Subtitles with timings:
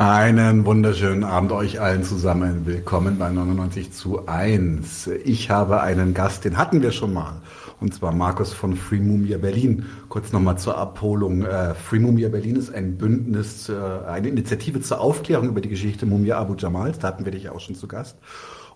[0.00, 2.66] Einen wunderschönen Abend euch allen zusammen.
[2.66, 5.08] Willkommen bei 99 zu 1.
[5.24, 7.42] Ich habe einen Gast, den hatten wir schon mal.
[7.80, 9.86] Und zwar Markus von Free Mumia Berlin.
[10.08, 11.44] Kurz nochmal zur Abholung.
[11.44, 16.38] Äh, Free Mumia Berlin ist ein Bündnis, eine Initiative zur Aufklärung über die Geschichte Mumia
[16.38, 17.00] Abu Jamals.
[17.00, 18.18] Da hatten wir dich auch schon zu Gast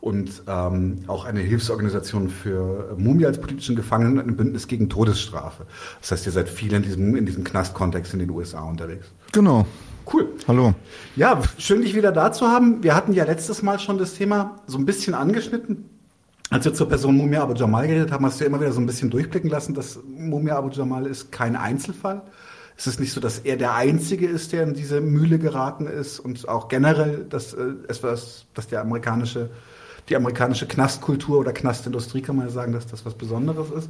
[0.01, 5.67] und ähm, auch eine Hilfsorganisation für Mumia als politischen Gefangenen und ein Bündnis gegen Todesstrafe.
[6.01, 9.07] Das heißt, ihr seid viel in diesem, in diesem Knastkontext in den USA unterwegs.
[9.31, 9.65] Genau.
[10.11, 10.29] Cool.
[10.49, 10.75] Hallo.
[11.17, 12.83] Ja, schön, dich wieder da zu haben.
[12.83, 15.89] Wir hatten ja letztes Mal schon das Thema so ein bisschen angeschnitten.
[16.51, 18.81] Als wir zur Person Mumia Abu Jamal geredet haben, hast du ja immer wieder so
[18.81, 22.23] ein bisschen durchblicken lassen, dass Mumia Abu Jamal ist kein Einzelfall.
[22.77, 26.21] Es ist nicht so, dass er der Einzige ist, der in diese Mühle geraten ist
[26.21, 29.51] und auch generell, dass, äh, etwas, dass der amerikanische
[30.09, 33.89] die amerikanische Knastkultur oder Knastindustrie, kann man ja sagen, dass das was Besonderes ist.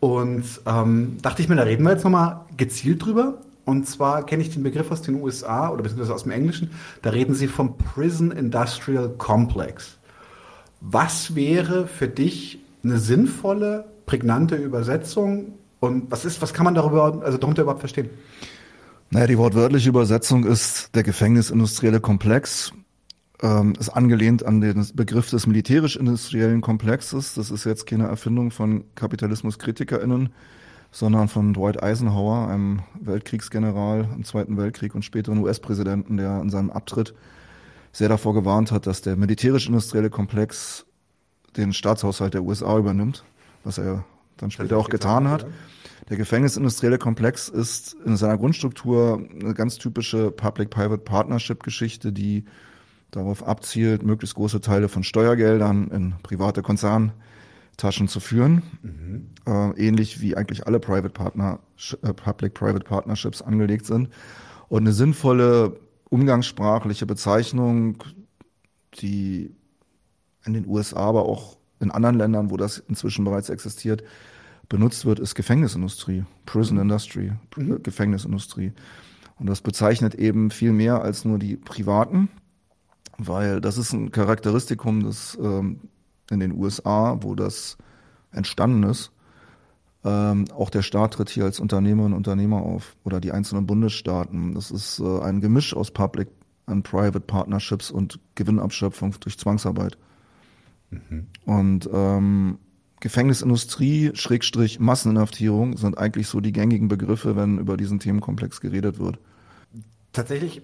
[0.00, 3.38] Und ähm, dachte ich mir, da reden wir jetzt nochmal gezielt drüber.
[3.70, 6.72] Und zwar kenne ich den Begriff aus den USA oder beziehungsweise aus dem Englischen.
[7.02, 9.96] Da reden sie vom Prison Industrial Complex.
[10.80, 15.52] Was wäre für dich eine sinnvolle, prägnante Übersetzung?
[15.78, 18.10] Und was ist, was kann man darüber, also darunter überhaupt verstehen?
[19.10, 22.72] Naja, die wortwörtliche Übersetzung ist der gefängnisindustrielle Komplex
[23.40, 27.34] ähm, ist angelehnt an den Begriff des militärisch-industriellen Komplexes.
[27.34, 30.30] Das ist jetzt keine Erfindung von KapitalismuskritikerInnen,
[30.90, 36.70] sondern von Dwight Eisenhower, einem Weltkriegsgeneral im Zweiten Weltkrieg und späteren US-Präsidenten, der in seinem
[36.70, 37.14] Abtritt
[37.92, 40.86] sehr davor gewarnt hat, dass der militärisch-industrielle Komplex
[41.56, 43.24] den Staatshaushalt der USA übernimmt,
[43.64, 44.04] was er
[44.36, 45.46] dann später auch getan hat.
[46.08, 52.44] Der gefängnisindustrielle Komplex ist in seiner Grundstruktur eine ganz typische Public-Private Partnership-Geschichte, die
[53.10, 56.62] darauf abzielt, möglichst große Teile von Steuergeldern in private
[57.70, 58.62] Konzerntaschen zu führen.
[58.82, 59.30] Mhm.
[59.46, 61.60] Äh, ähnlich wie eigentlich alle Private Partner,
[62.02, 64.10] äh, Public-Private Partnerships angelegt sind.
[64.68, 65.80] Und eine sinnvolle
[66.10, 68.02] umgangssprachliche Bezeichnung,
[69.00, 69.54] die
[70.44, 74.02] in den USA, aber auch in anderen Ländern, wo das inzwischen bereits existiert,
[74.68, 76.82] benutzt wird, ist Gefängnisindustrie, Prison mhm.
[76.82, 77.82] Industry, mhm.
[77.82, 78.72] Gefängnisindustrie.
[79.38, 82.28] Und das bezeichnet eben viel mehr als nur die privaten
[83.22, 85.80] weil das ist ein Charakteristikum des ähm,
[86.30, 87.76] in den USA, wo das
[88.32, 89.12] entstanden ist.
[90.02, 94.54] Ähm, auch der Staat tritt hier als Unternehmerinnen und Unternehmer auf oder die einzelnen Bundesstaaten.
[94.54, 96.28] Das ist äh, ein Gemisch aus Public
[96.66, 99.98] and Private Partnerships und Gewinnabschöpfung durch Zwangsarbeit.
[100.90, 101.26] Mhm.
[101.44, 102.58] Und ähm,
[103.00, 109.18] Gefängnisindustrie, Schrägstrich Masseninhaftierung sind eigentlich so die gängigen Begriffe, wenn über diesen Themenkomplex geredet wird.
[110.12, 110.62] Tatsächlich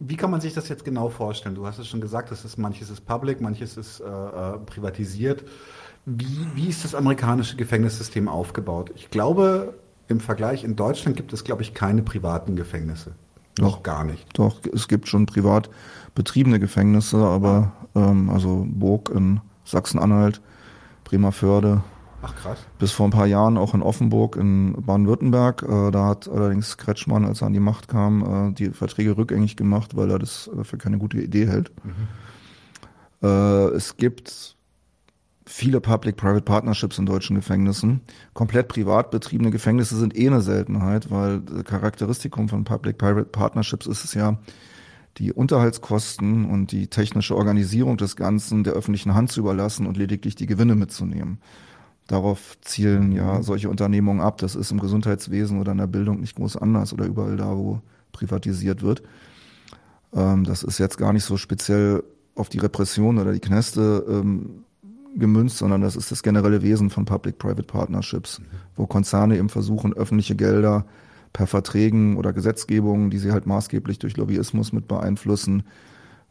[0.00, 1.54] wie kann man sich das jetzt genau vorstellen?
[1.54, 5.44] Du hast es schon gesagt, das ist, manches ist public, manches ist äh, äh, privatisiert.
[6.06, 8.90] Wie, wie ist das amerikanische Gefängnissystem aufgebaut?
[8.94, 9.74] Ich glaube,
[10.08, 13.12] im Vergleich in Deutschland gibt es, glaube ich, keine privaten Gefängnisse.
[13.58, 14.26] Noch doch, gar nicht.
[14.38, 15.68] Doch, es gibt schon privat
[16.14, 20.40] betriebene Gefängnisse, aber ähm, also Burg in Sachsen-Anhalt,
[21.04, 21.82] Bremerförde,
[22.22, 22.58] Ach krass.
[22.78, 25.62] Bis vor ein paar Jahren auch in Offenburg in Baden-Württemberg.
[25.62, 29.56] Äh, da hat allerdings Kretschmann, als er an die Macht kam, äh, die Verträge rückgängig
[29.56, 31.72] gemacht, weil er das für keine gute Idee hält.
[31.84, 32.08] Mhm.
[33.22, 34.56] Äh, es gibt
[35.46, 38.02] viele Public-Private Partnerships in deutschen Gefängnissen.
[38.34, 44.14] Komplett privat betriebene Gefängnisse sind eh eine Seltenheit, weil Charakteristikum von Public-Private Partnerships ist es
[44.14, 44.38] ja,
[45.18, 50.36] die Unterhaltskosten und die technische Organisierung des Ganzen der öffentlichen Hand zu überlassen und lediglich
[50.36, 51.40] die Gewinne mitzunehmen.
[52.10, 53.44] Darauf zielen ja mhm.
[53.44, 54.38] solche Unternehmungen ab.
[54.38, 57.82] Das ist im Gesundheitswesen oder in der Bildung nicht groß anders oder überall da, wo
[58.10, 59.04] privatisiert wird.
[60.12, 62.02] Ähm, das ist jetzt gar nicht so speziell
[62.34, 64.64] auf die Repression oder die Knäste ähm,
[65.14, 68.44] gemünzt, sondern das ist das generelle Wesen von Public-Private Partnerships, mhm.
[68.74, 70.86] wo Konzerne eben versuchen, öffentliche Gelder
[71.32, 75.62] per Verträgen oder Gesetzgebungen, die sie halt maßgeblich durch Lobbyismus mit beeinflussen,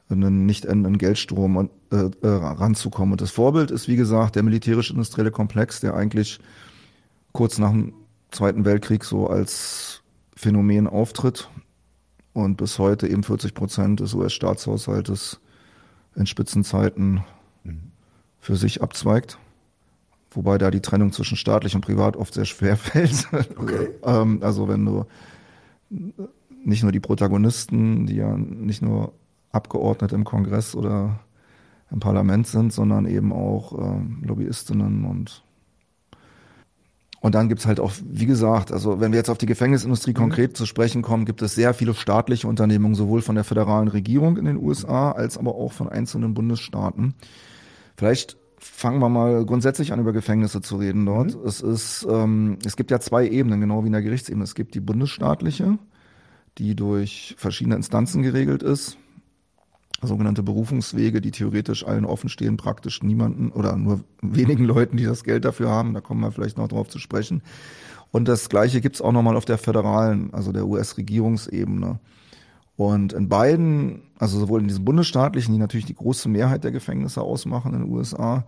[0.10, 3.14] einen nicht endenden Geldstrom äh, äh, ranzukommen.
[3.14, 6.40] Und das Vorbild ist, wie gesagt, der militärisch-industrielle Komplex, der eigentlich
[7.32, 7.94] kurz nach dem
[8.32, 10.02] Zweiten Weltkrieg so als
[10.36, 11.50] Phänomen auftritt
[12.34, 15.40] und bis heute eben 40 Prozent des US-Staatshaushaltes
[16.16, 17.24] in Spitzenzeiten
[18.40, 19.38] für sich abzweigt.
[20.32, 23.28] Wobei da die Trennung zwischen staatlich und privat oft sehr schwer fällt.
[23.58, 23.90] Okay.
[24.04, 25.06] ähm, also wenn du
[26.64, 29.14] nicht nur die Protagonisten, die ja nicht nur
[29.52, 31.20] Abgeordnete im Kongress oder
[31.92, 35.44] im Parlament sind, sondern eben auch äh, Lobbyistinnen und
[37.22, 40.18] und dann gibt's halt auch, wie gesagt, also wenn wir jetzt auf die Gefängnisindustrie mhm.
[40.18, 44.38] konkret zu sprechen kommen, gibt es sehr viele staatliche Unternehmungen, sowohl von der föderalen Regierung
[44.38, 47.16] in den USA als aber auch von einzelnen Bundesstaaten.
[47.98, 51.36] Vielleicht fangen wir mal grundsätzlich an, über Gefängnisse zu reden dort.
[51.36, 51.46] Mhm.
[51.46, 54.44] Es ist, ähm, es gibt ja zwei Ebenen, genau wie in der Gerichtsebene.
[54.44, 55.78] Es gibt die bundesstaatliche,
[56.58, 58.98] die durch verschiedene Instanzen geregelt ist.
[60.02, 65.24] Sogenannte Berufungswege, die theoretisch allen offen stehen, praktisch niemanden oder nur wenigen Leuten, die das
[65.24, 65.94] Geld dafür haben.
[65.94, 67.42] Da kommen wir vielleicht noch drauf zu sprechen.
[68.12, 72.00] Und das Gleiche gibt's auch nochmal auf der föderalen, also der US-Regierungsebene.
[72.76, 77.22] Und in beiden, also sowohl in diesen bundesstaatlichen, die natürlich die große Mehrheit der Gefängnisse
[77.22, 78.46] ausmachen in den USA,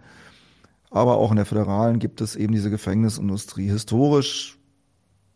[0.89, 3.67] aber auch in der föderalen gibt es eben diese Gefängnisindustrie.
[3.67, 4.57] Historisch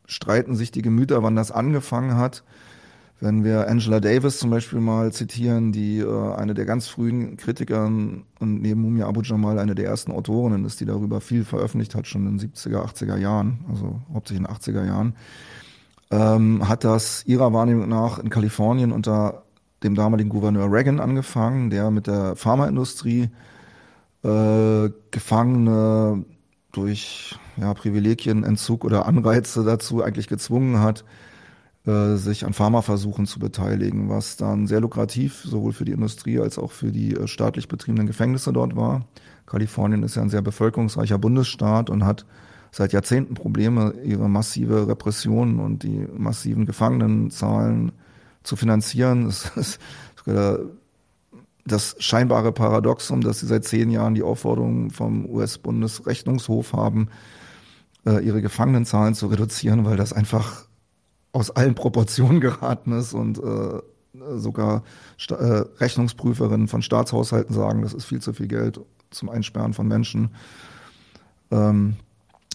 [0.05, 2.43] streiten sich die Gemüter, wann das angefangen hat.
[3.21, 8.23] Wenn wir Angela Davis zum Beispiel mal zitieren, die äh, eine der ganz frühen Kritikern
[8.39, 12.07] und neben Mumia Abu Jamal eine der ersten Autorinnen ist, die darüber viel veröffentlicht hat,
[12.07, 15.15] schon in den 70er, 80er Jahren, also hauptsächlich in den 80er Jahren,
[16.11, 19.43] ähm, hat das ihrer Wahrnehmung nach in Kalifornien unter
[19.81, 23.29] dem damaligen Gouverneur Reagan angefangen, der mit der Pharmaindustrie
[24.23, 26.25] äh, Gefangene
[26.73, 31.05] durch ja, Privilegienentzug oder Anreize dazu eigentlich gezwungen hat,
[31.85, 36.57] äh, sich an Pharmaversuchen zu beteiligen, was dann sehr lukrativ sowohl für die Industrie als
[36.57, 39.05] auch für die äh, staatlich betriebenen Gefängnisse dort war.
[39.45, 42.25] Kalifornien ist ja ein sehr bevölkerungsreicher Bundesstaat und hat
[42.71, 47.91] seit Jahrzehnten Probleme, ihre massive Repression und die massiven Gefangenenzahlen
[48.43, 49.25] zu finanzieren.
[49.25, 49.79] Das ist
[51.65, 57.09] das scheinbare Paradoxum, dass sie seit zehn Jahren die Aufforderung vom US-Bundesrechnungshof haben,
[58.05, 60.64] äh, ihre Gefangenenzahlen zu reduzieren, weil das einfach
[61.35, 63.81] aus allen Proportionen geraten ist und äh,
[64.37, 64.83] sogar
[65.17, 68.79] Sta äh, Rechnungsprüferinnen von Staatshaushalten sagen, das ist viel zu viel Geld
[69.11, 70.29] zum Einsperren von Menschen.
[71.51, 71.97] Ähm,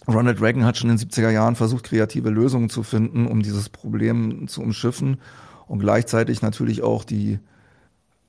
[0.07, 3.69] Ronald Reagan hat schon in den 70er Jahren versucht, kreative Lösungen zu finden, um dieses
[3.69, 5.21] Problem zu umschiffen
[5.67, 7.37] und gleichzeitig natürlich auch die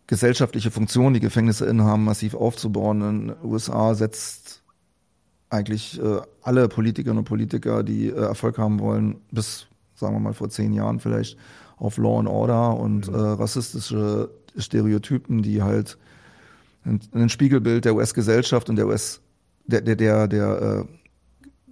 [0.07, 3.01] gesellschaftliche Funktion, die Gefängnisse innehaben, massiv aufzubauen.
[3.01, 4.63] In den USA setzt
[5.49, 9.67] eigentlich äh, alle Politikerinnen und Politiker, die äh, Erfolg haben wollen, bis,
[10.03, 11.39] sagen wir mal, vor zehn Jahren vielleicht,
[11.79, 13.15] auf Law and Order und mhm.
[13.15, 15.97] äh, rassistische Stereotypen, die halt
[16.85, 19.21] ein, ein Spiegelbild der US-Gesellschaft und der US,
[19.67, 20.85] der, der, der, der äh,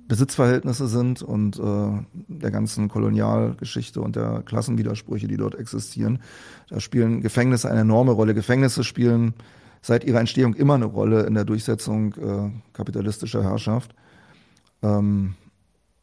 [0.08, 6.20] Besitzverhältnisse sind und äh, der ganzen Kolonialgeschichte und der Klassenwidersprüche, die dort existieren.
[6.68, 8.34] Da spielen Gefängnisse eine enorme Rolle.
[8.34, 9.34] Gefängnisse spielen
[9.82, 13.94] seit ihrer Entstehung immer eine Rolle in der Durchsetzung äh, kapitalistischer Herrschaft.
[14.82, 15.34] Ähm,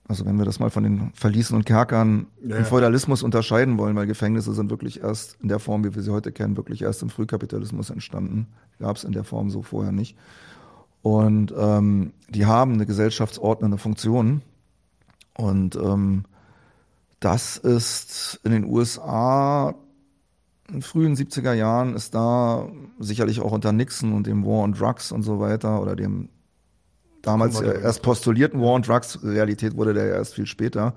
[0.08, 3.96] also wenn wir das mal von den Verließen und Kerkern ja, im Feudalismus unterscheiden wollen,
[3.96, 7.02] weil Gefängnisse sind wirklich erst in der Form, wie wir sie heute kennen, wirklich erst
[7.02, 8.48] im Frühkapitalismus entstanden.
[8.80, 10.18] Gab es in der Form so vorher nicht.
[11.02, 14.42] Und ähm, die haben eine gesellschaftsordnende Funktion.
[15.36, 16.24] Und ähm,
[17.20, 19.76] das ist in den USA
[20.70, 22.68] in den frühen 70er Jahren ist da
[23.00, 26.30] sicherlich auch unter Nixon und dem War on Drugs und so weiter oder dem
[27.28, 30.96] damals ja erst postulierten War on Drugs, Realität wurde der ja erst viel später,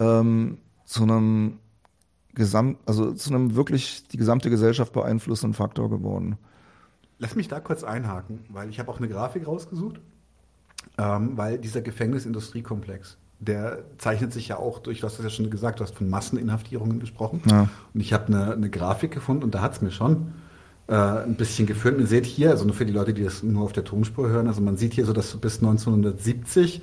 [0.00, 1.58] ähm, zu einem
[2.34, 6.38] Gesamt, also zu einem wirklich die gesamte Gesellschaft beeinflussenden Faktor geworden.
[7.18, 10.00] Lass mich da kurz einhaken, weil ich habe auch eine Grafik rausgesucht,
[10.98, 15.50] ähm, weil dieser Gefängnisindustriekomplex, der zeichnet sich ja auch durch, du hast das ja schon
[15.50, 17.42] gesagt, du hast von Masseninhaftierungen gesprochen.
[17.50, 17.68] Ja.
[17.92, 20.32] Und ich habe eine, eine Grafik gefunden und da hat es mir schon
[20.88, 21.98] äh, ein bisschen geführt.
[21.98, 24.46] ihr seht hier, also nur für die Leute, die das nur auf der Tonspur hören,
[24.46, 26.82] also man sieht hier so, dass bis 1970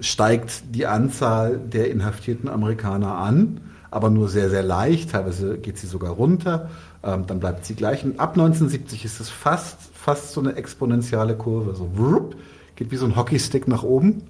[0.00, 5.10] steigt die Anzahl der inhaftierten Amerikaner an, aber nur sehr, sehr leicht.
[5.10, 6.68] Teilweise geht sie sogar runter
[7.02, 8.04] ähm, dann bleibt sie gleich.
[8.04, 11.74] Und ab 1970 ist es fast, fast so eine exponentielle Kurve.
[11.74, 12.36] So wupp,
[12.76, 14.22] geht wie so ein Hockeystick nach oben.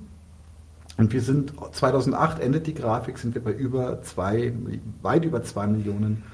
[0.97, 4.52] Und wir sind 2008 endet die Grafik, sind wir bei über zwei,
[5.00, 6.25] weit über zwei Millionen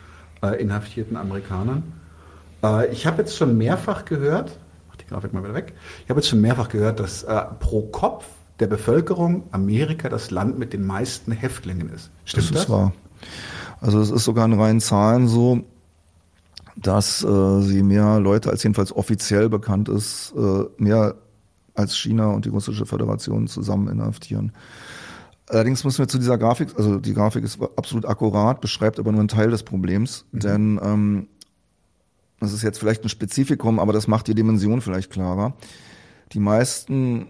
[0.42, 1.82] äh, inhaftierten Amerikanern.
[2.64, 5.74] Äh, ich habe jetzt schon mehrfach gehört, mach die Grafik mal wieder weg.
[6.04, 8.24] Ich habe jetzt schon mehrfach gehört, dass äh, pro Kopf
[8.60, 12.10] der Bevölkerung Amerika das Land mit den meisten Häftlingen ist.
[12.24, 12.52] Stimmt das?
[12.52, 12.92] Das ist wahr.
[13.80, 15.64] Also es ist sogar in reinen Zahlen so,
[16.76, 21.16] dass äh, sie mehr Leute, als jedenfalls offiziell bekannt ist, äh, mehr
[21.74, 24.52] als China und die russische Föderation zusammen inhaftieren.
[25.48, 29.20] Allerdings müssen wir zu dieser Grafik, also die Grafik ist absolut akkurat, beschreibt aber nur
[29.20, 30.38] einen Teil des Problems, mhm.
[30.40, 31.28] denn ähm,
[32.44, 35.54] das ist jetzt vielleicht ein Spezifikum, aber das macht die Dimension vielleicht klarer.
[36.32, 37.28] Die meisten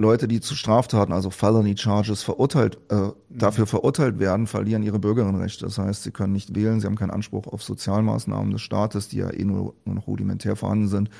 [0.00, 5.66] Leute, die zu Straftaten, also Felony Charges, verurteilt, äh, dafür verurteilt werden, verlieren ihre Bürgerinnenrechte.
[5.66, 9.18] Das heißt, sie können nicht wählen, sie haben keinen Anspruch auf Sozialmaßnahmen des Staates, die
[9.18, 11.10] ja eh nur, nur noch rudimentär vorhanden sind.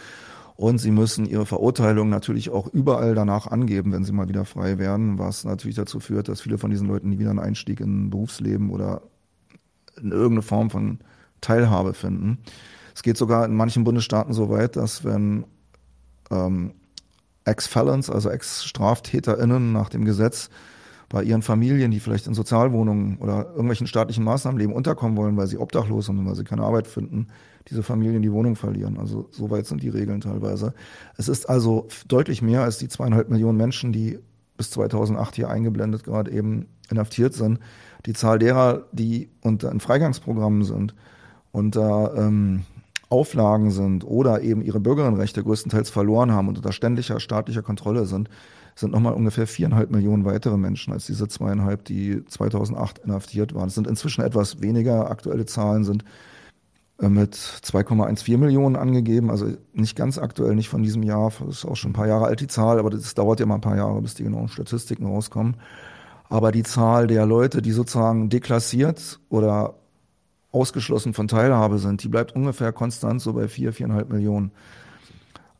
[0.56, 4.78] Und sie müssen ihre Verurteilung natürlich auch überall danach angeben, wenn sie mal wieder frei
[4.78, 8.06] werden, was natürlich dazu führt, dass viele von diesen Leuten nie wieder einen Einstieg in
[8.06, 9.02] ein Berufsleben oder
[10.00, 11.00] in irgendeine Form von
[11.42, 12.38] Teilhabe finden.
[12.94, 15.44] Es geht sogar in manchen Bundesstaaten so weit, dass wenn
[16.30, 16.72] ähm,
[17.44, 20.50] Ex-Felons, also Ex-StraftäterInnen nach dem Gesetz
[21.08, 25.48] bei ihren Familien, die vielleicht in Sozialwohnungen oder irgendwelchen staatlichen Maßnahmen leben, unterkommen wollen, weil
[25.48, 27.26] sie obdachlos sind und weil sie keine Arbeit finden,
[27.68, 28.96] diese Familien die Wohnung verlieren.
[28.96, 30.72] Also so weit sind die Regeln teilweise.
[31.16, 34.20] Es ist also deutlich mehr als die zweieinhalb Millionen Menschen, die
[34.56, 37.58] bis 2008 hier eingeblendet gerade eben inhaftiert sind.
[38.06, 40.94] Die Zahl derer, die unter in Freigangsprogrammen sind,
[41.50, 42.64] unter ähm,
[43.10, 48.30] Auflagen sind oder eben ihre Bürgerinnenrechte größtenteils verloren haben und unter ständiger staatlicher Kontrolle sind,
[48.76, 53.66] sind nochmal ungefähr viereinhalb Millionen weitere Menschen als diese zweieinhalb, die 2008 inhaftiert waren.
[53.66, 55.10] Es sind inzwischen etwas weniger.
[55.10, 56.04] Aktuelle Zahlen sind
[57.00, 61.64] äh, mit 2,14 Millionen angegeben, also nicht ganz aktuell, nicht von diesem Jahr, das ist
[61.64, 63.76] auch schon ein paar Jahre alt die Zahl, aber das dauert ja mal ein paar
[63.76, 65.56] Jahre, bis die genauen Statistiken rauskommen.
[66.28, 69.79] Aber die Zahl der Leute, die sozusagen deklassiert oder
[70.52, 74.52] ausgeschlossen von Teilhabe sind, die bleibt ungefähr konstant so bei vier, viereinhalb Millionen.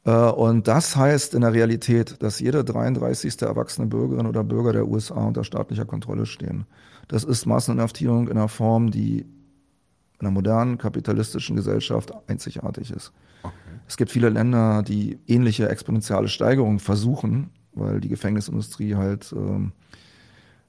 [0.04, 3.42] Äh, und das heißt in der Realität, dass jede 33.
[3.42, 6.66] erwachsene Bürgerin oder Bürger der USA unter staatlicher Kontrolle stehen.
[7.08, 13.12] Das ist Masseninhaftierung in einer Form, die in einer modernen kapitalistischen Gesellschaft einzigartig ist.
[13.42, 13.54] Okay.
[13.88, 19.72] Es gibt viele Länder, die ähnliche exponentielle Steigerungen versuchen, weil die Gefängnisindustrie halt ähm,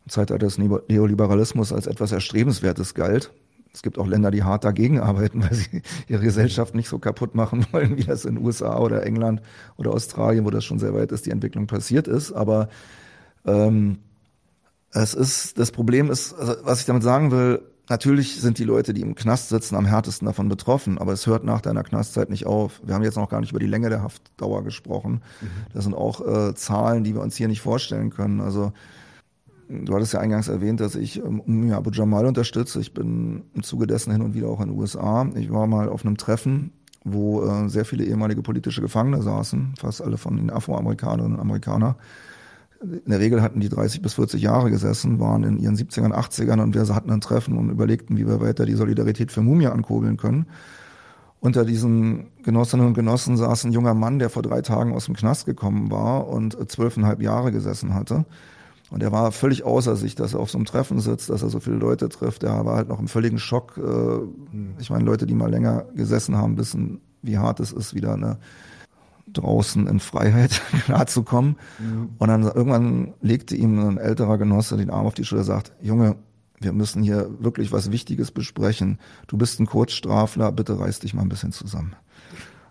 [0.06, 3.32] im Zeitalter des Neoliberalismus als etwas Erstrebenswertes galt.
[3.74, 7.36] Es gibt auch Länder, die hart dagegen arbeiten, weil sie ihre Gesellschaft nicht so kaputt
[7.36, 9.42] machen wollen, wie das in den USA oder England
[9.78, 12.32] oder Australien, wo das schon sehr weit ist, die Entwicklung passiert ist.
[12.32, 12.70] Aber
[13.46, 14.00] ähm,
[14.92, 18.94] es ist, das Problem ist, also was ich damit sagen will, natürlich sind die Leute,
[18.94, 22.46] die im Knast sitzen, am härtesten davon betroffen, aber es hört nach deiner Knastzeit nicht
[22.46, 22.82] auf.
[22.84, 25.22] Wir haben jetzt noch gar nicht über die Länge der Haftdauer gesprochen.
[25.42, 25.48] Mhm.
[25.74, 28.42] Das sind auch äh, Zahlen, die wir uns hier nicht vorstellen können.
[28.42, 28.74] Also
[29.72, 32.82] Du hattest ja eingangs erwähnt, dass ich ähm, Abu Jamal unterstütze.
[32.82, 35.30] Ich bin im Zuge dessen hin und wieder auch in den USA.
[35.36, 36.74] Ich war mal auf einem Treffen,
[37.06, 41.96] wo äh, sehr viele ehemalige politische Gefangene saßen, fast alle von den Afroamerikanerinnen und Amerikanern.
[42.82, 46.62] In der Regel hatten die 30 bis 40 Jahre gesessen, waren in ihren 70ern, 80ern
[46.62, 50.18] und wir hatten ein Treffen und überlegten, wie wir weiter die Solidarität für Mumia ankurbeln
[50.18, 50.48] können.
[51.40, 55.16] Unter diesen Genossinnen und Genossen saß ein junger Mann, der vor drei Tagen aus dem
[55.16, 58.26] Knast gekommen war und zwölfeinhalb Jahre gesessen hatte.
[58.92, 61.50] Und er war völlig außer sich, dass er auf so einem Treffen sitzt, dass er
[61.50, 62.44] so viele Leute trifft.
[62.44, 63.78] Er war halt noch im völligen Schock.
[63.78, 64.20] Äh,
[64.80, 68.38] ich meine, Leute, die mal länger gesessen haben, wissen, wie hart es ist, wieder eine
[69.32, 71.56] draußen in Freiheit klarzukommen.
[71.80, 72.10] Mhm.
[72.18, 75.72] Und dann irgendwann legte ihm ein älterer Genosse den Arm auf die Schulter und sagt,
[75.82, 76.18] Junge,
[76.60, 79.00] wir müssen hier wirklich was Wichtiges besprechen.
[79.28, 81.96] Du bist ein Kurzstrafler, bitte reiß dich mal ein bisschen zusammen.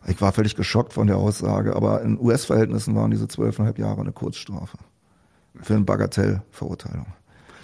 [0.07, 4.13] Ich war völlig geschockt von der Aussage, aber in US-Verhältnissen waren diese zwölfeinhalb Jahre eine
[4.13, 4.77] Kurzstrafe
[5.63, 7.07] für eine Bagatellverurteilung.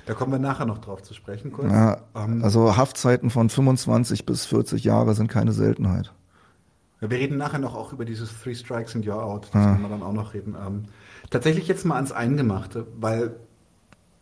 [0.06, 1.52] Da kommen wir nachher noch drauf zu sprechen.
[1.52, 1.70] Kurz.
[1.70, 6.12] Ja, ähm, also Haftzeiten von 25 bis 40 Jahre sind keine Seltenheit.
[7.00, 9.48] Ja, wir reden nachher noch auch über dieses Three Strikes and You're Out.
[9.52, 9.72] Das ja.
[9.72, 10.56] können wir dann auch noch reden.
[10.64, 10.84] Ähm,
[11.30, 13.36] tatsächlich jetzt mal ans Eingemachte, weil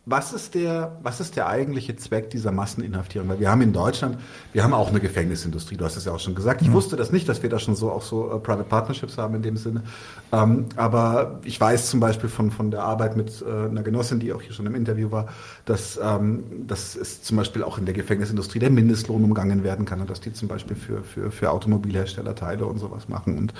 [0.07, 3.27] was ist der, was ist der eigentliche Zweck dieser Masseninhaftierung?
[3.27, 4.19] Weil wir haben in Deutschland,
[4.53, 6.61] wir haben auch eine Gefängnisindustrie, du hast es ja auch schon gesagt.
[6.61, 6.73] Ich mhm.
[6.73, 9.41] wusste das nicht, dass wir da schon so auch so uh, Private Partnerships haben in
[9.41, 9.83] dem Sinne.
[10.31, 14.31] Ähm, aber ich weiß zum Beispiel von, von der Arbeit mit äh, einer Genossin, die
[14.31, 15.27] auch hier schon im Interview war,
[15.65, 20.01] dass, ähm, dass es zum Beispiel auch in der Gefängnisindustrie der Mindestlohn umgangen werden kann
[20.01, 23.39] und dass die zum Beispiel für, für, für Automobilhersteller Teile und sowas machen.
[23.39, 23.53] Und,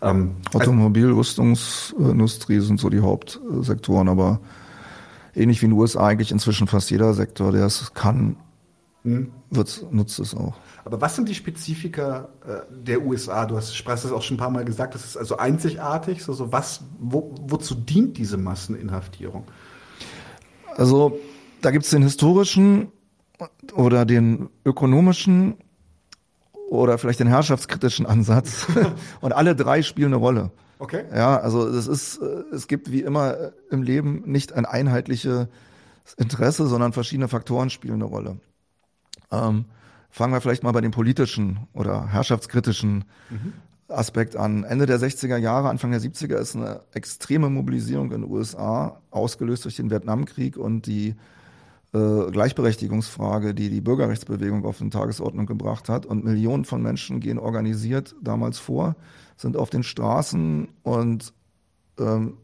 [0.00, 4.40] ähm, Automobil, Rüstungsindustrie sind so die Hauptsektoren, aber
[5.34, 8.36] ähnlich wie in den USA eigentlich inzwischen fast jeder Sektor, der es kann,
[9.02, 9.32] hm.
[9.50, 10.56] wird's, nutzt es auch.
[10.84, 13.46] Aber was sind die Spezifika äh, der USA?
[13.46, 16.22] Du hast, sprachst das auch schon ein paar Mal gesagt, das ist also einzigartig.
[16.22, 19.44] So, so was, wo, wozu dient diese Masseninhaftierung?
[20.76, 21.18] Also
[21.60, 22.88] da gibt es den historischen
[23.74, 25.56] oder den ökonomischen
[26.70, 28.66] oder vielleicht den herrschaftskritischen Ansatz.
[29.20, 30.50] Und alle drei spielen eine Rolle.
[30.78, 31.04] Okay.
[31.12, 35.48] Ja, also es ist, äh, es gibt wie immer äh, im Leben nicht ein einheitliches
[36.16, 38.38] Interesse, sondern verschiedene Faktoren spielen eine Rolle.
[39.32, 39.64] Ähm,
[40.10, 43.52] fangen wir vielleicht mal bei dem politischen oder herrschaftskritischen mhm.
[43.88, 44.62] Aspekt an.
[44.62, 49.64] Ende der 60er Jahre, Anfang der 70er ist eine extreme Mobilisierung in den USA, ausgelöst
[49.64, 51.16] durch den Vietnamkrieg und die
[51.92, 56.06] äh, Gleichberechtigungsfrage, die die Bürgerrechtsbewegung auf den Tagesordnung gebracht hat.
[56.06, 58.96] Und Millionen von Menschen gehen organisiert damals vor
[59.40, 61.32] sind auf den Straßen und
[61.98, 62.36] ähm,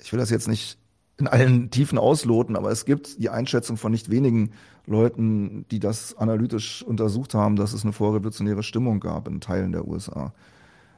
[0.00, 0.78] ich will das jetzt nicht
[1.18, 4.52] in allen Tiefen ausloten, aber es gibt die Einschätzung von nicht wenigen
[4.86, 9.86] Leuten, die das analytisch untersucht haben, dass es eine vorrevolutionäre Stimmung gab in Teilen der
[9.86, 10.32] USA.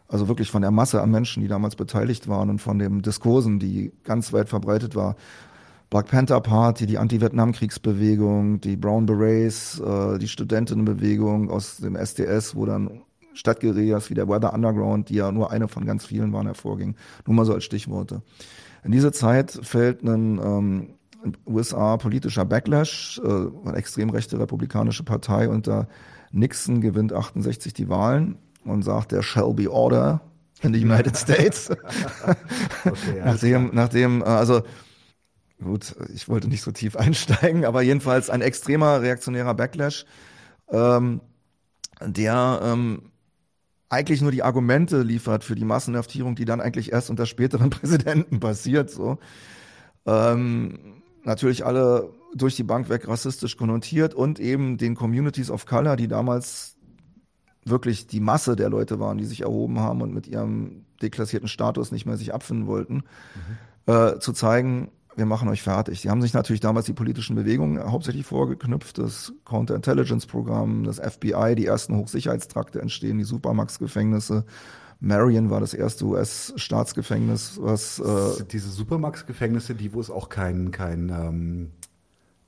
[0.07, 3.59] Also wirklich von der Masse an Menschen, die damals beteiligt waren und von den Diskursen,
[3.59, 5.17] die ganz weit verbreitet war.
[5.91, 12.67] Black Panther Party, die Anti-Vietnamkriegsbewegung, die Brown Berets, äh, die Studentinnenbewegung aus dem SDS, wo
[12.67, 13.03] dann
[13.33, 16.97] Stadtguerillas wie der Weather Underground, die ja nur eine von ganz vielen waren, hervorging.
[17.27, 18.23] Nur mal so als Stichworte.
[18.85, 20.89] In diese Zeit fällt ein ähm,
[21.47, 25.89] USA politischer Backlash, äh, eine extrem rechte republikanische Partei unter
[26.33, 30.21] Nixon gewinnt 68 die Wahlen und sagt, there shall be order
[30.63, 31.71] in the United States.
[32.85, 34.63] okay, ja, nachdem, nachdem, äh, also
[35.63, 40.05] gut, ich wollte nicht so tief einsteigen, aber jedenfalls ein extremer reaktionärer Backlash,
[40.71, 41.21] ähm,
[42.01, 43.11] der ähm,
[43.89, 48.41] eigentlich nur die Argumente liefert für die Massenhaftierung, die dann eigentlich erst unter späteren Präsidenten
[48.41, 48.91] passiert.
[48.91, 49.19] So.
[50.07, 55.97] Ähm, natürlich alle durch die Bank weg rassistisch konnotiert und eben den Communities of Color,
[55.97, 56.77] die damals
[57.65, 61.93] wirklich die Masse der Leute waren, die sich erhoben haben und mit ihrem deklassierten Status
[61.93, 63.03] nicht mehr sich abfinden wollten,
[63.87, 63.93] mhm.
[63.93, 66.01] äh, zu zeigen, wir machen euch fertig.
[66.01, 71.67] Sie haben sich natürlich damals die politischen Bewegungen hauptsächlich vorgeknüpft, das Counterintelligence-Programm, das FBI, die
[71.67, 74.45] ersten Hochsicherheitstrakte entstehen, die Supermax-Gefängnisse.
[75.01, 81.09] Marion war das erste US-Staatsgefängnis, was äh, diese Supermax-Gefängnisse, die wo es auch kein kein
[81.09, 81.71] ähm,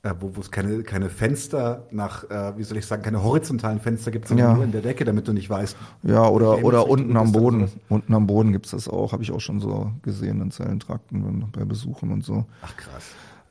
[0.03, 3.81] äh, wo, wo es keine, keine Fenster nach, äh, wie soll ich sagen, keine horizontalen
[3.81, 4.55] Fenster gibt, sondern ja.
[4.55, 5.77] nur in der Decke, damit du nicht weißt.
[6.03, 7.71] Ja, oder, oder unten am Boden.
[7.89, 11.65] Unten am Boden gibt's das auch, habe ich auch schon so gesehen in Zellentrakten bei
[11.65, 12.47] Besuchen und so.
[12.63, 13.05] Ach krass.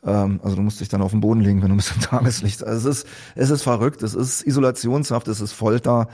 [0.03, 2.63] Ähm, also du musst dich dann auf den Boden legen, wenn du ein bisschen Tageslicht.
[2.63, 6.07] Also es ist, es ist verrückt, es ist Isolationshaft, es ist Folter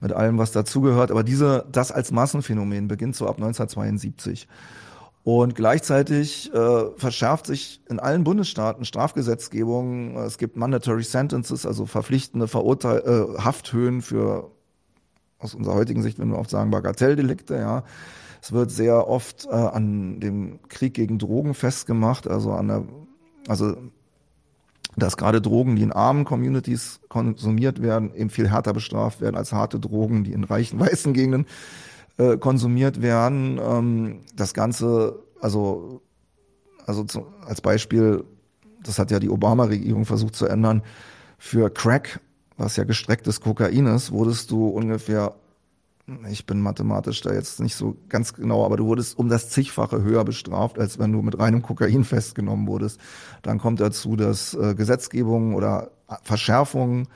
[0.00, 1.10] mit allem, was dazugehört.
[1.10, 4.46] Aber diese, das als Massenphänomen beginnt so ab 1972.
[5.22, 10.16] Und gleichzeitig äh, verschärft sich in allen Bundesstaaten Strafgesetzgebung.
[10.16, 14.50] Es gibt Mandatory Sentences, also verpflichtende Verurteil äh, Hafthöhen für
[15.38, 17.84] aus unserer heutigen Sicht, wenn wir oft sagen, Bagatelldelikte, ja.
[18.42, 22.84] Es wird sehr oft äh, an dem Krieg gegen Drogen festgemacht, also an der,
[23.46, 23.76] also
[24.96, 29.52] dass gerade Drogen, die in armen Communities konsumiert werden, eben viel härter bestraft werden als
[29.52, 31.46] harte Drogen, die in reichen weißen Gegenden
[32.20, 33.58] äh, konsumiert werden.
[33.62, 36.02] Ähm, das Ganze, also,
[36.84, 38.24] also zu, als Beispiel,
[38.82, 40.82] das hat ja die Obama-Regierung versucht zu ändern,
[41.38, 42.20] für Crack,
[42.58, 45.34] was ja gestrecktes Kokain ist, wurdest du ungefähr,
[46.28, 50.02] ich bin mathematisch da jetzt nicht so ganz genau, aber du wurdest um das zigfache
[50.02, 53.00] höher bestraft, als wenn du mit reinem Kokain festgenommen wurdest.
[53.40, 55.92] Dann kommt dazu, dass äh, Gesetzgebung oder
[56.22, 57.08] Verschärfungen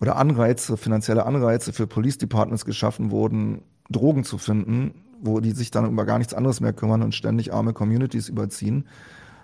[0.00, 5.70] oder Anreize, finanzielle Anreize für Police Departments geschaffen wurden, Drogen zu finden, wo die sich
[5.70, 8.84] dann über gar nichts anderes mehr kümmern und ständig arme Communities überziehen.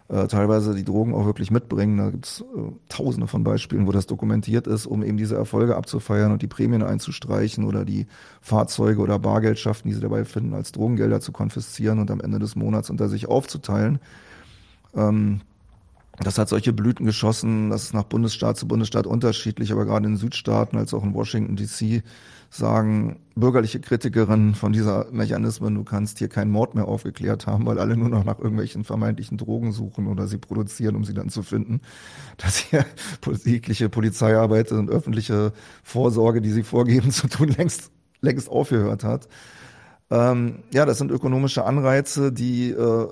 [0.09, 1.97] Äh, teilweise die Drogen auch wirklich mitbringen.
[1.97, 6.31] Da gibt's äh, tausende von Beispielen, wo das dokumentiert ist, um eben diese Erfolge abzufeiern
[6.31, 8.07] und die Prämien einzustreichen oder die
[8.43, 12.55] Fahrzeuge oder Bargeldschaften, die sie dabei finden, als Drogengelder zu konfiszieren und am Ende des
[12.55, 13.99] Monats unter sich aufzuteilen.
[14.95, 15.41] Ähm,
[16.21, 20.17] das hat solche Blüten geschossen, das ist nach Bundesstaat zu Bundesstaat unterschiedlich, aber gerade in
[20.17, 22.05] Südstaaten als auch in Washington DC
[22.57, 27.81] sagen bürgerliche Kritikerinnen von dieser Mechanismen, du kannst hier keinen Mord mehr aufgeklärt haben, weil
[27.81, 31.43] alle nur noch nach irgendwelchen vermeintlichen Drogen suchen oder sie produzieren, um sie dann zu
[31.43, 31.81] finden.
[32.37, 32.87] Dass hier
[33.45, 37.91] jegliche Polizeiarbeit und öffentliche Vorsorge, die sie vorgeben zu tun, längst,
[38.21, 39.29] längst aufgehört hat.
[40.11, 43.09] Ähm, ja, das sind ökonomische Anreize, die äh,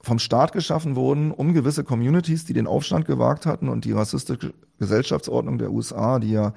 [0.00, 4.54] vom Staat geschaffen wurden, um gewisse Communities, die den Aufstand gewagt hatten und die rassistische
[4.78, 6.54] Gesellschaftsordnung der USA, die ja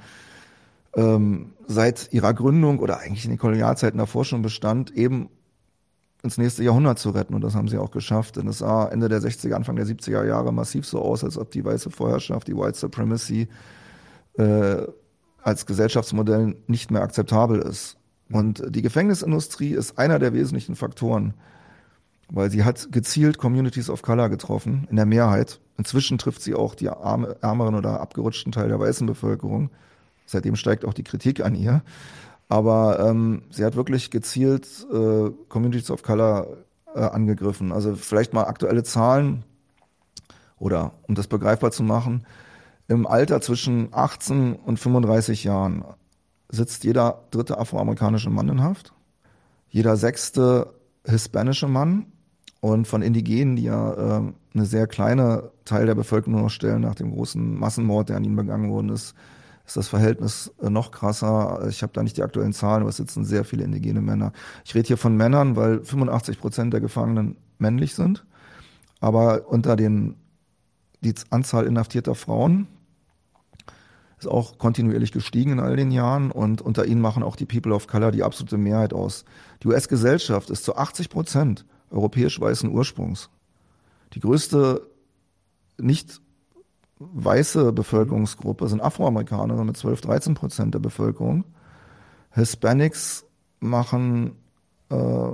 [0.95, 5.29] ähm, seit ihrer Gründung oder eigentlich in den Kolonialzeiten davor schon bestand, eben
[6.23, 7.33] ins nächste Jahrhundert zu retten.
[7.33, 8.37] Und das haben sie auch geschafft.
[8.37, 11.51] Denn es sah Ende der 60er, Anfang der 70er Jahre massiv so aus, als ob
[11.51, 13.49] die weiße Vorherrschaft, die White Supremacy,
[14.37, 14.83] äh,
[15.41, 17.97] als Gesellschaftsmodell nicht mehr akzeptabel ist.
[18.31, 21.33] Und die Gefängnisindustrie ist einer der wesentlichen Faktoren,
[22.29, 25.59] weil sie hat gezielt Communities of Color getroffen, in der Mehrheit.
[25.77, 29.69] Inzwischen trifft sie auch die arme, ärmeren oder abgerutschten Teil der weißen Bevölkerung.
[30.25, 31.83] Seitdem steigt auch die Kritik an ihr.
[32.49, 36.47] Aber ähm, sie hat wirklich gezielt äh, Communities of Color
[36.93, 37.71] äh, angegriffen.
[37.71, 39.43] Also vielleicht mal aktuelle Zahlen
[40.57, 42.25] oder um das begreifbar zu machen.
[42.87, 45.83] Im Alter zwischen 18 und 35 Jahren
[46.49, 48.93] sitzt jeder dritte afroamerikanische Mann in Haft,
[49.69, 50.73] jeder sechste
[51.05, 52.05] hispanische Mann
[52.61, 54.21] und von Indigenen, die ja äh,
[54.53, 58.35] eine sehr kleine Teil der Bevölkerung noch stellen nach dem großen Massenmord, der an ihnen
[58.35, 59.15] begangen worden ist,
[59.65, 61.67] ist das Verhältnis äh, noch krasser.
[61.69, 64.33] Ich habe da nicht die aktuellen Zahlen, aber es sitzen sehr viele indigene Männer.
[64.65, 68.25] Ich rede hier von Männern, weil 85 Prozent der Gefangenen männlich sind.
[68.99, 70.15] Aber unter den
[71.03, 72.67] die Anzahl inhaftierter Frauen
[74.17, 77.73] ist auch kontinuierlich gestiegen in all den Jahren und unter ihnen machen auch die People
[77.73, 79.25] of Color die absolute Mehrheit aus.
[79.61, 83.29] Die US-Gesellschaft ist zu 80 Prozent europäisch weißen Ursprungs.
[84.13, 84.87] Die größte
[85.77, 86.21] nicht
[87.13, 91.43] weiße Bevölkerungsgruppe sind Afroamerikaner mit 12, 13 Prozent der Bevölkerung.
[92.31, 93.25] Hispanics
[93.59, 94.35] machen
[94.89, 95.31] äh,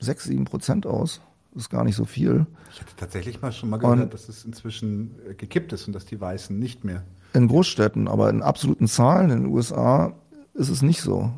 [0.00, 1.20] 6, 7 Prozent aus.
[1.54, 2.46] ist gar nicht so viel.
[2.72, 5.92] Ich hatte tatsächlich mal schon mal gehört, und dass es inzwischen äh, gekippt ist und
[5.92, 7.02] dass die Weißen nicht mehr.
[7.34, 10.12] In Großstädten, aber in absoluten Zahlen in den USA
[10.54, 11.30] ist es nicht so.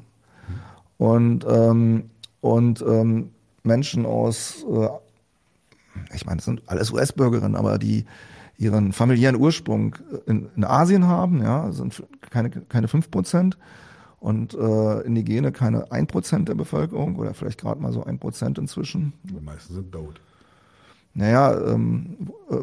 [0.98, 3.30] Und, ähm, und ähm,
[3.62, 4.88] Menschen aus, äh,
[6.14, 8.04] ich meine, das sind alles US-Bürgerinnen, aber die
[8.60, 9.96] ihren familiären Ursprung
[10.26, 13.58] in, in Asien haben, ja, sind keine, keine 5 Prozent
[14.20, 18.58] und äh, Indigene keine 1 Prozent der Bevölkerung oder vielleicht gerade mal so 1 Prozent
[18.58, 19.14] inzwischen.
[19.22, 20.20] Die meisten sind tot.
[21.14, 22.56] Naja, ähm, äh,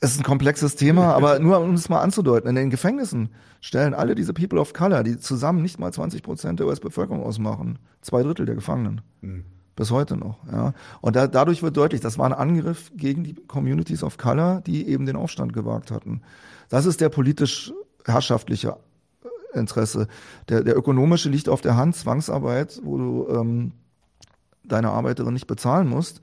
[0.00, 3.92] es ist ein komplexes Thema, aber nur um es mal anzudeuten, in den Gefängnissen stellen
[3.92, 8.22] alle diese People of Color, die zusammen nicht mal 20 Prozent der US-Bevölkerung ausmachen, zwei
[8.22, 9.00] Drittel der Gefangenen.
[9.20, 9.44] Mhm.
[9.76, 10.38] Bis heute noch.
[10.50, 10.72] Ja.
[11.02, 14.88] Und da, dadurch wird deutlich, das war ein Angriff gegen die Communities of Color, die
[14.88, 16.22] eben den Aufstand gewagt hatten.
[16.70, 17.72] Das ist der politisch
[18.06, 18.78] herrschaftliche
[19.22, 20.08] äh, Interesse.
[20.48, 23.72] Der, der ökonomische liegt auf der Hand, Zwangsarbeit, wo du ähm,
[24.64, 26.22] deine Arbeiterin nicht bezahlen musst,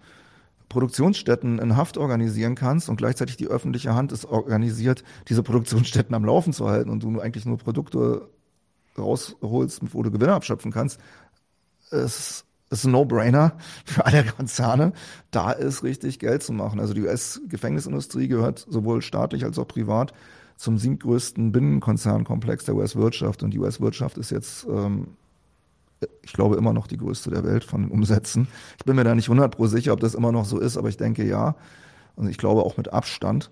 [0.68, 6.26] Produktionsstätten in Haft organisieren kannst und gleichzeitig die öffentliche Hand ist organisiert, diese Produktionsstätten am
[6.26, 8.28] Laufen zu halten und du eigentlich nur Produkte
[8.98, 11.00] rausholst, wo du Gewinne abschöpfen kannst.
[12.74, 13.54] Es ist ein No-Brainer
[13.86, 14.94] für alle Konzerne,
[15.30, 16.80] da ist richtig Geld zu machen.
[16.80, 20.12] Also die US-Gefängnisindustrie gehört sowohl staatlich als auch privat
[20.58, 23.44] zum siebtgrößten Binnenkonzernkomplex der US-Wirtschaft.
[23.44, 25.10] Und die US-Wirtschaft ist jetzt, ähm,
[26.24, 28.48] ich glaube, immer noch die größte der Welt von den Umsätzen.
[28.80, 30.90] Ich bin mir da nicht 100 pro sicher, ob das immer noch so ist, aber
[30.90, 31.56] ich denke ja.
[32.16, 33.52] Und ich glaube auch mit Abstand.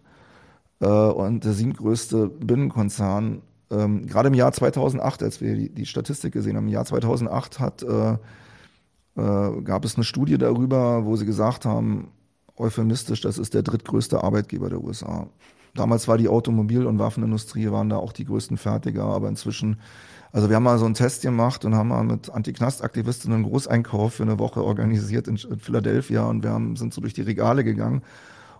[0.79, 6.33] Äh, und der siebtgrößte Binnenkonzern, ähm, gerade im Jahr 2008, als wir die, die Statistik
[6.33, 8.17] gesehen haben, im Jahr 2008 hat äh,
[9.15, 12.11] äh, gab es eine Studie darüber, wo sie gesagt haben,
[12.57, 15.27] euphemistisch, das ist der drittgrößte Arbeitgeber der USA.
[15.73, 19.79] Damals war die Automobil- und Waffenindustrie waren da auch die größten Fertiger, aber inzwischen,
[20.31, 24.15] also wir haben mal so einen Test gemacht und haben mal mit Antiknastaktivistinnen einen Großeinkauf
[24.15, 28.01] für eine Woche organisiert in, Philadelphia und wir haben, sind so durch die Regale gegangen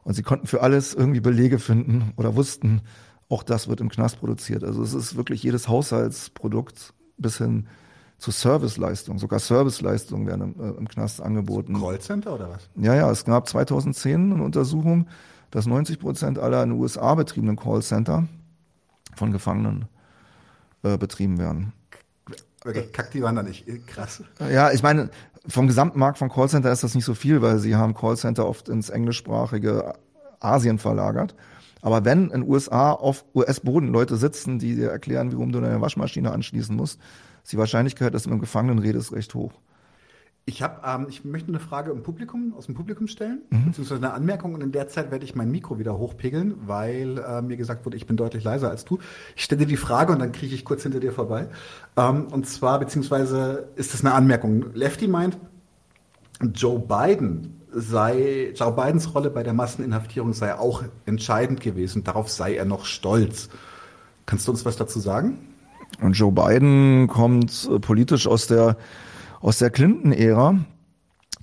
[0.04, 2.82] und sie konnten für alles irgendwie Belege finden oder wussten,
[3.28, 4.64] auch das wird im Knast produziert.
[4.64, 7.68] Also es ist wirklich jedes Haushaltsprodukt bis hin
[8.21, 9.17] zu Serviceleistungen.
[9.17, 11.79] Sogar Serviceleistungen werden im, äh, im Knast angeboten.
[11.79, 12.69] Callcenter oder was?
[12.75, 15.07] Ja, ja, es gab 2010 eine Untersuchung,
[15.49, 18.27] dass 90 Prozent aller in den USA betriebenen Callcenter
[19.15, 19.86] von Gefangenen
[20.84, 21.73] äh, betrieben werden.
[22.63, 23.65] Okay, kack, die waren da nicht.
[23.88, 24.23] Krass.
[24.39, 25.10] Ja, ich meine,
[25.47, 28.91] vom Gesamtmarkt von Callcenter ist das nicht so viel, weil sie haben Callcenter oft ins
[28.91, 29.95] englischsprachige
[30.39, 31.34] Asien verlagert.
[31.81, 36.31] Aber wenn in USA auf US-Boden Leute sitzen, die dir erklären, warum du deine Waschmaschine
[36.31, 36.99] anschließen musst,
[37.49, 39.54] die Wahrscheinlichkeit, dass du mit dem Gefangenen redest, recht hoch.
[40.45, 43.65] Ich habe, ähm, ich möchte eine Frage im Publikum, aus dem Publikum stellen, mhm.
[43.67, 47.41] beziehungsweise eine Anmerkung und in der Zeit werde ich mein Mikro wieder hochpegeln, weil äh,
[47.43, 48.97] mir gesagt wurde, ich bin deutlich leiser als du.
[49.36, 51.47] Ich stelle dir die Frage und dann kriege ich kurz hinter dir vorbei.
[51.95, 54.73] Ähm, und zwar, beziehungsweise ist das eine Anmerkung.
[54.73, 55.38] Lefty meint,
[56.56, 62.04] Joe Biden sei, Joe Bidens Rolle bei der Masseninhaftierung sei auch entscheidend gewesen.
[62.04, 63.49] Darauf sei er noch stolz.
[64.25, 65.51] Kannst du uns was dazu sagen?
[65.99, 68.77] Und Joe Biden kommt äh, politisch aus der,
[69.41, 70.60] aus der Clinton-Ära.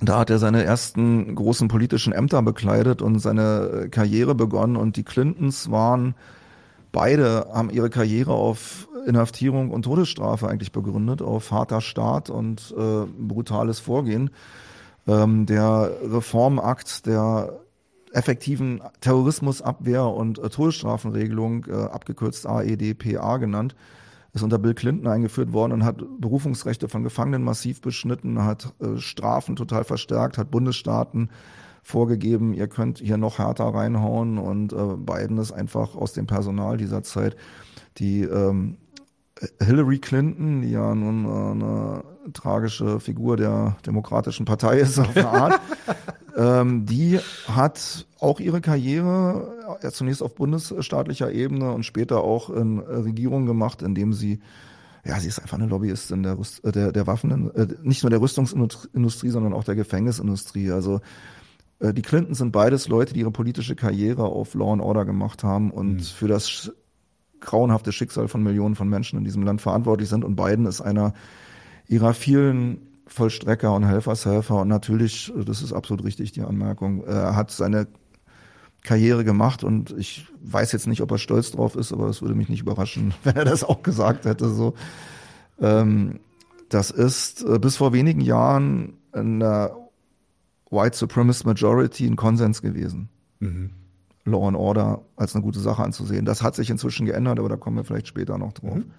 [0.01, 4.77] Da hat er seine ersten großen politischen Ämter bekleidet und seine äh, Karriere begonnen.
[4.77, 6.15] Und die Clintons waren
[6.93, 13.07] beide, haben ihre Karriere auf Inhaftierung und Todesstrafe eigentlich begründet, auf harter Staat und äh,
[13.07, 14.31] brutales Vorgehen.
[15.07, 17.61] Ähm, der Reformakt der
[18.13, 23.75] effektiven Terrorismusabwehr und äh, Todesstrafenregelung, äh, abgekürzt AEDPA genannt,
[24.39, 28.99] ist unter Bill Clinton eingeführt worden und hat Berufungsrechte von Gefangenen massiv beschnitten, hat äh,
[28.99, 31.31] Strafen total verstärkt, hat Bundesstaaten
[31.83, 36.77] vorgegeben, ihr könnt hier noch härter reinhauen und äh, Biden ist einfach aus dem Personal
[36.77, 37.37] dieser Zeit
[37.99, 38.77] die ähm,
[39.61, 45.29] Hillary Clinton, die ja nun äh, eine tragische Figur der Demokratischen Partei ist auf eine
[45.29, 45.61] Art,
[46.37, 52.79] ähm, die hat auch ihre Karriere ja, zunächst auf bundesstaatlicher Ebene und später auch in
[52.79, 54.41] äh, Regierung gemacht, indem sie
[55.05, 58.11] ja, sie ist einfach eine Lobbyistin der, Rüst, äh, der, der Waffen, äh, nicht nur
[58.11, 60.71] der Rüstungsindustrie, sondern auch der Gefängnisindustrie.
[60.71, 61.01] Also
[61.79, 65.45] äh, die Clintons sind beides Leute, die ihre politische Karriere auf Law and Order gemacht
[65.45, 66.01] haben und mhm.
[66.01, 66.73] für das
[67.41, 70.25] grauenhafte Schicksal von Millionen von Menschen in diesem Land verantwortlich sind.
[70.25, 71.15] Und Biden ist einer
[71.87, 74.63] ihrer vielen Vollstrecker und Helfershelfer.
[74.63, 77.87] Und natürlich, das ist absolut richtig, die Anmerkung, er hat seine
[78.89, 82.35] Karriere gemacht und ich weiß jetzt nicht, ob er stolz drauf ist, aber es würde
[82.35, 84.49] mich nicht überraschen, wenn er das auch gesagt hätte.
[84.49, 84.75] So,
[85.61, 86.21] ähm,
[86.71, 89.77] das ist äh, bis vor wenigen Jahren in der
[90.71, 93.11] White Supremacist Majority ein Konsens gewesen.
[93.41, 93.71] Mhm.
[94.25, 96.25] Law and Order als eine gute Sache anzusehen.
[96.25, 98.77] Das hat sich inzwischen geändert, aber da kommen wir vielleicht später noch drauf.
[98.77, 98.91] Mhm.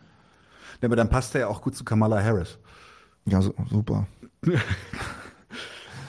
[0.82, 2.60] Ja, aber dann passt er ja auch gut zu Kamala Harris.
[3.26, 4.08] Ja, super.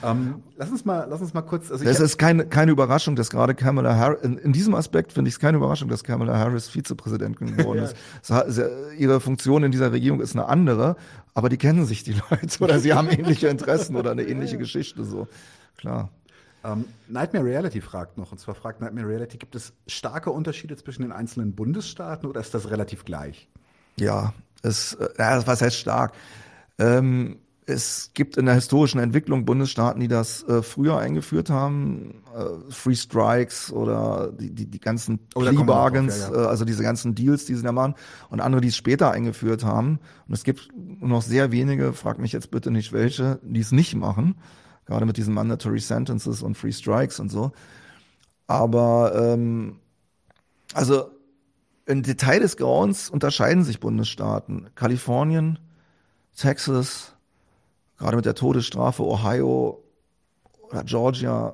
[0.03, 1.71] Ähm, lass uns mal, lass uns mal kurz.
[1.71, 5.29] Also es ist keine, keine Überraschung, dass gerade Kamala Harris, in, in diesem Aspekt finde
[5.29, 7.87] ich es keine Überraschung, dass Kamala Harris Vizepräsidentin geworden
[8.27, 8.41] ja.
[8.45, 8.61] ist.
[8.97, 10.95] ihre Funktion in dieser Regierung ist eine andere,
[11.33, 15.03] aber die kennen sich die Leute oder sie haben ähnliche Interessen oder eine ähnliche Geschichte
[15.03, 15.27] so.
[15.77, 16.09] Klar.
[16.63, 21.01] Ähm, Nightmare Reality fragt noch, und zwar fragt Nightmare Reality, gibt es starke Unterschiede zwischen
[21.01, 23.49] den einzelnen Bundesstaaten oder ist das relativ gleich?
[23.97, 26.13] Ja, es, äh, ja, was heißt stark?
[26.77, 32.71] Ähm, es gibt in der historischen Entwicklung Bundesstaaten, die das äh, früher eingeführt haben, äh,
[32.71, 36.43] Free Strikes oder die, die, die ganzen oh, Plea Bargains, ja, ja.
[36.43, 37.95] Äh, also diese ganzen Deals, die sie da machen,
[38.29, 39.99] und andere, die es später eingeführt haben.
[40.27, 43.95] Und es gibt noch sehr wenige, frag mich jetzt bitte nicht welche, die es nicht
[43.95, 44.35] machen,
[44.85, 47.51] gerade mit diesen Mandatory Sentences und Free Strikes und so.
[48.47, 49.77] Aber ähm,
[50.73, 51.11] also
[51.85, 54.69] im Detail des Grauens unterscheiden sich Bundesstaaten.
[54.75, 55.59] Kalifornien,
[56.35, 57.10] Texas,
[58.01, 59.83] gerade mit der Todesstrafe Ohio
[60.63, 61.53] oder Georgia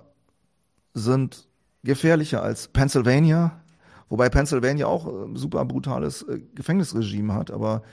[0.94, 1.46] sind
[1.84, 3.60] gefährlicher als Pennsylvania,
[4.08, 7.84] wobei Pennsylvania auch ein äh, super brutales äh, Gefängnisregime hat, aber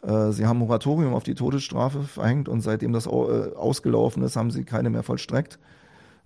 [0.00, 4.64] äh, sie haben Moratorium auf die Todesstrafe verhängt und seitdem das ausgelaufen ist, haben sie
[4.64, 5.58] keine mehr vollstreckt.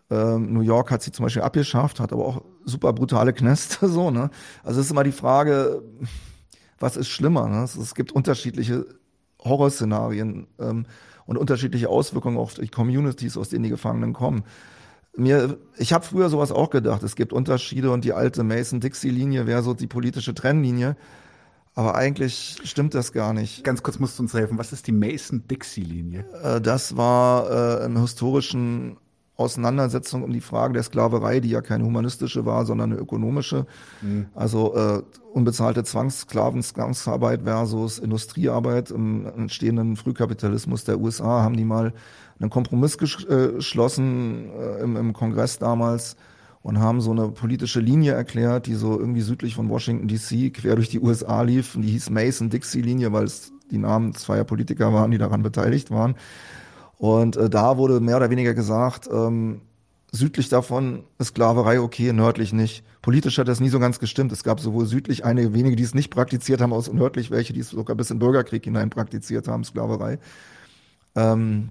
[0.08, 4.12] Ähm, New York hat sie zum Beispiel abgeschafft, hat aber auch super brutale Knäste, so,
[4.12, 4.30] ne?
[4.62, 5.82] Also es ist immer die Frage,
[6.78, 7.64] was ist schlimmer, ne?
[7.64, 8.86] Es, es gibt unterschiedliche
[9.42, 10.86] Horrorszenarien ähm,
[11.26, 14.44] und unterschiedliche Auswirkungen auf die Communities, aus denen die Gefangenen kommen.
[15.16, 17.02] Mir, ich habe früher sowas auch gedacht.
[17.02, 20.96] Es gibt Unterschiede und die alte Mason-Dixie-Linie wäre so die politische Trennlinie.
[21.74, 23.64] Aber eigentlich stimmt das gar nicht.
[23.64, 24.58] Ganz kurz musst du uns helfen.
[24.58, 26.24] Was ist die Mason-Dixie-Linie?
[26.42, 28.96] Äh, das war äh, im historischen
[29.36, 33.66] Auseinandersetzung um die Frage der Sklaverei, die ja keine humanistische war, sondern eine ökonomische.
[34.00, 34.26] Mhm.
[34.34, 41.92] Also äh, unbezahlte Zwangssklaven, Zwangsarbeit versus Industriearbeit im entstehenden Frühkapitalismus der USA haben die mal
[42.40, 46.16] einen Kompromiss äh, geschlossen äh, im, im Kongress damals
[46.62, 50.74] und haben so eine politische Linie erklärt, die so irgendwie südlich von Washington DC quer
[50.74, 51.76] durch die USA lief.
[51.76, 56.16] Und die hieß Mason-Dixie-Linie, weil es die Namen zweier Politiker waren, die daran beteiligt waren.
[56.98, 59.60] Und äh, da wurde mehr oder weniger gesagt, ähm,
[60.12, 62.84] südlich davon ist Sklaverei okay, nördlich nicht.
[63.02, 64.32] Politisch hat das nie so ganz gestimmt.
[64.32, 67.60] Es gab sowohl südlich einige wenige, die es nicht praktiziert haben, aus nördlich welche, die
[67.60, 70.18] es sogar bis in den Bürgerkrieg hinein praktiziert haben, Sklaverei.
[71.14, 71.70] Ähm,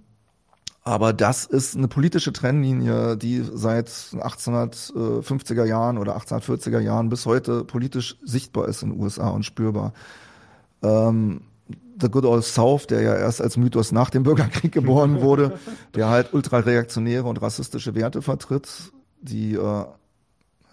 [0.87, 7.63] aber das ist eine politische Trennlinie, die seit 1850er Jahren oder 1840er Jahren bis heute
[7.63, 9.93] politisch sichtbar ist in den USA und spürbar.
[10.83, 11.41] Ähm,
[11.99, 15.57] The Good Old South, der ja erst als Mythos nach dem Bürgerkrieg geboren wurde,
[15.93, 19.85] der halt ultrareaktionäre und rassistische Werte vertritt, die äh,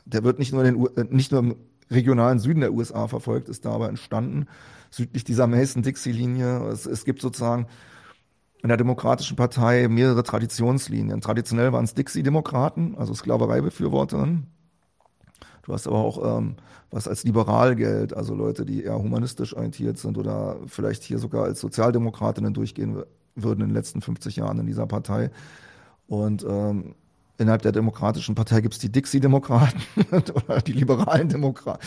[0.05, 1.57] der wird nicht nur in den, äh, nicht nur im
[1.91, 4.47] regionalen Süden der USA verfolgt, ist da aber entstanden,
[4.91, 6.69] südlich dieser Mason-Dixie-Linie.
[6.69, 7.67] Es, es gibt sozusagen
[8.63, 11.21] in der Demokratischen Partei mehrere Traditionslinien.
[11.21, 14.47] Traditionell waren es Dixie-Demokraten, also Sklavereibefürworterinnen.
[15.63, 16.57] Du hast aber auch ähm,
[16.91, 21.45] was als liberal gilt, also Leute, die eher humanistisch orientiert sind oder vielleicht hier sogar
[21.45, 23.03] als Sozialdemokratinnen durchgehen
[23.35, 25.31] würden in den letzten 50 Jahren in dieser Partei.
[26.07, 26.95] Und ähm,
[27.39, 31.81] innerhalb der Demokratischen Partei gibt es die Dixie-Demokraten oder die liberalen Demokraten.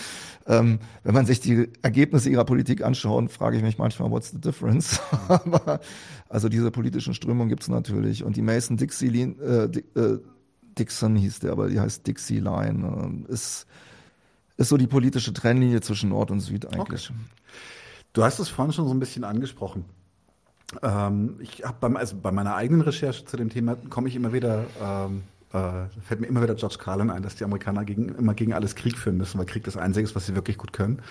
[0.47, 4.39] Ähm, wenn man sich die Ergebnisse ihrer Politik anschaut, frage ich mich manchmal, what's the
[4.39, 4.99] difference?
[5.27, 5.79] Aber
[6.29, 8.23] also diese politischen Strömungen gibt es natürlich.
[8.23, 10.19] Und die Mason-Dixie äh, äh,
[10.77, 13.67] Dixon hieß der, aber die heißt Dixie Line, ist
[14.57, 17.09] ist so die politische Trennlinie zwischen Nord und Süd eigentlich.
[17.09, 17.19] Okay.
[18.13, 19.85] Du hast es vorhin schon so ein bisschen angesprochen.
[20.81, 24.31] Ähm, ich habe beim, also bei meiner eigenen Recherche zu dem Thema komme ich immer
[24.31, 28.33] wieder, ähm, äh, fällt mir immer wieder George Carlin ein, dass die Amerikaner gegen, immer
[28.33, 31.01] gegen alles Krieg führen müssen, weil Krieg das Einzige ist, was sie wirklich gut können.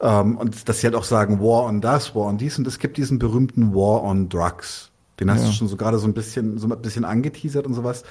[0.00, 2.58] Ähm, und dass sie halt auch sagen, War on das, War on dies.
[2.58, 4.90] Und es gibt diesen berühmten War on Drugs.
[5.18, 5.48] Den hast ja.
[5.48, 8.04] du schon so gerade so ein bisschen, so ein bisschen angeteasert und sowas.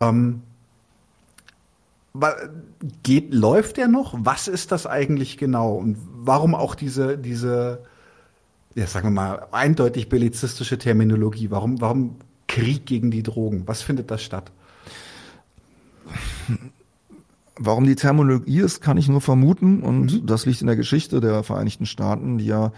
[0.00, 0.42] Ähm,
[3.02, 4.14] geht, läuft der noch?
[4.18, 5.74] Was ist das eigentlich genau?
[5.74, 7.82] Und warum auch diese, diese,
[8.74, 11.50] ja, sagen wir mal, eindeutig bellizistische Terminologie?
[11.50, 13.62] Warum, warum Krieg gegen die Drogen?
[13.66, 14.50] Was findet da statt?
[17.58, 19.82] Warum die Terminologie ist, kann ich nur vermuten.
[19.82, 20.26] Und mhm.
[20.26, 22.72] das liegt in der Geschichte der Vereinigten Staaten, die ja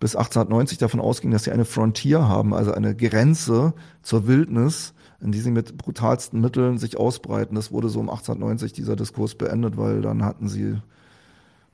[0.00, 4.92] bis 1890 davon ausging, dass sie eine Frontier haben, also eine Grenze zur Wildnis,
[5.24, 7.54] in die sie mit brutalsten Mitteln sich ausbreiten.
[7.54, 10.76] Das wurde so um 1890 dieser Diskurs beendet, weil dann hatten sie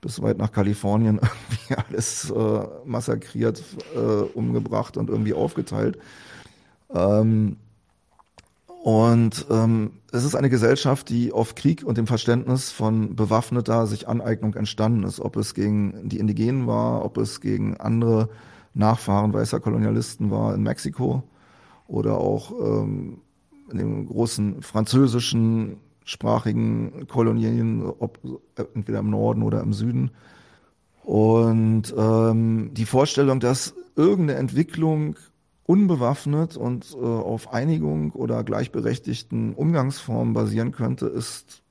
[0.01, 3.63] bis weit nach Kalifornien irgendwie alles äh, massakriert,
[3.95, 5.99] äh, umgebracht und irgendwie aufgeteilt.
[6.95, 7.57] Ähm,
[8.83, 14.09] und ähm, es ist eine Gesellschaft, die auf Krieg und dem Verständnis von bewaffneter sich
[14.09, 18.31] Aneignung entstanden ist, ob es gegen die Indigenen war, ob es gegen andere
[18.73, 21.25] Nachfahren weißer Kolonialisten war in Mexiko
[21.89, 23.19] oder auch ähm,
[23.71, 28.19] in den großen französischen sprachigen Kolonien, ob
[28.75, 30.11] entweder im Norden oder im Süden.
[31.05, 35.17] Und ähm, die Vorstellung, dass irgendeine Entwicklung
[35.65, 41.63] unbewaffnet und äh, auf Einigung oder gleichberechtigten Umgangsformen basieren könnte, ist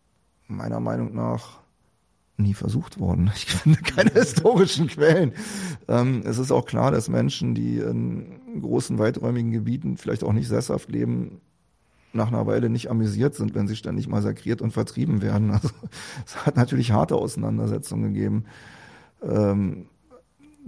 [0.47, 1.59] meiner Meinung nach
[2.37, 3.31] nie versucht worden.
[3.35, 5.33] Ich finde keine historischen Quellen.
[5.87, 10.47] Ähm, es ist auch klar, dass Menschen, die in großen, weiträumigen Gebieten vielleicht auch nicht
[10.47, 11.41] sesshaft leben,
[12.13, 15.51] nach einer Weile nicht amüsiert sind, wenn sie ständig massakriert und vertrieben werden.
[15.59, 15.69] Also
[16.25, 18.45] es hat natürlich harte Auseinandersetzungen gegeben.
[19.21, 19.87] Ähm,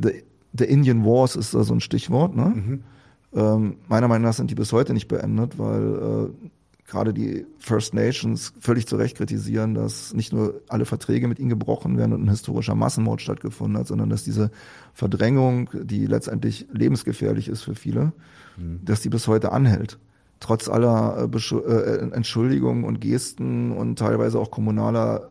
[0.02, 0.24] the,
[0.58, 2.36] the Indian Wars ist da so ein Stichwort.
[2.36, 2.46] Ne?
[2.46, 2.84] Mhm.
[3.34, 6.50] Ähm, meiner Meinung nach sind die bis heute nicht beendet, weil äh,
[6.92, 11.50] gerade die First Nations völlig zu Recht kritisieren, dass nicht nur alle Verträge mit ihnen
[11.50, 14.52] gebrochen werden und ein historischer Massenmord stattgefunden hat, sondern dass diese
[14.94, 18.12] Verdrängung, die letztendlich lebensgefährlich ist für viele,
[18.58, 18.82] mhm.
[18.84, 20.00] dass die bis heute anhält.
[20.42, 25.30] Trotz aller äh, äh, Entschuldigungen und Gesten und teilweise auch kommunaler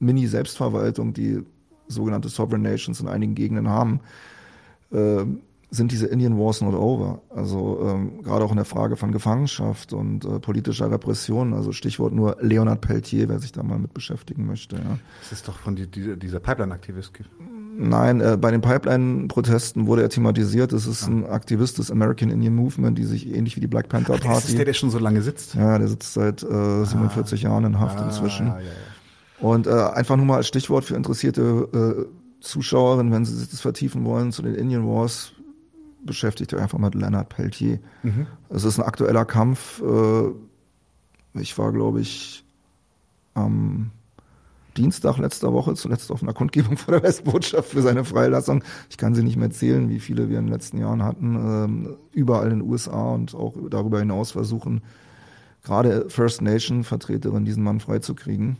[0.00, 1.42] Mini-Selbstverwaltung, die
[1.86, 4.00] sogenannte Sovereign Nations in einigen Gegenden haben,
[4.90, 5.24] äh,
[5.70, 7.22] sind diese Indian Wars not over.
[7.30, 11.52] Also ähm, gerade auch in der Frage von Gefangenschaft und äh, politischer Repression.
[11.52, 14.76] Also Stichwort nur Leonard Peltier, wer sich da mal mit beschäftigen möchte.
[14.76, 14.98] Ja.
[15.20, 17.12] Das ist doch von die, die, dieser Pipeline-Aktivist.
[17.80, 20.72] Nein, äh, bei den Pipeline-Protesten wurde er thematisiert.
[20.72, 21.08] Das ist ja.
[21.08, 24.26] ein Aktivist des American Indian Movement, die sich ähnlich wie die Black Panther Party.
[24.26, 25.54] Das ist der, der schon so lange sitzt.
[25.54, 27.50] Ja, der sitzt seit äh, 47 ah.
[27.50, 28.48] Jahren in Haft ah, inzwischen.
[28.48, 29.46] Ja, ja.
[29.48, 33.60] Und äh, einfach nur mal als Stichwort für interessierte äh, Zuschauerinnen, wenn sie sich das
[33.60, 35.30] vertiefen wollen zu den Indian Wars,
[36.04, 37.78] beschäftigt euch einfach mit Leonard Peltier.
[38.02, 38.26] Mhm.
[38.48, 39.80] Es ist ein aktueller Kampf.
[39.82, 42.44] Äh, ich war, glaube ich,
[43.34, 43.92] am
[44.78, 48.64] Dienstag letzter Woche zuletzt auf einer Kundgebung vor der Westbotschaft für seine Freilassung.
[48.88, 51.34] Ich kann sie nicht mehr zählen, wie viele wir in den letzten Jahren hatten.
[51.34, 54.82] Ähm, überall in den USA und auch darüber hinaus versuchen,
[55.62, 58.56] gerade First Nation Vertreterinnen diesen Mann freizukriegen.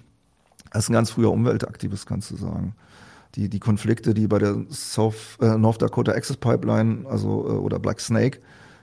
[0.70, 2.74] Er ist ein ganz früher Umweltaktivist, kannst du sagen
[3.34, 7.78] die, die Konflikte, die bei der South, äh, North Dakota Access Pipeline, also äh, oder
[7.78, 8.40] Black Snake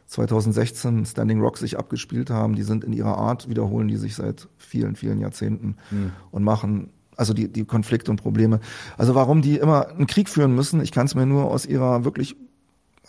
[0.07, 4.47] 2016 Standing Rock sich abgespielt haben, die sind in ihrer Art, wiederholen die sich seit
[4.57, 6.11] vielen, vielen Jahrzehnten mhm.
[6.31, 8.59] und machen also die, die Konflikte und Probleme.
[8.97, 12.05] Also warum die immer einen Krieg führen müssen, ich kann es mir nur aus ihrer
[12.05, 12.35] wirklich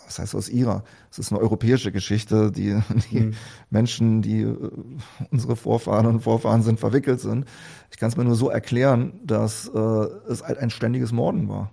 [0.07, 0.83] was heißt aus ihrer?
[1.11, 2.79] Es ist eine europäische Geschichte, die,
[3.11, 3.33] die mhm.
[3.69, 4.71] Menschen, die äh,
[5.31, 7.45] unsere Vorfahren und Vorfahren sind, verwickelt sind.
[7.91, 9.79] Ich kann es mir nur so erklären, dass äh,
[10.29, 11.71] es halt ein ständiges Morden war.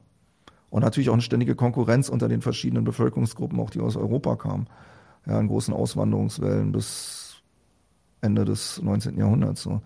[0.69, 4.67] Und natürlich auch eine ständige Konkurrenz unter den verschiedenen Bevölkerungsgruppen, auch die aus Europa kamen.
[5.27, 7.37] Ja, in großen Auswanderungswellen bis
[8.21, 9.17] Ende des 19.
[9.17, 9.63] Jahrhunderts.
[9.63, 9.81] So.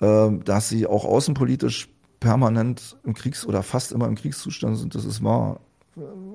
[0.00, 1.88] Ähm, dass sie auch außenpolitisch
[2.20, 5.60] permanent im Kriegs- oder fast immer im Kriegszustand sind, das ist wahr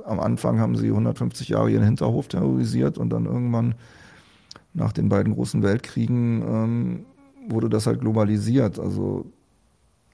[0.05, 3.75] am Anfang haben sie 150 Jahre ihren Hinterhof terrorisiert und dann irgendwann
[4.73, 7.05] nach den beiden großen Weltkriegen ähm,
[7.49, 8.79] wurde das halt globalisiert.
[8.79, 9.25] Also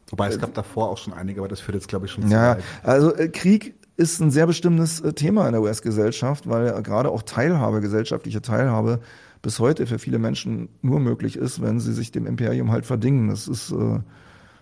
[0.09, 2.33] Wobei es gab davor auch schon einige, aber das führt jetzt, glaube ich, schon zu
[2.33, 2.63] ja, weit.
[2.83, 7.09] Also äh, Krieg ist ein sehr bestimmtes äh, Thema in der US-Gesellschaft, weil äh, gerade
[7.09, 8.99] auch Teilhabe, gesellschaftliche Teilhabe
[9.45, 13.29] bis heute für viele Menschen nur möglich ist, wenn sie sich dem Imperium halt verdingen.
[13.29, 13.99] Das ist äh,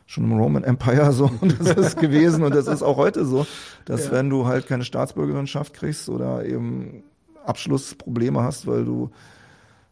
[0.05, 3.47] schon im Roman Empire so und das ist gewesen und das ist auch heute so,
[3.85, 4.11] dass ja.
[4.11, 7.03] wenn du halt keine Staatsbürgerschaft kriegst oder eben
[7.45, 9.09] Abschlussprobleme hast, weil du,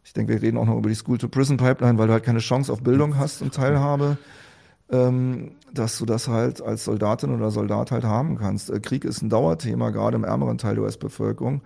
[0.04, 2.82] ich denke, wir reden auch noch über die School-to-Prison-Pipeline, weil du halt keine Chance auf
[2.82, 4.18] Bildung hast und Teilhabe,
[4.90, 8.68] ähm, dass du das halt als Soldatin oder Soldat halt haben kannst.
[8.68, 11.62] Äh, Krieg ist ein Dauerthema, gerade im ärmeren Teil der US-Bevölkerung.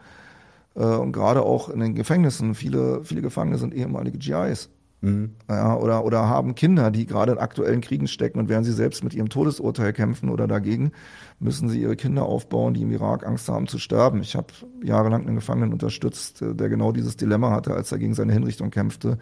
[0.76, 2.54] Äh, und gerade auch in den Gefängnissen.
[2.54, 4.70] Viele, viele Gefangene sind ehemalige GIs.
[5.02, 5.32] Mhm.
[5.48, 9.04] Ja, oder, oder haben Kinder, die gerade in aktuellen Kriegen stecken und während sie selbst
[9.04, 10.92] mit ihrem Todesurteil kämpfen oder dagegen,
[11.38, 14.20] müssen sie ihre Kinder aufbauen, die im Irak Angst haben zu sterben.
[14.22, 14.48] Ich habe
[14.82, 19.18] jahrelang einen Gefangenen unterstützt, der genau dieses Dilemma hatte, als er gegen seine Hinrichtung kämpfte,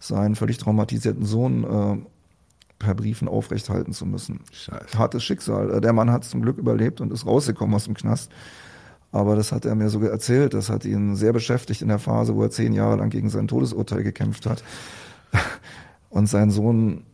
[0.00, 2.04] seinen völlig traumatisierten Sohn äh,
[2.80, 4.40] per Briefen aufrechthalten zu müssen.
[4.52, 4.98] Scheiße.
[4.98, 5.80] Hartes Schicksal.
[5.80, 8.32] Der Mann hat zum Glück überlebt und ist rausgekommen aus dem Knast.
[9.14, 10.54] Aber das hat er mir sogar erzählt.
[10.54, 13.46] Das hat ihn sehr beschäftigt in der Phase, wo er zehn Jahre lang gegen sein
[13.46, 14.64] Todesurteil gekämpft hat
[16.10, 17.04] und sein Sohn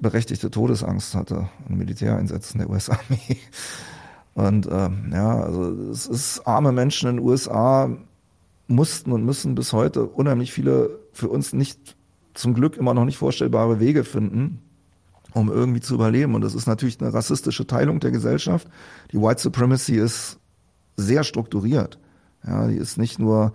[0.00, 3.36] berechtigte Todesangst hatte in Militäreinsätzen der US-Armee.
[4.34, 7.90] Und ähm, ja, also es ist arme Menschen in den USA
[8.68, 11.96] mussten und müssen bis heute unheimlich viele für uns nicht
[12.34, 14.60] zum Glück immer noch nicht vorstellbare Wege finden,
[15.34, 16.36] um irgendwie zu überleben.
[16.36, 18.68] Und das ist natürlich eine rassistische Teilung der Gesellschaft.
[19.10, 20.38] Die White Supremacy ist
[20.98, 21.98] sehr strukturiert.
[22.46, 23.52] Ja, die ist nicht nur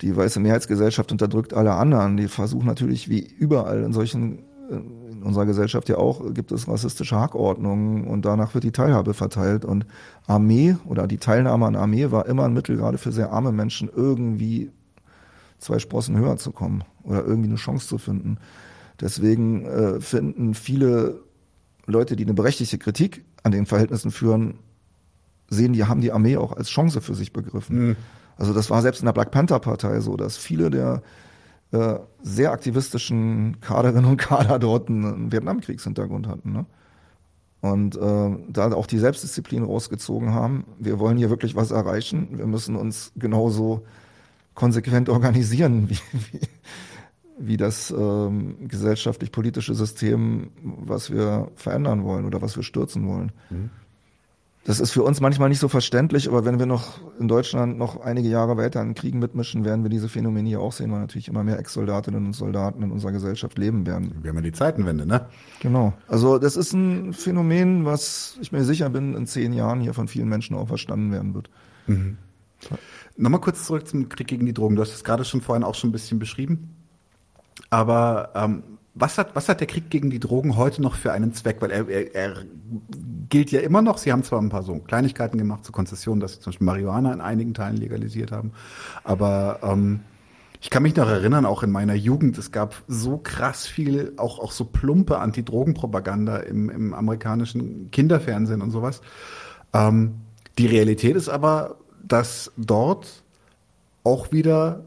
[0.00, 2.16] die weiße Mehrheitsgesellschaft unterdrückt alle anderen.
[2.16, 7.16] Die versuchen natürlich wie überall in solchen, in unserer Gesellschaft ja auch, gibt es rassistische
[7.16, 9.64] Hackordnungen und danach wird die Teilhabe verteilt.
[9.64, 9.86] Und
[10.26, 13.88] Armee oder die Teilnahme an Armee war immer ein Mittel, gerade für sehr arme Menschen
[13.94, 14.70] irgendwie
[15.58, 18.38] zwei Sprossen höher zu kommen oder irgendwie eine Chance zu finden.
[19.00, 21.20] Deswegen äh, finden viele
[21.86, 24.58] Leute, die eine berechtigte Kritik an den Verhältnissen führen,
[25.48, 27.88] sehen, die haben die Armee auch als Chance für sich begriffen.
[27.88, 27.96] Mhm.
[28.36, 31.02] Also das war selbst in der Black Panther Partei so, dass viele der
[31.72, 36.52] äh, sehr aktivistischen Kaderinnen und Kader dort einen Vietnamkriegshintergrund hatten.
[36.52, 36.66] Ne?
[37.60, 40.64] Und äh, da auch die Selbstdisziplin rausgezogen haben.
[40.78, 42.38] Wir wollen hier wirklich was erreichen.
[42.38, 43.84] Wir müssen uns genauso
[44.54, 46.40] konsequent organisieren, wie, wie,
[47.38, 53.32] wie das ähm, gesellschaftlich-politische System, was wir verändern wollen oder was wir stürzen wollen.
[53.50, 53.70] Mhm.
[54.66, 58.00] Das ist für uns manchmal nicht so verständlich, aber wenn wir noch in Deutschland noch
[58.00, 61.28] einige Jahre weiter in Kriegen mitmischen, werden wir diese Phänomene hier auch sehen, weil natürlich
[61.28, 64.12] immer mehr Ex-Soldatinnen und Soldaten in unserer Gesellschaft leben werden.
[64.22, 65.26] Wir haben ja die Zeitenwende, ne?
[65.60, 65.92] Genau.
[66.08, 70.08] Also das ist ein Phänomen, was ich mir sicher bin, in zehn Jahren hier von
[70.08, 71.48] vielen Menschen auch verstanden werden wird.
[71.86, 72.18] Mhm.
[73.16, 74.74] Nochmal kurz zurück zum Krieg gegen die Drogen.
[74.74, 76.74] Du hast es gerade schon vorhin auch schon ein bisschen beschrieben.
[77.70, 78.64] Aber ähm,
[78.98, 81.58] was hat, was hat der Krieg gegen die Drogen heute noch für einen Zweck?
[81.60, 82.34] Weil er, er, er
[83.28, 83.98] gilt ja immer noch.
[83.98, 87.12] Sie haben zwar ein paar so Kleinigkeiten gemacht zur Konzession, dass sie zum Beispiel Marihuana
[87.12, 88.52] in einigen Teilen legalisiert haben.
[89.04, 90.00] Aber ähm,
[90.62, 94.38] ich kann mich noch erinnern, auch in meiner Jugend, es gab so krass viel, auch,
[94.38, 99.02] auch so plumpe Anti-Drogen-Propaganda im, im amerikanischen Kinderfernsehen und sowas.
[99.74, 100.14] Ähm,
[100.56, 103.22] die Realität ist aber, dass dort
[104.04, 104.86] auch wieder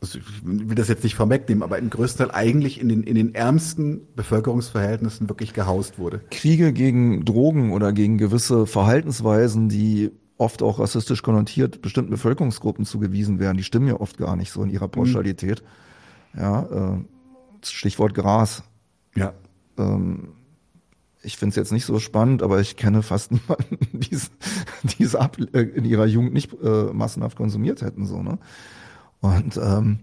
[0.00, 3.14] also ich will das jetzt nicht vorwegnehmen, aber im größten Teil eigentlich in den, in
[3.14, 6.22] den ärmsten Bevölkerungsverhältnissen wirklich gehaust wurde.
[6.30, 13.38] Kriege gegen Drogen oder gegen gewisse Verhaltensweisen, die oft auch rassistisch konnotiert bestimmten Bevölkerungsgruppen zugewiesen
[13.38, 15.62] werden, die stimmen ja oft gar nicht so in ihrer Pauschalität.
[16.32, 16.40] Mhm.
[16.40, 17.04] Ja, äh,
[17.62, 18.62] Stichwort Gras.
[19.14, 19.34] Ja.
[19.76, 20.28] Ähm,
[21.22, 24.14] ich finde es jetzt nicht so spannend, aber ich kenne fast niemanden, die
[25.04, 28.06] es äh, in ihrer Jugend nicht äh, massenhaft konsumiert hätten.
[28.06, 28.38] So, ne?
[29.20, 30.00] Und ähm,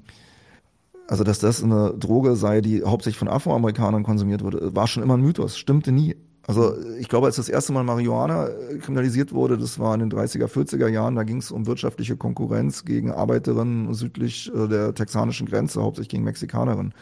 [1.08, 5.16] also dass das eine Droge sei, die hauptsächlich von Afroamerikanern konsumiert wurde, war schon immer
[5.16, 6.16] ein Mythos, stimmte nie.
[6.46, 10.12] Also ich glaube, als das erste Mal Marihuana äh, kriminalisiert wurde, das war in den
[10.12, 15.48] 30er, 40er Jahren, da ging es um wirtschaftliche Konkurrenz gegen Arbeiterinnen südlich äh, der texanischen
[15.48, 16.94] Grenze, hauptsächlich gegen Mexikanerinnen.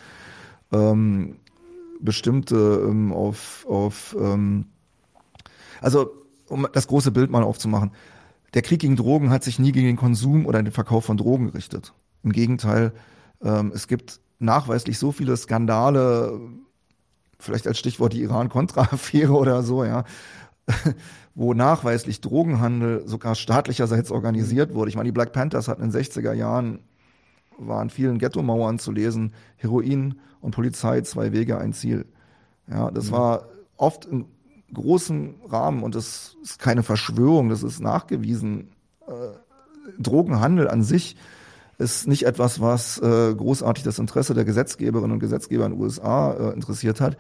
[0.72, 1.36] Ähm,
[2.00, 4.66] bestimmte ähm, auf, auf ähm,
[5.82, 6.12] also
[6.48, 7.92] um das große Bild mal aufzumachen,
[8.54, 11.48] der Krieg gegen Drogen hat sich nie gegen den Konsum oder den Verkauf von Drogen
[11.48, 11.94] gerichtet.
[12.26, 12.92] Im Gegenteil,
[13.44, 16.40] ähm, es gibt nachweislich so viele Skandale,
[17.40, 20.04] vielleicht als Stichwort die Iran-Contra-Affäre oder so, ja,
[21.36, 24.90] wo nachweislich Drogenhandel sogar staatlicherseits organisiert wurde.
[24.90, 26.80] Ich meine, die Black Panthers hatten in den 60er Jahren,
[27.60, 32.08] waren vielen Ghetto-Mauern zu lesen, Heroin und Polizei, zwei Wege, ein Ziel.
[32.68, 33.12] Ja, das mhm.
[33.12, 34.26] war oft in
[34.74, 38.72] großem Rahmen und das ist keine Verschwörung, das ist nachgewiesen.
[39.08, 39.12] Äh,
[40.00, 41.16] Drogenhandel an sich
[41.78, 46.34] ist nicht etwas, was äh, großartig das Interesse der Gesetzgeberinnen und Gesetzgeber in den USA
[46.34, 47.18] äh, interessiert hat.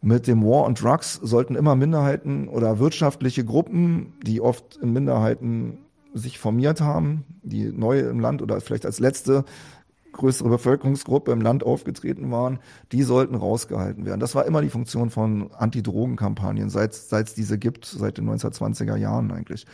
[0.00, 5.78] Mit dem War on Drugs sollten immer Minderheiten oder wirtschaftliche Gruppen, die oft in Minderheiten
[6.14, 9.44] sich formiert haben, die neu im Land oder vielleicht als letzte
[10.12, 12.58] größere Bevölkerungsgruppe im Land aufgetreten waren,
[12.92, 14.20] die sollten rausgehalten werden.
[14.20, 19.30] Das war immer die Funktion von Anti-Drogen-Kampagnen, seit es diese gibt, seit den 1920er Jahren
[19.30, 19.66] eigentlich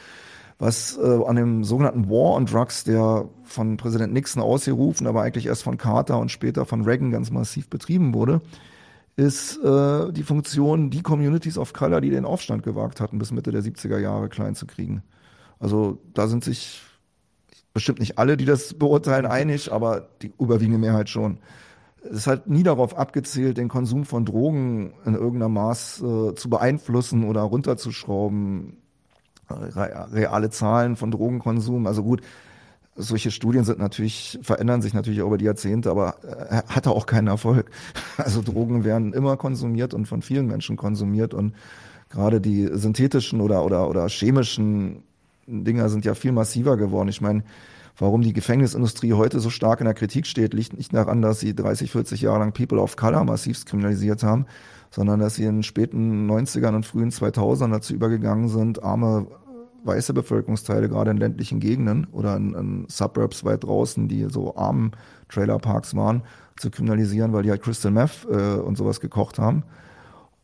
[0.58, 5.46] was äh, an dem sogenannten War on Drugs, der von Präsident Nixon ausgerufen, aber eigentlich
[5.46, 8.40] erst von Carter und später von Reagan ganz massiv betrieben wurde,
[9.16, 13.50] ist äh, die Funktion, die Communities of Color, die den Aufstand gewagt hatten, bis Mitte
[13.50, 15.02] der 70er Jahre klein zu kriegen.
[15.58, 16.82] Also da sind sich
[17.72, 21.38] bestimmt nicht alle, die das beurteilen, einig, aber die überwiegende Mehrheit schon.
[22.08, 27.24] Es hat nie darauf abgezählt, den Konsum von Drogen in irgendeiner Maß äh, zu beeinflussen
[27.24, 28.83] oder runterzuschrauben
[29.54, 31.86] reale Zahlen von Drogenkonsum.
[31.86, 32.22] Also gut,
[32.96, 37.28] solche Studien sind natürlich, verändern sich natürlich über die Jahrzehnte, aber äh, hatte auch keinen
[37.28, 37.70] Erfolg.
[38.16, 41.54] Also Drogen werden immer konsumiert und von vielen Menschen konsumiert und
[42.08, 45.02] gerade die synthetischen oder, oder, oder chemischen
[45.46, 47.08] Dinger sind ja viel massiver geworden.
[47.08, 47.42] Ich meine,
[47.98, 51.54] warum die Gefängnisindustrie heute so stark in der Kritik steht, liegt nicht daran, dass sie
[51.54, 54.46] 30, 40 Jahre lang People of Color massivst kriminalisiert haben,
[54.90, 59.26] sondern dass sie in den späten 90ern und frühen 2000ern dazu übergegangen sind, arme
[59.84, 64.92] weiße Bevölkerungsteile, gerade in ländlichen Gegenden oder in, in Suburbs weit draußen, die so armen
[65.28, 66.22] Trailerparks waren,
[66.56, 69.64] zu kriminalisieren, weil die halt Crystal Meth äh, und sowas gekocht haben,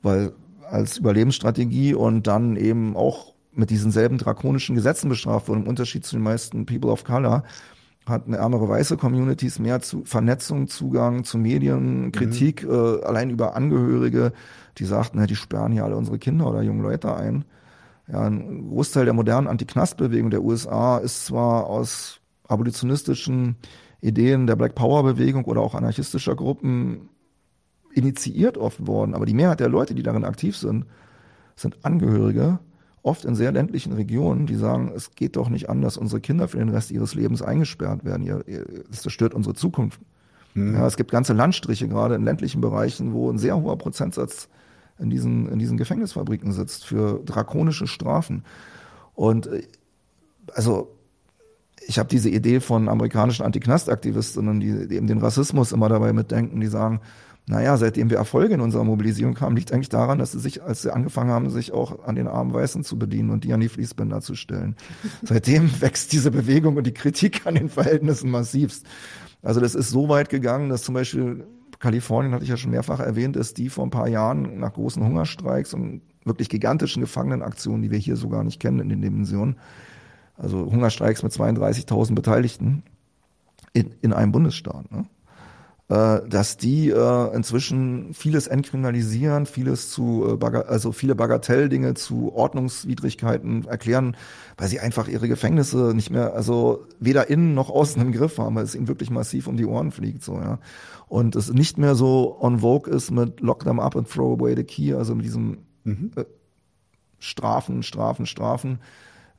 [0.02, 0.32] weil
[0.68, 6.04] als Überlebensstrategie und dann eben auch mit diesen selben drakonischen Gesetzen bestraft wurden, im Unterschied
[6.04, 7.42] zu den meisten People of Color,
[8.06, 12.12] hatten ärmere weiße Communities mehr zu Vernetzung, Zugang zu Medien, mhm.
[12.12, 12.70] Kritik, mhm.
[12.70, 14.32] äh, allein über Angehörige,
[14.78, 17.44] die sagten, ja, die sperren hier alle unsere Kinder oder junge Leute ein.
[18.10, 23.56] Ja, ein Großteil der modernen Anti-Knast-Bewegung der USA ist zwar aus abolitionistischen
[24.00, 27.08] Ideen der Black Power Bewegung oder auch anarchistischer Gruppen
[27.92, 29.14] initiiert oft worden.
[29.14, 30.86] Aber die Mehrheit der Leute, die darin aktiv sind,
[31.54, 32.58] sind Angehörige,
[33.02, 36.48] oft in sehr ländlichen Regionen, die sagen, es geht doch nicht an, dass unsere Kinder
[36.48, 38.22] für den Rest ihres Lebens eingesperrt werden.
[38.22, 40.00] Ihr, ihr, das zerstört unsere Zukunft.
[40.54, 40.74] Mhm.
[40.74, 44.48] Ja, es gibt ganze Landstriche, gerade in ländlichen Bereichen, wo ein sehr hoher Prozentsatz
[45.00, 48.44] in diesen, in diesen Gefängnisfabriken sitzt für drakonische Strafen.
[49.14, 49.62] Und äh,
[50.54, 50.96] also
[51.86, 56.60] ich habe diese Idee von amerikanischen Antiknastaktivistinnen, die, die eben den Rassismus immer dabei mitdenken,
[56.60, 57.00] die sagen,
[57.46, 60.82] naja, seitdem wir Erfolge in unserer Mobilisierung haben, liegt eigentlich daran, dass sie sich, als
[60.82, 63.68] sie angefangen haben, sich auch an den armen Weißen zu bedienen und die an die
[63.68, 64.76] Fließbänder zu stellen.
[65.22, 68.86] seitdem wächst diese Bewegung und die Kritik an den Verhältnissen massivst.
[69.42, 71.44] Also das ist so weit gegangen, dass zum Beispiel
[71.80, 75.02] Kalifornien, hatte ich ja schon mehrfach erwähnt, ist die vor ein paar Jahren nach großen
[75.02, 79.56] Hungerstreiks und wirklich gigantischen Gefangenenaktionen, die wir hier so gar nicht kennen in den Dimensionen,
[80.36, 82.82] also Hungerstreiks mit 32.000 Beteiligten
[83.72, 85.06] in, in einem Bundesstaat, ne?
[85.90, 93.64] äh, dass die äh, inzwischen vieles entkriminalisieren, vieles zu, äh, also viele Bagatelldinge zu Ordnungswidrigkeiten
[93.66, 94.16] erklären,
[94.56, 98.54] weil sie einfach ihre Gefängnisse nicht mehr, also weder innen noch außen im Griff haben,
[98.54, 100.58] weil es ihnen wirklich massiv um die Ohren fliegt, so, ja.
[101.10, 104.54] Und es nicht mehr so on vogue ist mit Lock them up and throw away
[104.54, 106.12] the key, also mit diesem mhm.
[106.14, 106.24] äh,
[107.18, 108.78] Strafen, Strafen, Strafen,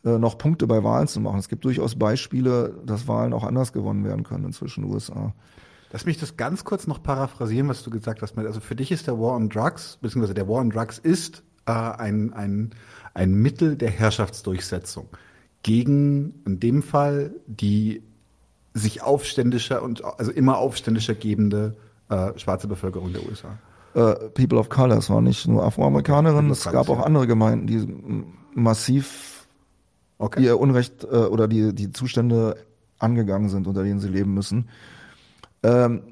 [0.04, 1.40] äh, noch Punkte bei Wahlen zu machen.
[1.40, 5.34] Es gibt durchaus Beispiele, dass Wahlen auch anders gewonnen werden können inzwischen in den USA.
[5.94, 8.38] Lass mich das ganz kurz noch paraphrasieren, was du gesagt hast.
[8.38, 11.72] Also für dich ist der War on Drugs, beziehungsweise der War on Drugs ist äh,
[11.72, 12.72] ein, ein,
[13.14, 15.08] ein Mittel der Herrschaftsdurchsetzung
[15.64, 18.04] gegen, in dem Fall, die
[18.74, 21.76] sich aufständischer und also immer aufständischer gebende
[22.10, 23.58] äh, schwarze Bevölkerung der USA.
[23.94, 28.26] Uh, People of Color, es waren nicht nur Afroamerikanerinnen, es gab auch andere Gemeinden, die
[28.54, 29.48] massiv
[30.18, 30.44] okay.
[30.44, 32.56] ihr Unrecht äh, oder die, die Zustände
[33.00, 34.70] angegangen sind, unter denen sie leben müssen.
[35.64, 36.04] Ähm,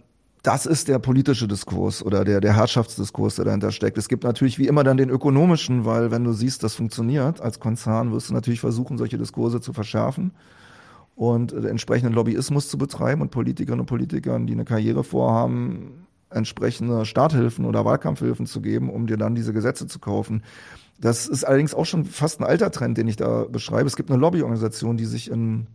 [0.43, 3.97] das ist der politische Diskurs oder der, der Herrschaftsdiskurs, der dahinter steckt.
[3.97, 7.60] Es gibt natürlich wie immer dann den ökonomischen, weil wenn du siehst, das funktioniert als
[7.62, 10.32] Konzern, wirst du natürlich versuchen, solche Diskurse zu verschärfen
[11.20, 17.05] und äh, entsprechenden Lobbyismus zu betreiben und Politikerinnen und Politikern, die eine Karriere vorhaben, entsprechende
[17.05, 20.43] Starthilfen oder Wahlkampfhilfen zu geben, um dir dann diese Gesetze zu kaufen.
[20.97, 23.88] Das ist allerdings auch schon fast ein alter Trend, den ich da beschreibe.
[23.88, 25.67] Es gibt eine Lobbyorganisation, die sich in,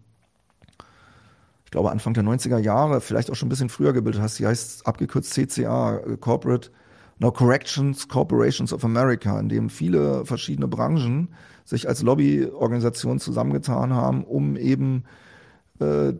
[1.67, 4.31] ich glaube Anfang der 90er Jahre, vielleicht auch schon ein bisschen früher gebildet hat.
[4.31, 6.71] Sie heißt abgekürzt CCA, Corporate
[7.19, 11.29] No Corrections Corporations of America, in dem viele verschiedene Branchen
[11.67, 15.05] sich als Lobbyorganisation zusammengetan haben, um eben
[15.85, 16.15] äh,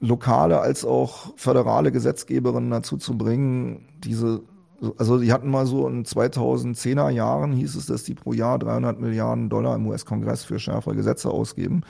[0.00, 4.42] lokale als auch föderale Gesetzgeberinnen dazu zu bringen, diese,
[4.98, 9.00] also die hatten mal so in 2010er Jahren hieß es, dass die pro Jahr 300
[9.00, 11.82] Milliarden Dollar im US-Kongress für schärfere Gesetze ausgeben.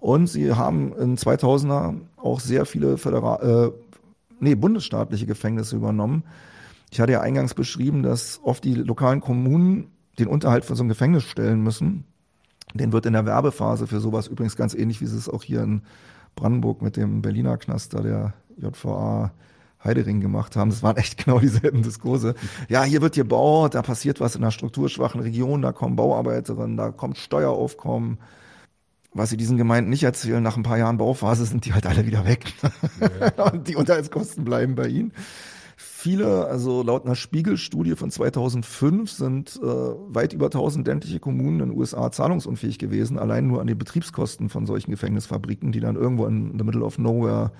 [0.00, 3.94] Und sie haben in 2000er auch sehr viele föderal, äh,
[4.38, 6.22] nee, bundesstaatliche Gefängnisse übernommen.
[6.90, 10.88] Ich hatte ja eingangs beschrieben, dass oft die lokalen Kommunen den Unterhalt für so ein
[10.88, 12.04] Gefängnis stellen müssen.
[12.74, 15.62] Den wird in der Werbephase für sowas übrigens ganz ähnlich, wie sie es auch hier
[15.62, 15.82] in
[16.38, 19.32] Brandenburg mit dem Berliner Knaster der JVA
[19.82, 20.70] Heidering gemacht haben.
[20.70, 22.34] Das waren echt genau dieselben Diskurse.
[22.68, 26.90] Ja, hier wird gebaut, da passiert was in einer strukturschwachen Region, da kommen Bauarbeiterinnen, da
[26.90, 28.18] kommt Steueraufkommen.
[29.14, 32.06] Was sie diesen Gemeinden nicht erzählen, nach ein paar Jahren Bauphase sind die halt alle
[32.06, 32.52] wieder weg.
[33.36, 33.44] Ja.
[33.52, 35.12] Und die Unterhaltskosten bleiben bei ihnen.
[36.08, 41.68] Viele, also laut einer Spiegelstudie von 2005 sind äh, weit über 1000 ländliche Kommunen in
[41.68, 46.24] den USA zahlungsunfähig gewesen, allein nur an den Betriebskosten von solchen Gefängnisfabriken, die dann irgendwo
[46.24, 47.52] in the middle of nowhere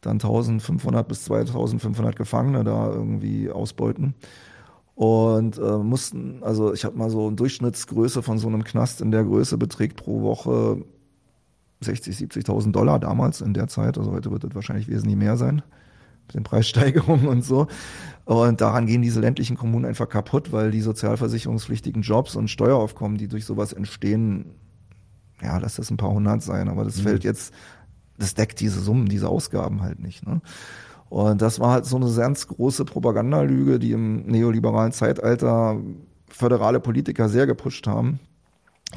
[0.00, 4.16] dann 1500 bis 2500 Gefangene da irgendwie ausbeuten.
[4.96, 9.12] Und äh, mussten, also ich habe mal so eine Durchschnittsgröße von so einem Knast in
[9.12, 10.84] der Größe beträgt pro Woche
[11.80, 13.98] 60, 70.000 Dollar damals in der Zeit.
[13.98, 15.62] Also heute wird das wahrscheinlich wesentlich mehr sein
[16.32, 17.66] den Preissteigerungen und so.
[18.24, 23.28] Und daran gehen diese ländlichen Kommunen einfach kaputt, weil die sozialversicherungspflichtigen Jobs und Steueraufkommen, die
[23.28, 24.54] durch sowas entstehen,
[25.42, 27.02] ja, lass das ein paar hundert sein, aber das mhm.
[27.02, 27.52] fällt jetzt,
[28.18, 30.24] das deckt diese Summen, diese Ausgaben halt nicht.
[30.26, 30.40] Ne?
[31.08, 35.78] Und das war halt so eine ganz große Propagandalüge, die im neoliberalen Zeitalter
[36.28, 38.20] föderale Politiker sehr gepusht haben.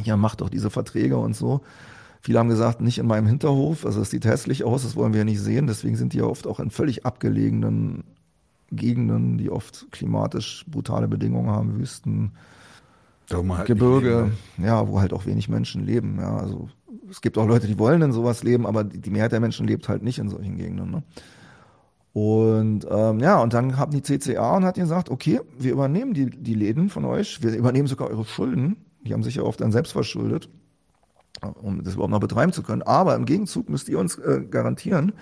[0.03, 1.61] Ja, macht doch diese Verträge und so.
[2.25, 5.19] Viele haben gesagt, nicht in meinem Hinterhof, also es sieht hässlich aus, das wollen wir
[5.19, 5.67] ja nicht sehen.
[5.67, 8.03] Deswegen sind die ja oft auch in völlig abgelegenen
[8.71, 12.31] Gegenden, die oft klimatisch brutale Bedingungen haben, Wüsten,
[13.31, 16.17] halt Gebirge, ja, wo halt auch wenig Menschen leben.
[16.19, 16.67] Ja, also
[17.11, 19.87] es gibt auch Leute, die wollen in sowas leben, aber die Mehrheit der Menschen lebt
[19.87, 20.89] halt nicht in solchen Gegenden.
[20.89, 21.03] Ne?
[22.11, 26.31] Und ähm, ja, und dann haben die CCA und hat gesagt, okay, wir übernehmen die,
[26.31, 28.77] die Läden von euch, wir übernehmen sogar eure Schulden.
[29.01, 30.49] Die haben sich ja oft dann selbst verschuldet
[31.61, 32.81] um das überhaupt noch betreiben zu können.
[32.81, 35.13] Aber im Gegenzug müsst ihr uns äh, garantieren,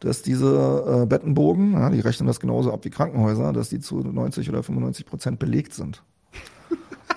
[0.00, 3.98] dass diese äh, Bettenbogen, ja, die rechnen das genauso ab wie Krankenhäuser, dass die zu
[4.00, 6.02] 90 oder 95 Prozent belegt sind.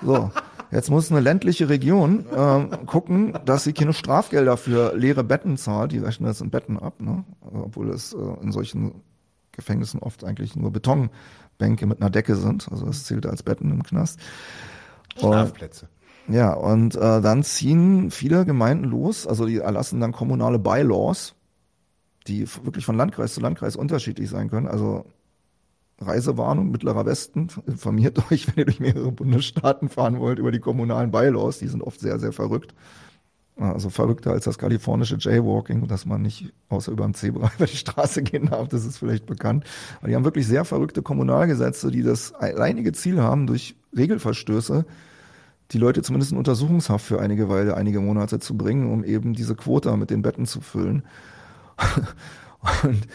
[0.04, 0.30] So,
[0.70, 5.92] jetzt muss eine ländliche Region äh, gucken, dass sie keine Strafgelder für leere Betten zahlt.
[5.92, 7.24] Die rechnen das in Betten ab, ne?
[7.40, 9.02] obwohl es äh, in solchen
[9.52, 12.68] Gefängnissen oft eigentlich nur Betonbänke mit einer Decke sind.
[12.70, 14.20] Also das zählt als Betten im Knast.
[15.18, 15.88] Schlafplätze.
[16.28, 21.34] Ja, und äh, dann ziehen viele Gemeinden los, also die erlassen dann kommunale Bylaws,
[22.26, 24.66] die wirklich von Landkreis zu Landkreis unterschiedlich sein können.
[24.66, 25.04] Also
[26.00, 31.12] Reisewarnung, Mittlerer Westen, informiert euch, wenn ihr durch mehrere Bundesstaaten fahren wollt, über die kommunalen
[31.12, 32.74] Bylaws, die sind oft sehr, sehr verrückt.
[33.58, 37.76] Also verrückter als das kalifornische Jaywalking, dass man nicht außer über dem Zebra über die
[37.76, 39.64] Straße gehen darf, das ist vielleicht bekannt.
[39.98, 44.84] Aber die haben wirklich sehr verrückte Kommunalgesetze, die das alleinige Ziel haben, durch Regelverstöße
[45.72, 49.54] die Leute zumindest in Untersuchungshaft für einige Weile, einige Monate zu bringen, um eben diese
[49.54, 51.04] Quota mit den Betten zu füllen.
[52.82, 53.06] Und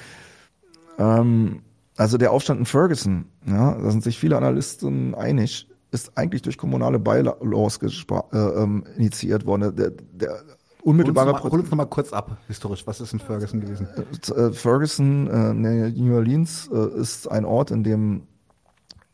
[0.97, 1.61] ähm,
[1.97, 6.57] also der Aufstand in Ferguson, ja, da sind sich viele Analysten einig, ist eigentlich durch
[6.57, 9.75] kommunale Bylaws äh, ähm, initiiert worden.
[9.75, 10.41] Der, der
[10.83, 12.85] unmittelbare Hol uns nochmal kurz ab, historisch.
[12.87, 13.87] Was ist in Ferguson gewesen?
[14.35, 18.27] Äh, Ferguson, äh, New Orleans, äh, ist ein Ort, in dem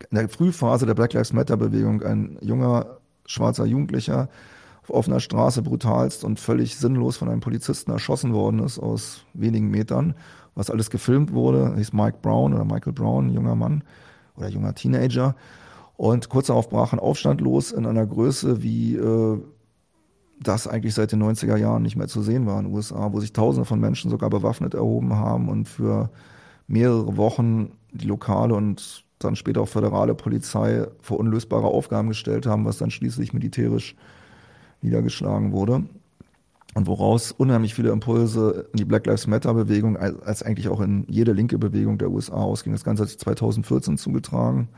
[0.10, 4.30] in der Frühphase der Black Lives Matter Bewegung ein junger schwarzer Jugendlicher
[4.82, 9.70] auf offener Straße brutalst und völlig sinnlos von einem Polizisten erschossen worden ist aus wenigen
[9.70, 10.16] Metern.
[10.56, 13.84] Was alles gefilmt wurde, hieß Mike Brown oder Michael Brown, junger Mann
[14.36, 15.36] oder junger Teenager.
[15.98, 19.40] Und kurz darauf brach ein Aufstand los in einer Größe, wie äh,
[20.40, 23.20] das eigentlich seit den 90er Jahren nicht mehr zu sehen war in den USA, wo
[23.20, 26.10] sich Tausende von Menschen sogar bewaffnet erhoben haben und für
[26.68, 32.66] mehrere Wochen die lokale und dann später auch föderale Polizei vor unlösbare Aufgaben gestellt haben,
[32.66, 33.96] was dann schließlich militärisch
[34.82, 35.84] niedergeschlagen wurde.
[36.76, 41.06] Und woraus unheimlich viele Impulse in die Black Lives Matter Bewegung, als eigentlich auch in
[41.08, 42.74] jede linke Bewegung der USA ausging.
[42.74, 44.70] Das Ganze hat sich 2014 zugetragen.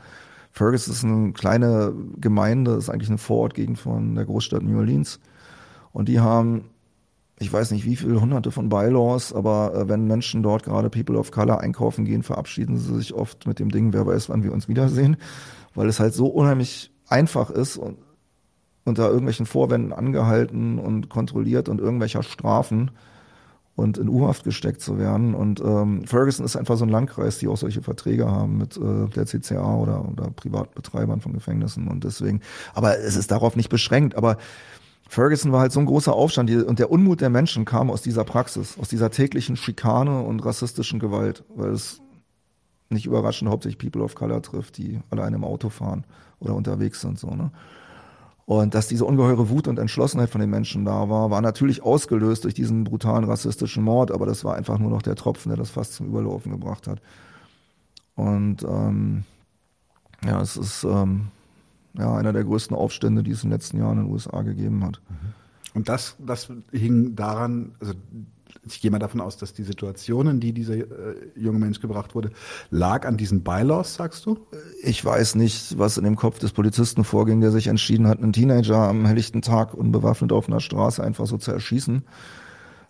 [0.50, 5.20] Fergus ist eine kleine Gemeinde, ist eigentlich eine Vorortgegend von der Großstadt New Orleans.
[5.92, 6.70] Und die haben
[7.40, 11.18] ich weiß nicht wie viele hunderte von Bylaws, aber äh, wenn Menschen dort gerade People
[11.18, 14.52] of Color einkaufen gehen, verabschieden sie sich oft mit dem Ding, wer weiß, wann wir
[14.52, 15.16] uns wiedersehen,
[15.74, 17.96] weil es halt so unheimlich einfach ist und
[18.84, 22.90] unter irgendwelchen Vorwänden angehalten und kontrolliert und irgendwelcher Strafen
[23.74, 25.34] und in U-Haft gesteckt zu werden.
[25.34, 29.08] Und ähm, Ferguson ist einfach so ein Landkreis, die auch solche Verträge haben mit äh,
[29.14, 32.40] der CCA oder, oder Privatbetreibern von Gefängnissen und deswegen.
[32.74, 34.14] Aber es ist darauf nicht beschränkt.
[34.16, 34.36] Aber
[35.10, 38.22] Ferguson war halt so ein großer Aufstand und der Unmut der Menschen kam aus dieser
[38.22, 42.00] Praxis, aus dieser täglichen Schikane und rassistischen Gewalt, weil es
[42.90, 46.04] nicht überraschend hauptsächlich People of Color trifft, die alleine im Auto fahren
[46.38, 47.50] oder unterwegs sind, so, ne?
[48.46, 52.44] Und dass diese ungeheure Wut und Entschlossenheit von den Menschen da war, war natürlich ausgelöst
[52.44, 55.70] durch diesen brutalen rassistischen Mord, aber das war einfach nur noch der Tropfen, der das
[55.70, 57.02] fast zum Überlaufen gebracht hat.
[58.14, 59.24] Und ähm,
[60.24, 61.32] ja, es ist ähm,
[61.98, 64.84] ja, einer der größten Aufstände, die es in den letzten Jahren in den USA gegeben
[64.84, 65.00] hat.
[65.08, 65.34] Mhm.
[65.74, 67.94] Und das, das hing daran, also
[68.66, 70.84] ich gehe mal davon aus, dass die Situation, in die dieser äh,
[71.36, 72.30] junge Mensch gebracht wurde,
[72.70, 74.38] lag an diesen Bylaws, sagst du?
[74.82, 78.32] Ich weiß nicht, was in dem Kopf des Polizisten vorging, der sich entschieden hat, einen
[78.32, 82.02] Teenager am helllichten Tag unbewaffnet auf einer Straße einfach so zu erschießen.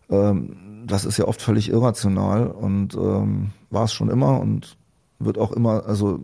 [0.08, 4.76] Ähm, das ist ja oft völlig irrational und ähm, war es schon immer und
[5.18, 6.20] wird auch immer, also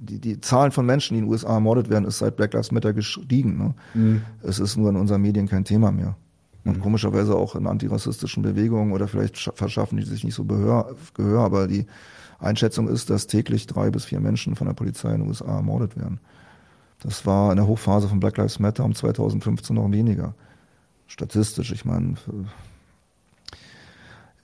[0.00, 2.72] die, die Zahlen von Menschen, die in den USA ermordet werden, ist seit Black Lives
[2.72, 3.58] Matter gestiegen.
[3.58, 3.74] Ne?
[3.94, 4.22] Mhm.
[4.42, 6.16] Es ist nur in unseren Medien kein Thema mehr.
[6.64, 6.82] Und mhm.
[6.82, 11.66] komischerweise auch in antirassistischen Bewegungen oder vielleicht verschaffen die sich nicht so Behör, Gehör, aber
[11.66, 11.86] die
[12.38, 15.96] Einschätzung ist, dass täglich drei bis vier Menschen von der Polizei in den USA ermordet
[15.96, 16.20] werden.
[17.00, 20.34] Das war in der Hochphase von Black Lives Matter um 2015 noch weniger.
[21.06, 22.14] Statistisch, ich meine,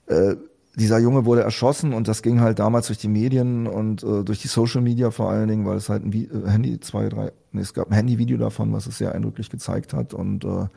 [0.07, 0.35] äh,
[0.75, 4.41] dieser Junge wurde erschossen und das ging halt damals durch die Medien und äh, durch
[4.41, 7.31] die Social Media vor allen Dingen, weil es halt ein Vi äh, Handy, zwei, drei,
[7.51, 10.67] nee, es gab ein Handyvideo davon, was es sehr eindrücklich gezeigt hat und äh,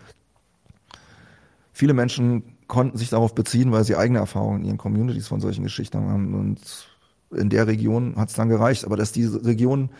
[1.73, 5.65] viele Menschen konnten sich darauf beziehen, weil sie eigene Erfahrungen in ihren Communities von solchen
[5.65, 6.61] Geschichten haben und
[7.35, 9.91] in der Region hat es dann gereicht, aber dass diese Region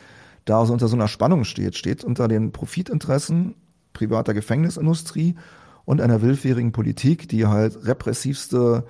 [0.45, 3.55] da so unter so einer Spannung steht, steht unter den Profitinteressen
[3.93, 5.35] privater Gefängnisindustrie
[5.85, 8.85] und einer willfährigen Politik, die halt repressivste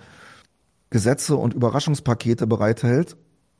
[0.90, 3.16] Gesetze und Überraschungspakete bereithält,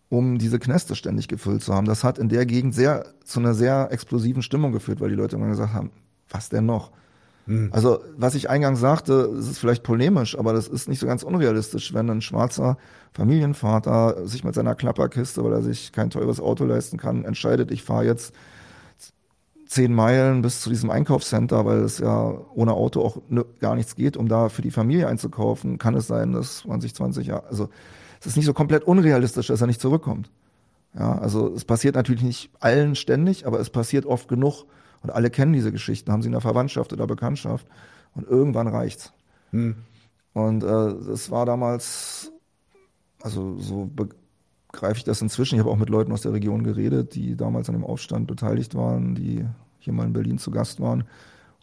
[0.09, 1.87] um diese Kneste ständig gefüllt zu haben.
[1.87, 5.37] Das hat in der Gegend sehr zu einer sehr explosiven Stimmung geführt, weil die Leute
[5.37, 5.91] immer gesagt haben,
[6.31, 6.93] was denn noch?
[7.47, 7.70] Hm.
[7.72, 11.22] Also, was ich eingangs sagte, es ist vielleicht polemisch, aber das ist nicht so ganz
[11.22, 12.76] unrealistisch, wenn ein schwarzer
[13.12, 17.83] Familienvater sich mit seiner Klapperkiste, weil er sich kein teures Auto leisten kann, entscheidet, ich
[17.83, 18.35] fahre jetzt
[19.69, 23.19] zehn Meilen bis zu diesem Einkaufscenter, weil es ja ohne Auto auch
[23.61, 26.95] gar nichts geht, um da für die Familie einzukaufen, kann es sein, dass man sich
[26.95, 27.69] 20 Jahre, also
[28.19, 30.31] es ist nicht so komplett unrealistisch, dass er nicht zurückkommt.
[30.99, 34.64] Ja, also es passiert natürlich nicht allen ständig, aber es passiert oft genug
[35.03, 37.66] und alle kennen diese Geschichten, haben sie in der Verwandtschaft oder Bekanntschaft
[38.14, 39.12] und irgendwann reicht's.
[39.51, 39.77] Hm.
[40.33, 42.33] Und äh, das war damals,
[43.21, 43.91] also so
[44.71, 45.57] begreife ich das inzwischen.
[45.57, 48.75] Ich habe auch mit Leuten aus der Region geredet, die damals an dem Aufstand beteiligt
[48.75, 49.45] waren, die
[49.79, 51.05] hier mal in Berlin zu Gast waren.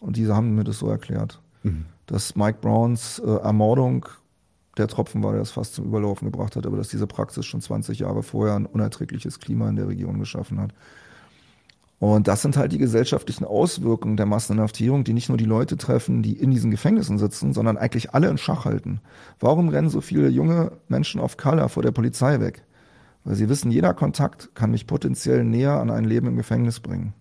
[0.00, 1.86] Und diese haben mir das so erklärt, mhm.
[2.06, 4.06] dass Mike Browns äh, Ermordung
[4.76, 7.60] der Tropfen war, der es fast zum Überlaufen gebracht hat, aber dass diese Praxis schon
[7.60, 10.74] 20 Jahre vorher ein unerträgliches Klima in der Region geschaffen hat.
[11.98, 16.22] Und das sind halt die gesellschaftlichen Auswirkungen der Masseninhaftierung, die nicht nur die Leute treffen,
[16.22, 19.00] die in diesen Gefängnissen sitzen, sondern eigentlich alle in Schach halten.
[19.40, 22.65] Warum rennen so viele junge Menschen auf Color vor der Polizei weg?
[23.26, 27.12] Weil sie wissen, jeder Kontakt kann mich potenziell näher an ein Leben im Gefängnis bringen.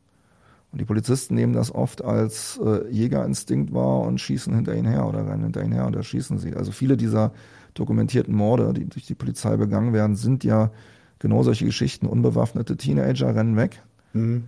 [0.72, 5.08] Und die Polizisten nehmen das oft als äh, Jägerinstinkt wahr und schießen hinter ihnen her
[5.08, 6.54] oder rennen hinter ihnen her und erschießen sie.
[6.54, 7.32] Also viele dieser
[7.74, 10.70] dokumentierten Morde, die durch die Polizei begangen werden, sind ja
[11.18, 12.06] genau solche Geschichten.
[12.06, 13.82] Unbewaffnete Teenager rennen weg,
[14.14, 14.44] mhm.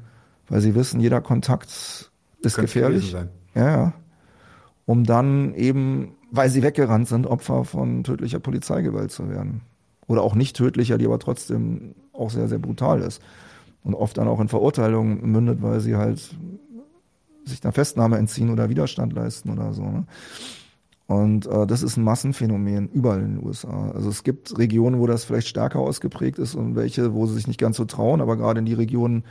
[0.49, 2.12] weil sie wissen, jeder Kontakt ist
[2.43, 3.14] Könnte gefährlich.
[3.55, 3.93] Ja, ja.
[4.86, 9.62] Um dann eben, weil sie weggerannt sind, Opfer von tödlicher Polizeigewalt zu werden.
[10.08, 13.22] Oder auch nicht tödlicher, die aber trotzdem auch sehr, sehr brutal ist
[13.84, 16.36] und oft dann auch in Verurteilungen mündet, weil sie halt
[17.45, 19.84] sich einer Festnahme entziehen oder Widerstand leisten oder so.
[19.84, 20.05] Ne?
[21.08, 23.91] Und äh, das ist ein Massenphänomen überall in den USA.
[23.91, 27.47] Also es gibt Regionen, wo das vielleicht stärker ausgeprägt ist und welche, wo sie sich
[27.47, 29.24] nicht ganz so trauen, aber gerade in die Region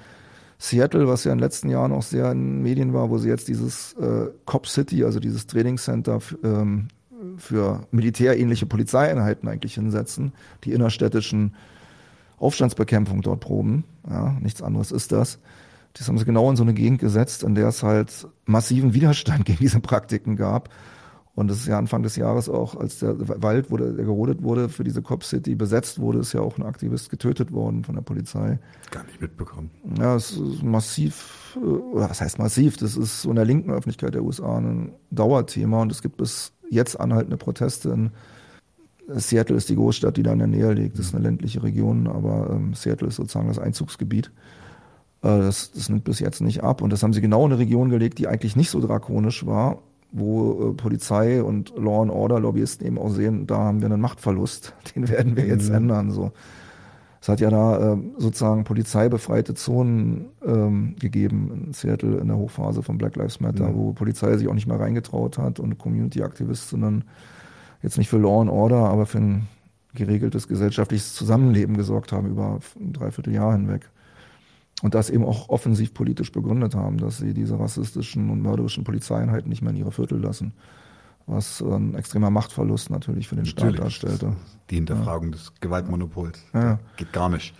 [0.58, 3.28] Seattle, was ja in den letzten Jahren auch sehr in den Medien war, wo sie
[3.28, 6.88] jetzt dieses äh, Cop City, also dieses Trainingscenter ähm,
[7.36, 10.32] für militärähnliche Polizeieinheiten eigentlich hinsetzen,
[10.64, 11.54] die innerstädtischen
[12.38, 13.84] Aufstandsbekämpfung dort proben.
[14.08, 15.38] Ja, nichts anderes ist das.
[15.94, 19.44] Das haben sie genau in so eine Gegend gesetzt, in der es halt massiven Widerstand
[19.46, 20.68] gegen diese Praktiken gab.
[21.34, 24.70] Und es ist ja Anfang des Jahres auch, als der Wald, wurde, der gerodet wurde,
[24.70, 28.00] für diese Cop City besetzt wurde, ist ja auch ein Aktivist getötet worden von der
[28.00, 28.58] Polizei.
[28.90, 29.70] Gar nicht mitbekommen.
[29.98, 31.58] Ja, es ist massiv,
[31.92, 32.78] oder was heißt massiv?
[32.78, 36.54] Das ist so in der linken Öffentlichkeit der USA ein Dauerthema und es gibt bis
[36.70, 38.10] jetzt anhaltende Proteste in
[39.08, 40.98] Seattle ist die Großstadt, die da in der Nähe liegt.
[40.98, 44.32] Das ist eine ländliche Region, aber ähm, Seattle ist sozusagen das Einzugsgebiet.
[45.22, 46.82] Äh, das, das nimmt bis jetzt nicht ab.
[46.82, 49.78] Und das haben sie genau in eine Region gelegt, die eigentlich nicht so drakonisch war,
[50.10, 54.00] wo äh, Polizei und Law and Order Lobbyisten eben auch sehen, da haben wir einen
[54.00, 54.74] Machtverlust.
[54.96, 55.76] Den werden wir jetzt mhm.
[55.76, 56.10] ändern.
[56.10, 56.32] So.
[57.26, 62.84] Es hat ja da äh, sozusagen polizeibefreite Zonen ähm, gegeben in Seattle in der Hochphase
[62.84, 63.74] von Black Lives Matter, mhm.
[63.74, 67.02] wo Polizei sich auch nicht mehr reingetraut hat und Community-Aktivistinnen
[67.82, 69.48] jetzt nicht für Law and Order, aber für ein
[69.92, 73.90] geregeltes gesellschaftliches Zusammenleben gesorgt haben über ein Dreivierteljahr hinweg.
[74.82, 79.48] Und das eben auch offensiv politisch begründet haben, dass sie diese rassistischen und mörderischen Polizeieinheiten
[79.48, 80.52] nicht mehr in ihre Viertel lassen.
[81.26, 83.74] Was ein extremer Machtverlust natürlich für den natürlich.
[83.74, 84.36] Staat darstellte.
[84.70, 85.32] Die Hinterfragung ja.
[85.32, 86.38] des Gewaltmonopols.
[86.54, 86.78] Ja.
[86.96, 87.54] Geht gar nicht.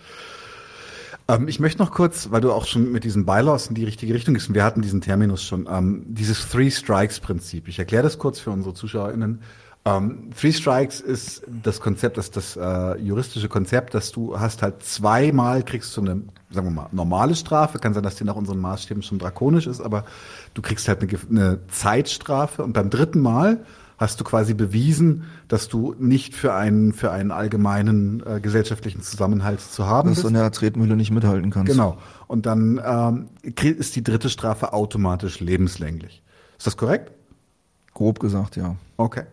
[1.27, 4.13] Ähm, ich möchte noch kurz, weil du auch schon mit diesen Bylaws in die richtige
[4.13, 7.67] Richtung gehst, wir hatten diesen Terminus schon, ähm, dieses Three Strikes Prinzip.
[7.67, 9.41] Ich erkläre das kurz für unsere ZuschauerInnen.
[9.85, 14.83] Ähm, Three Strikes ist das Konzept, das das äh, juristische Konzept, dass du hast halt
[14.83, 17.79] zweimal kriegst du eine, sagen wir mal, normale Strafe.
[17.79, 20.05] Kann sein, dass die nach unseren Maßstäben schon drakonisch ist, aber
[20.53, 23.65] du kriegst halt eine, eine Zeitstrafe und beim dritten Mal
[23.97, 29.59] hast du quasi bewiesen, dass du nicht für einen für einen allgemeinen äh, gesellschaftlichen Zusammenhalt
[29.59, 30.25] zu haben dass bist.
[30.25, 31.71] Dass du in der Tretmühle nicht mithalten kannst.
[31.71, 31.97] Genau.
[32.27, 36.21] Und dann ähm, ist die dritte Strafe automatisch lebenslänglich.
[36.57, 37.11] Ist das korrekt?
[37.93, 38.75] Grob gesagt, ja.
[38.97, 39.23] Okay.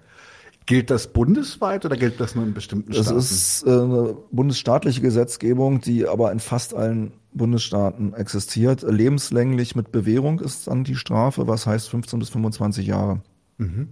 [0.67, 3.15] Gilt das bundesweit oder gilt das nur in bestimmten Staaten?
[3.17, 8.83] Das ist äh, eine bundesstaatliche Gesetzgebung, die aber in fast allen Bundesstaaten existiert.
[8.83, 13.21] Lebenslänglich mit Bewährung ist dann die Strafe, was heißt 15 bis 25 Jahre.
[13.59, 13.89] Mhm.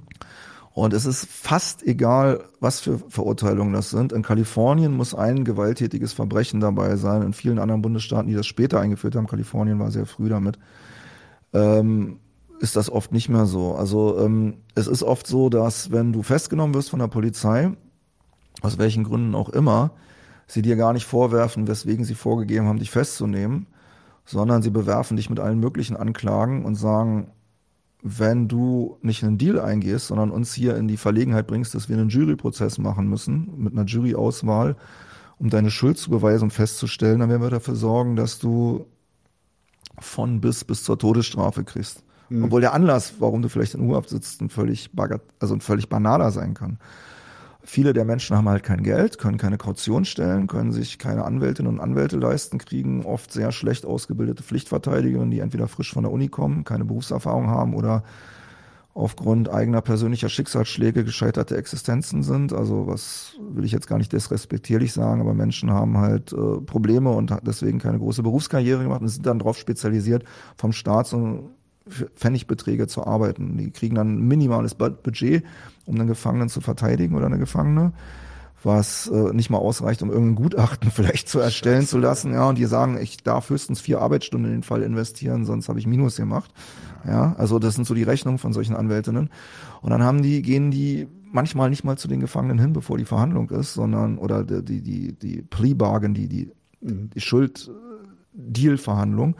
[0.74, 4.10] Und es ist fast egal, was für Verurteilungen das sind.
[4.12, 7.20] In Kalifornien muss ein gewalttätiges Verbrechen dabei sein.
[7.20, 10.58] In vielen anderen Bundesstaaten, die das später eingeführt haben, Kalifornien war sehr früh damit,
[11.52, 12.20] ähm,
[12.62, 13.74] ist das oft nicht mehr so.
[13.74, 17.72] Also ähm, es ist oft so, dass wenn du festgenommen wirst von der Polizei,
[18.60, 19.90] aus welchen Gründen auch immer,
[20.46, 23.66] sie dir gar nicht vorwerfen, weswegen sie vorgegeben haben, dich festzunehmen,
[24.24, 27.32] sondern sie bewerfen dich mit allen möglichen Anklagen und sagen,
[28.00, 31.96] wenn du nicht einen Deal eingehst, sondern uns hier in die Verlegenheit bringst, dass wir
[31.96, 34.76] einen Juryprozess machen müssen, mit einer Juryauswahl,
[35.40, 38.86] um deine Schuld zu beweisen und festzustellen, dann werden wir dafür sorgen, dass du
[39.98, 42.04] von bis bis zur Todesstrafe kriegst.
[42.32, 42.44] Mhm.
[42.44, 45.88] Obwohl der Anlass, warum du vielleicht in U-Haft sitzt, ein völlig, bagat also ein völlig
[45.88, 46.78] banaler sein kann.
[47.64, 51.72] Viele der Menschen haben halt kein Geld, können keine Kaution stellen, können sich keine Anwältinnen
[51.72, 56.28] und Anwälte leisten, kriegen oft sehr schlecht ausgebildete Pflichtverteidigerinnen, die entweder frisch von der Uni
[56.28, 58.02] kommen, keine Berufserfahrung haben oder
[58.94, 62.52] aufgrund eigener persönlicher Schicksalsschläge gescheiterte Existenzen sind.
[62.52, 67.10] Also was will ich jetzt gar nicht disrespektierlich sagen, aber Menschen haben halt äh, Probleme
[67.10, 70.24] und deswegen keine große Berufskarriere gemacht und sind dann darauf spezialisiert,
[70.56, 71.50] vom Staat so
[71.88, 73.58] Pfennigbeträge zu arbeiten.
[73.58, 75.44] Die kriegen dann ein minimales Budget,
[75.84, 77.92] um einen Gefangenen zu verteidigen oder eine Gefangene
[78.64, 81.90] was äh, nicht mal ausreicht, um irgendein Gutachten vielleicht zu erstellen Scheiße.
[81.90, 82.32] zu lassen.
[82.32, 85.78] Ja, und die sagen, ich darf höchstens vier Arbeitsstunden in den Fall investieren, sonst habe
[85.78, 86.50] ich Minus gemacht.
[87.06, 89.30] Ja, also das sind so die Rechnungen von solchen Anwältinnen.
[89.80, 93.04] Und dann haben die, gehen die manchmal nicht mal zu den Gefangenen hin, bevor die
[93.04, 99.36] Verhandlung ist, sondern oder die, die, die, die Plea Bargain, die, die, die Schuld-Deal-Verhandlung.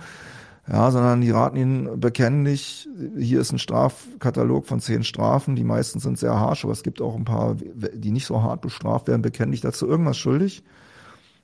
[0.68, 2.88] Ja, sondern die raten ihnen bekennlich,
[3.18, 7.00] hier ist ein Strafkatalog von zehn Strafen, die meisten sind sehr harsch, aber es gibt
[7.00, 10.62] auch ein paar, die nicht so hart bestraft werden, bekennen dich dazu irgendwas schuldig.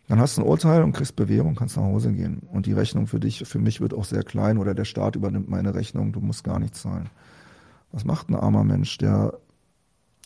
[0.07, 2.43] Dann hast du ein Urteil und kriegst Bewährung, kannst nach Hause gehen.
[2.51, 5.51] Und die Rechnung für dich, für mich wird auch sehr klein oder der Staat übernimmt
[5.51, 7.11] meine Rechnung, du musst gar nichts zahlen.
[7.91, 9.35] Was macht ein armer Mensch, der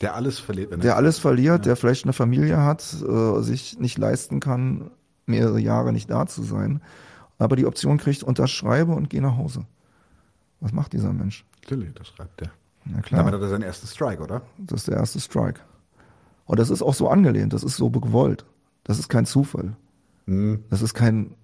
[0.03, 1.59] der alles verliert, der alles verliert, ja.
[1.59, 4.91] der vielleicht eine Familie hat, äh, sich nicht leisten kann,
[5.27, 6.83] mehrere Jahre nicht da zu sein
[7.39, 9.67] aber die Option kriegt, unterschreibe und geh nach Hause.
[10.61, 11.45] Was macht dieser Mensch?
[11.63, 12.51] Natürlich, das schreibt der.
[12.85, 13.21] Na klar.
[13.21, 14.43] Damit hat er seinen ersten Strike, oder?
[14.59, 15.61] Das ist der erste Strike.
[16.45, 18.45] Und das ist auch so angelehnt, das ist so gewollt.
[18.85, 19.77] Das ist kein Zufall.
[20.27, 20.65] Hm.
[20.71, 21.35] Das ist kein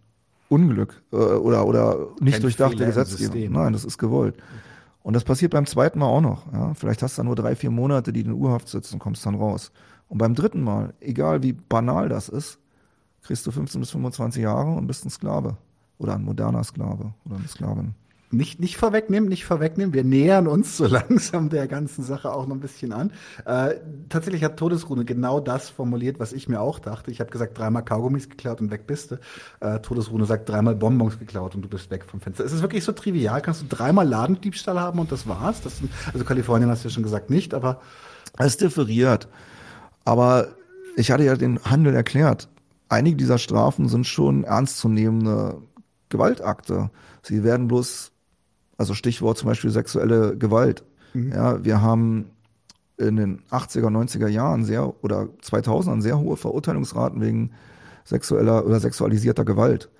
[0.48, 3.52] Unglück äh, oder, oder nicht kein durchdachte Gesetzgebung.
[3.52, 4.36] Nein, das ist gewollt.
[5.02, 6.52] Und das passiert beim zweiten Mal auch noch.
[6.52, 6.74] Ja?
[6.74, 9.72] Vielleicht hast du nur drei, vier Monate, die in Urhaft sitzen und kommst dann raus.
[10.08, 12.58] Und beim dritten Mal, egal wie banal das ist,
[13.22, 15.56] kriegst du 15 bis 25 Jahre und bist ein Sklave
[15.98, 17.94] oder ein moderner Sklave oder eine Sklavin.
[18.30, 19.94] Nicht, nicht vorwegnehmen, nicht vorwegnehmen.
[19.94, 23.10] Wir nähern uns so langsam der ganzen Sache auch noch ein bisschen an.
[23.46, 23.76] Äh,
[24.10, 27.10] tatsächlich hat Todesrune genau das formuliert, was ich mir auch dachte.
[27.10, 29.20] Ich habe gesagt, dreimal Kaugummis geklaut und weg bist du.
[29.60, 32.44] Äh, Todesrune sagt, dreimal Bonbons geklaut und du bist weg vom Fenster.
[32.44, 33.40] Es ist wirklich so trivial.
[33.40, 35.62] Kannst du dreimal Ladendiebstahl haben und das war's?
[35.62, 37.80] Das sind, also Kalifornien hast du ja schon gesagt, nicht, aber.
[38.36, 39.26] Es differiert.
[40.04, 40.48] Aber
[40.96, 42.48] ich hatte ja den Handel erklärt.
[42.90, 45.62] Einige dieser Strafen sind schon ernstzunehmende
[46.08, 46.90] Gewaltakte.
[47.22, 48.12] Sie werden bloß,
[48.76, 50.84] also Stichwort zum Beispiel sexuelle Gewalt.
[51.14, 51.32] Mhm.
[51.32, 52.30] Ja, wir haben
[52.96, 57.52] in den 80er, 90er Jahren sehr oder 2000ern sehr hohe Verurteilungsraten wegen
[58.04, 59.90] sexueller oder sexualisierter Gewalt.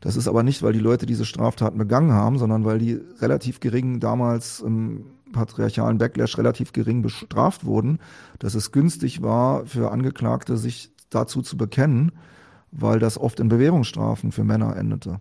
[0.00, 3.60] Das ist aber nicht, weil die Leute diese Straftaten begangen haben, sondern weil die relativ
[3.60, 7.98] gering damals im patriarchalen Backlash relativ gering bestraft wurden,
[8.38, 12.12] dass es günstig war für Angeklagte, sich dazu zu bekennen,
[12.70, 15.20] weil das oft in Bewährungsstrafen für Männer endete.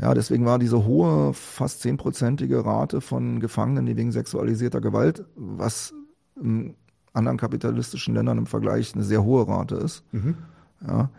[0.00, 5.92] Ja, deswegen war diese hohe, fast zehnprozentige Rate von Gefangenen, die wegen sexualisierter Gewalt, was
[6.40, 6.74] in
[7.12, 10.36] anderen kapitalistischen Ländern im Vergleich eine sehr hohe Rate ist, mhm.
[10.86, 11.10] ja,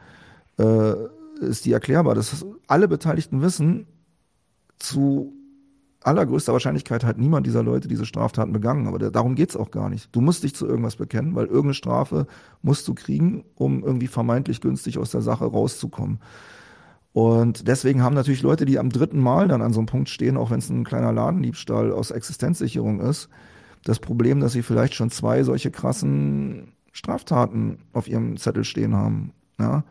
[0.58, 0.96] äh,
[1.42, 2.16] ist die erklärbar.
[2.16, 3.86] dass alle Beteiligten wissen,
[4.80, 5.34] zu
[6.04, 8.88] allergrößter Wahrscheinlichkeit hat niemand dieser Leute diese Straftaten begangen.
[8.88, 10.16] Aber darum geht's auch gar nicht.
[10.16, 12.26] Du musst dich zu irgendwas bekennen, weil irgendeine Strafe
[12.64, 16.20] musst du kriegen, um irgendwie vermeintlich günstig aus der Sache rauszukommen.
[17.14, 20.38] Und deswegen haben natürlich Leute, die am dritten Mal dann an so einem Punkt stehen,
[20.38, 23.30] auch wenn es ein kleiner Ladendiebstahl aus Existenzsicherung ist,
[23.84, 29.34] das Problem, dass sie vielleicht schon zwei solche krassen Straftaten auf ihrem Zettel stehen haben.
[29.60, 29.84] Ja?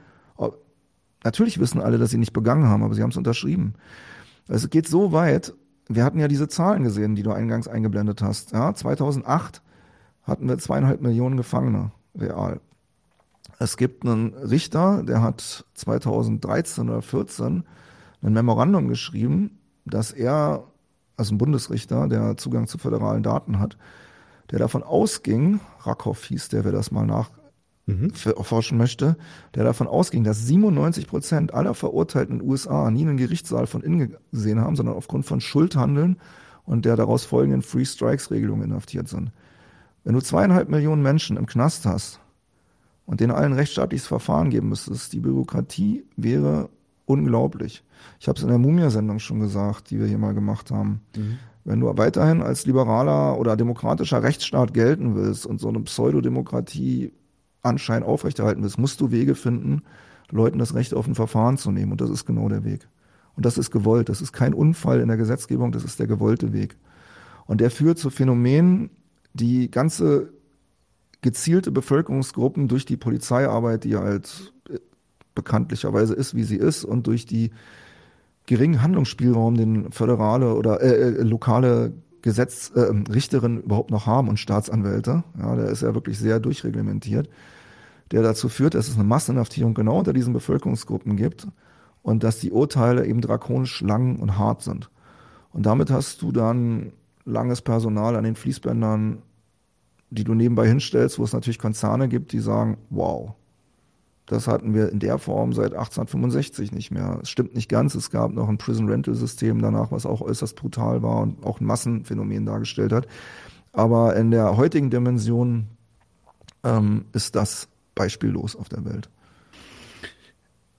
[1.23, 3.75] Natürlich wissen alle, dass sie nicht begangen haben, aber sie haben es unterschrieben.
[4.49, 5.53] Es geht so weit,
[5.89, 8.53] wir hatten ja diese Zahlen gesehen, die du eingangs eingeblendet hast.
[8.53, 8.73] Ja?
[8.73, 9.61] 2008
[10.23, 12.61] hatten wir zweieinhalb Millionen Gefangene real.
[13.63, 17.65] Es gibt einen Richter, der hat 2013 oder 14
[18.23, 20.65] ein Memorandum geschrieben, dass er,
[21.19, 23.77] also ein Bundesrichter, der Zugang zu föderalen Daten hat,
[24.51, 28.83] der davon ausging, Rackhoff hieß der, wer das mal nachforschen mhm.
[28.83, 29.19] möchte,
[29.55, 33.83] der davon ausging, dass 97 Prozent aller Verurteilten in den USA nie einen Gerichtssaal von
[33.83, 36.17] innen gesehen haben, sondern aufgrund von Schuldhandeln
[36.65, 39.33] und der daraus folgenden Free Strikes Regelung inhaftiert sind.
[40.03, 42.21] Wenn du zweieinhalb Millionen Menschen im Knast hast,
[43.11, 45.13] und denen allen rechtsstaatliches Verfahren geben müsstest.
[45.13, 46.71] Die Bürokratie wäre
[47.07, 47.83] unglaublich.
[48.21, 51.01] Ich habe es in der Mumia-Sendung schon gesagt, die wir hier mal gemacht haben.
[51.17, 51.39] Mhm.
[51.65, 57.13] Wenn du weiterhin als liberaler oder demokratischer Rechtsstaat gelten willst und so eine Pseudodemokratie
[57.63, 59.83] anscheinend aufrechterhalten willst, musst du Wege finden,
[60.31, 61.91] Leuten das Recht auf ein Verfahren zu nehmen.
[61.91, 62.89] Und das ist genau der Weg.
[63.35, 64.09] Und das ist gewollt.
[64.09, 66.77] Das ist kein Unfall in der Gesetzgebung, das ist der gewollte Weg.
[67.47, 68.91] Und der führt zu Phänomenen,
[69.35, 70.33] die ganze
[71.21, 74.79] gezielte Bevölkerungsgruppen durch die Polizeiarbeit, die halt äh,
[75.35, 77.51] bekanntlicherweise ist, wie sie ist, und durch die
[78.47, 81.93] geringen Handlungsspielraum, den föderale oder äh, äh lokale
[82.23, 87.29] Gesetzrichterin äh, überhaupt noch haben und Staatsanwälte, ja, der ist ja wirklich sehr durchreglementiert,
[88.11, 91.47] der dazu führt, dass es eine Masseninhaftierung genau unter diesen Bevölkerungsgruppen gibt
[92.03, 94.91] und dass die Urteile eben drakonisch lang und hart sind.
[95.53, 96.93] Und damit hast du dann
[97.25, 99.23] langes Personal an den Fließbändern,
[100.11, 103.35] die du nebenbei hinstellst, wo es natürlich Konzerne gibt, die sagen, wow,
[104.27, 107.19] das hatten wir in der Form seit 1865 nicht mehr.
[107.23, 107.97] Es stimmt nicht ganz.
[107.97, 111.61] Es gab noch ein Prison Rental System danach, was auch äußerst brutal war und auch
[111.61, 113.09] ein Massenphänomen dargestellt hat.
[113.73, 115.67] Aber in der heutigen Dimension
[116.63, 119.09] ähm, ist das beispiellos auf der Welt.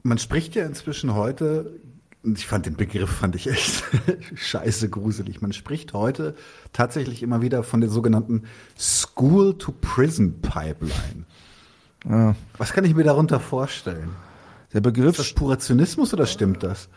[0.04, 1.80] Man spricht ja inzwischen heute,
[2.24, 3.84] ich fand den Begriff, fand ich echt
[4.36, 5.42] scheiße gruselig.
[5.42, 6.36] Man spricht heute
[6.72, 8.44] tatsächlich immer wieder von der sogenannten
[8.78, 11.26] School-to-Prison-Pipeline.
[12.08, 12.36] Ja.
[12.58, 14.12] Was kann ich mir darunter vorstellen?
[14.74, 15.18] Der Begriff.
[15.18, 16.90] Ist das purer Zynismus oder stimmt das?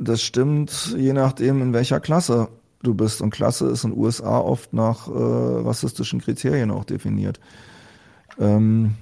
[0.00, 2.48] Das stimmt, je nachdem, in welcher Klasse
[2.82, 3.20] du bist.
[3.20, 7.40] Und Klasse ist in den USA oft nach äh, rassistischen Kriterien auch definiert.
[8.38, 8.94] Ähm,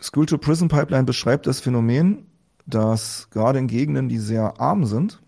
[0.00, 2.26] School-to-Prison-Pipeline beschreibt das Phänomen,
[2.74, 5.20] dass gerade in Gegenden, die sehr arm sind,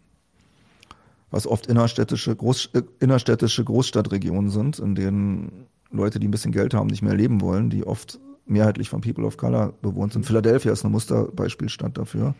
[1.30, 6.74] was oft innerstädtische, Groß, äh, innerstädtische Großstadtregionen sind, in denen Leute, die ein bisschen Geld
[6.74, 10.26] haben, nicht mehr leben wollen, die oft mehrheitlich von People of Color bewohnt sind.
[10.26, 12.34] Philadelphia ist eine Musterbeispielstadt dafür.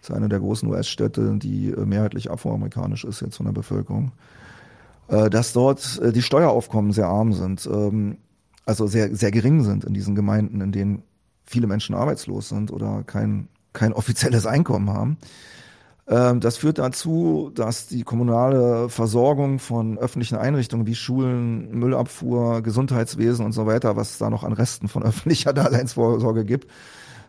[0.00, 4.12] Das ist eine der großen US-Städte, die äh, mehrheitlich afroamerikanisch ist jetzt von der Bevölkerung.
[5.08, 8.18] Äh, dass dort die Steueraufkommen sehr arm sind, ähm,
[8.66, 11.02] also sehr, sehr gering sind in diesen Gemeinden, in denen
[11.44, 13.48] viele Menschen arbeitslos sind oder kein,
[13.78, 15.18] kein offizielles Einkommen haben.
[16.08, 23.44] Ähm, das führt dazu, dass die kommunale Versorgung von öffentlichen Einrichtungen wie Schulen, Müllabfuhr, Gesundheitswesen
[23.44, 26.66] und so weiter, was da noch an Resten von öffentlicher Daseinsvorsorge gibt,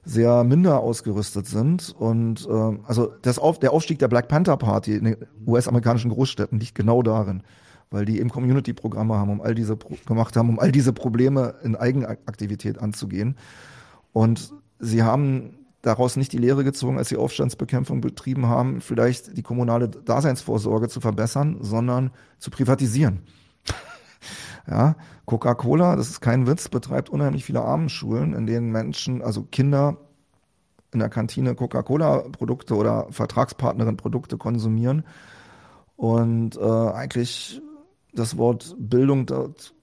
[0.06, 1.94] sehr minder ausgerüstet sind.
[1.98, 6.60] Und äh, also das Auf, der Aufstieg der Black Panther Party in den US-amerikanischen Großstädten
[6.60, 7.44] liegt genau darin,
[7.92, 9.78] weil die eben Community-Programme haben, um all diese
[10.08, 13.36] gemacht haben, um all diese Probleme in Eigenaktivität anzugehen.
[14.14, 19.44] Und sie haben daraus nicht die Lehre gezogen, als sie Aufstandsbekämpfung betrieben haben, vielleicht die
[19.44, 23.22] kommunale Daseinsvorsorge zu verbessern, sondern zu privatisieren.
[24.68, 29.98] ja, Coca-Cola, das ist kein Witz, betreibt unheimlich viele Armenschulen, in denen Menschen, also Kinder
[30.92, 35.04] in der Kantine Coca-Cola-Produkte oder Vertragspartnerin-Produkte konsumieren
[35.96, 37.62] und äh, eigentlich
[38.14, 39.74] das Wort Bildung dort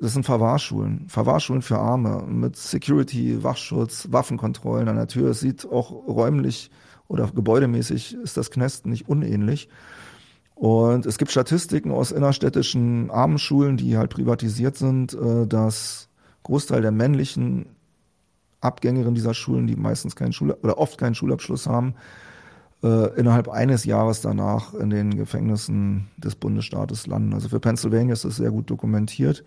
[0.00, 5.30] das sind Verwahrschulen, Verwahrschulen für Arme mit Security, Wachschutz, Waffenkontrollen an der Tür.
[5.30, 6.70] Es sieht auch räumlich
[7.08, 9.68] oder gebäudemäßig ist das Knest nicht unähnlich.
[10.54, 16.08] Und es gibt Statistiken aus innerstädtischen Armenschulen, die halt privatisiert sind, äh, dass
[16.44, 17.66] Großteil der männlichen
[18.60, 21.94] Abgängerinnen dieser Schulen, die meistens keinen Schul oder oft keinen Schulabschluss haben,
[22.82, 27.34] äh, innerhalb eines Jahres danach in den Gefängnissen des Bundesstaates landen.
[27.34, 29.44] Also für Pennsylvania ist das sehr gut dokumentiert.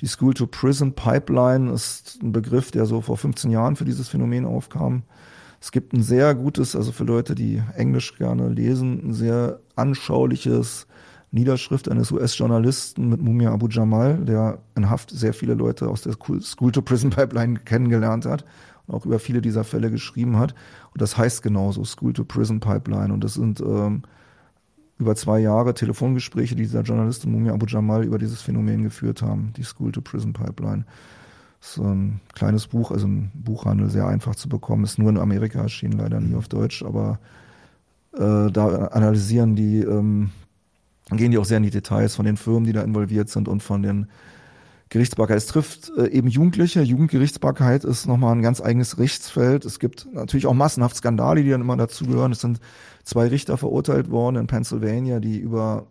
[0.00, 5.04] Die School-to-Prison-Pipeline ist ein Begriff, der so vor 15 Jahren für dieses Phänomen aufkam.
[5.60, 10.86] Es gibt ein sehr gutes, also für Leute, die Englisch gerne lesen, ein sehr anschauliches
[11.30, 16.12] Niederschrift eines US-Journalisten mit Mumia Abu Jamal, der in Haft sehr viele Leute aus der
[16.12, 18.44] School-to-Prison-Pipeline kennengelernt hat
[18.86, 20.54] und auch über viele dieser Fälle geschrieben hat.
[20.92, 23.12] Und das heißt genauso, School-to-Prison-Pipeline.
[23.12, 24.02] Und das sind ähm,
[24.98, 29.52] über zwei Jahre Telefongespräche, die dieser Journalist Mumia Abu Jamal über dieses Phänomen geführt haben,
[29.56, 30.84] die School-to-Prison-Pipeline.
[31.60, 35.60] So ein kleines Buch, also ein Buchhandel, sehr einfach zu bekommen, ist nur in Amerika
[35.60, 37.18] erschienen, leider nie auf Deutsch, aber
[38.14, 40.30] äh, da analysieren die, ähm,
[41.10, 43.62] gehen die auch sehr in die Details von den Firmen, die da involviert sind und
[43.62, 44.06] von den
[44.88, 45.36] Gerichtsbarkeit.
[45.36, 46.82] Es trifft äh, eben Jugendliche.
[46.82, 49.64] Jugendgerichtsbarkeit ist nochmal ein ganz eigenes Rechtsfeld.
[49.64, 52.32] Es gibt natürlich auch massenhaft Skandale, die dann immer dazugehören.
[52.32, 52.60] Es sind
[53.04, 55.86] zwei Richter verurteilt worden in Pennsylvania, die über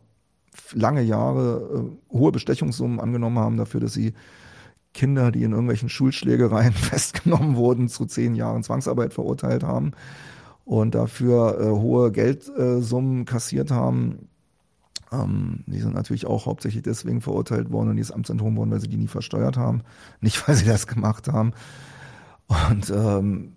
[0.74, 4.14] lange Jahre äh, hohe Bestechungssummen angenommen haben dafür, dass sie
[4.94, 9.92] Kinder, die in irgendwelchen Schulschlägereien festgenommen wurden, zu zehn Jahren Zwangsarbeit verurteilt haben
[10.64, 14.30] und dafür äh, hohe Geldsummen kassiert haben.
[15.12, 18.72] Ähm, die sind natürlich auch hauptsächlich deswegen verurteilt worden und die ist Amt enthoben worden,
[18.72, 19.82] weil sie die nie versteuert haben,
[20.22, 21.54] nicht weil sie das gemacht haben.
[22.48, 23.54] Und ähm,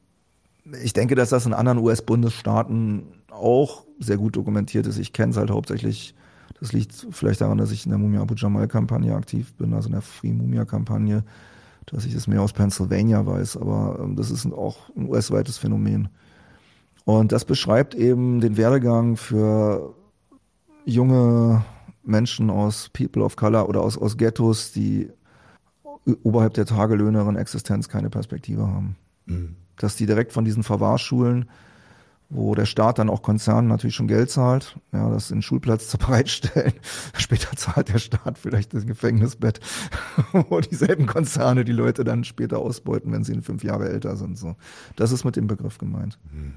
[0.83, 4.99] ich denke, dass das in anderen US-Bundesstaaten auch sehr gut dokumentiert ist.
[4.99, 6.15] Ich kenne es halt hauptsächlich,
[6.61, 9.93] das liegt vielleicht daran, dass ich in der Mumia Abu Jamal-Kampagne aktiv bin, also in
[9.93, 11.25] der Free Mumia-Kampagne,
[11.87, 16.09] dass ich das mehr aus Pennsylvania weiß, aber ähm, das ist auch ein US-weites Phänomen.
[17.05, 19.95] Und das beschreibt eben den Werdegang für
[20.89, 21.65] junge
[22.03, 25.11] Menschen aus People of Color oder aus, aus Ghettos, die
[26.23, 28.97] oberhalb der Tagelöhnerin Existenz keine Perspektive haben.
[29.27, 29.57] Mhm.
[29.77, 31.49] Dass die direkt von diesen Verwahrschulen,
[32.31, 35.99] wo der Staat dann auch Konzernen natürlich schon Geld zahlt, ja, das den Schulplatz zu
[35.99, 36.75] bereitstellen.
[37.15, 39.61] Später zahlt der Staat vielleicht das Gefängnisbett,
[40.33, 44.39] wo dieselben Konzerne die Leute dann später ausbeuten, wenn sie fünf Jahre älter sind.
[44.39, 44.57] So,
[44.97, 46.19] das ist mit dem Begriff gemeint.
[46.33, 46.55] Mhm.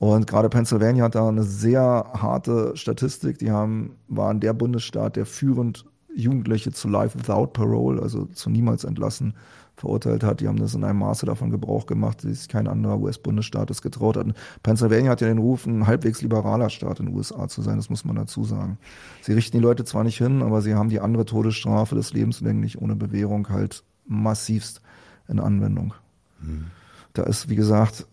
[0.00, 3.38] Und gerade Pennsylvania hat da eine sehr harte Statistik.
[3.38, 5.84] Die haben, waren der Bundesstaat, der führend
[6.16, 9.34] Jugendliche zu Life Without Parole, also zu niemals entlassen,
[9.76, 10.40] verurteilt hat.
[10.40, 13.82] Die haben das in einem Maße davon Gebrauch gemacht, wie sich kein anderer US-Bundesstaat das
[13.82, 14.24] getraut hat.
[14.24, 17.76] Und Pennsylvania hat ja den Ruf, ein halbwegs liberaler Staat in den USA zu sein,
[17.76, 18.78] das muss man dazu sagen.
[19.20, 22.80] Sie richten die Leute zwar nicht hin, aber sie haben die andere Todesstrafe des lebenslänglich
[22.80, 24.80] ohne Bewährung halt massivst
[25.28, 25.92] in Anwendung.
[26.40, 26.68] Hm.
[27.12, 28.06] Da ist, wie gesagt,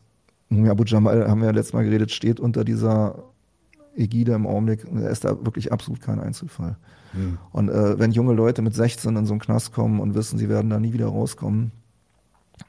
[0.50, 3.24] Mumia Abu Jamal, haben wir ja letztes Mal geredet, steht unter dieser
[3.96, 4.86] Ägide im Augenblick.
[4.94, 6.78] Er ist da wirklich absolut kein Einzelfall.
[7.14, 7.38] Mhm.
[7.52, 10.50] Und äh, wenn junge Leute mit 16 in so einen Knast kommen und wissen, sie
[10.50, 11.72] werden da nie wieder rauskommen,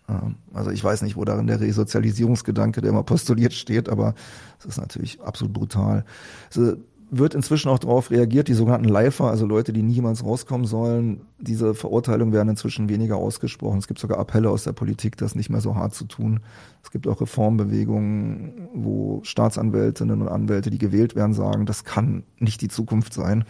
[0.09, 0.12] äh,
[0.55, 4.14] also ich weiß nicht, wo darin der Resozialisierungsgedanke, der immer postuliert steht, aber
[4.59, 6.05] es ist natürlich absolut brutal.
[6.49, 6.76] Also,
[7.11, 11.75] wird inzwischen auch darauf reagiert, die sogenannten Leifer, also Leute, die niemals rauskommen sollen, diese
[11.75, 13.79] Verurteilungen werden inzwischen weniger ausgesprochen.
[13.79, 16.41] Es gibt sogar Appelle aus der Politik, das nicht mehr so hart zu tun.
[16.83, 22.61] Es gibt auch Reformbewegungen, wo Staatsanwältinnen und Anwälte, die gewählt werden, sagen, das kann nicht
[22.61, 23.45] die Zukunft sein.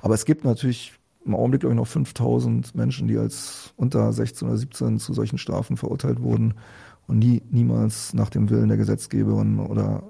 [0.00, 0.94] Aber es gibt natürlich
[1.24, 5.38] im Augenblick, glaube ich, noch 5000 Menschen, die als unter 16 oder 17 zu solchen
[5.38, 6.54] Strafen verurteilt wurden
[7.06, 10.02] und nie, niemals nach dem Willen der Gesetzgeberin oder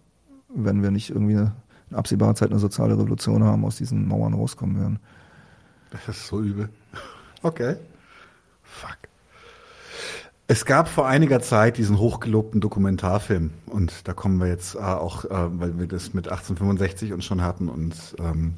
[0.54, 1.61] wenn wir nicht irgendwie eine in
[1.94, 4.98] absehbarer Zeit eine soziale Revolution haben, aus diesen Mauern rauskommen werden.
[5.90, 6.68] Das ist so übel.
[7.44, 7.74] Okay.
[8.62, 8.98] Fuck.
[10.46, 15.24] Es gab vor einiger Zeit diesen hochgelobten Dokumentarfilm und da kommen wir jetzt äh, auch,
[15.24, 18.54] äh, weil wir das mit 1865 uns schon hatten und ähm,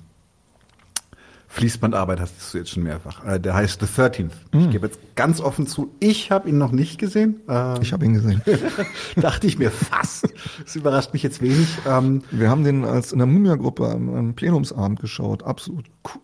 [1.54, 3.24] Fließbandarbeit hast du jetzt schon mehrfach.
[3.24, 4.32] Äh, der heißt The 13th.
[4.50, 4.58] Mm.
[4.58, 7.42] Ich gebe jetzt ganz offen zu, ich habe ihn noch nicht gesehen.
[7.48, 8.42] Ähm, ich habe ihn gesehen.
[9.16, 10.34] dachte ich mir fast.
[10.64, 11.68] Das überrascht mich jetzt wenig.
[11.86, 15.44] Ähm, Wir haben den als in der Mumia-Gruppe am Plenumsabend geschaut.
[15.44, 16.20] Absolut cool.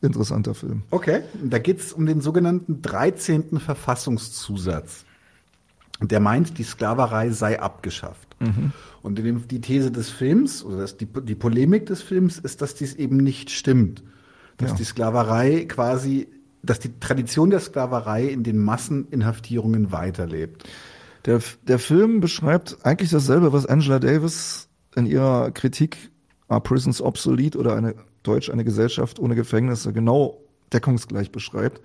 [0.00, 0.84] interessanter Film.
[0.90, 3.60] Okay, da geht es um den sogenannten 13.
[3.60, 5.04] Verfassungszusatz.
[6.00, 8.36] Der meint, die Sklaverei sei abgeschafft.
[8.40, 8.72] Mhm.
[9.02, 13.18] Und die These des Films, oder die, die Polemik des Films ist, dass dies eben
[13.18, 14.02] nicht stimmt
[14.56, 14.76] dass ja.
[14.76, 16.28] die Sklaverei quasi,
[16.62, 20.64] dass die Tradition der Sklaverei in den Masseninhaftierungen weiterlebt.
[21.24, 26.10] Der, der Film beschreibt eigentlich dasselbe, was Angela Davis in ihrer Kritik
[26.48, 30.38] Are Prisons Obsolete oder eine Deutsch, eine Gesellschaft ohne Gefängnisse genau
[30.72, 31.80] deckungsgleich beschreibt.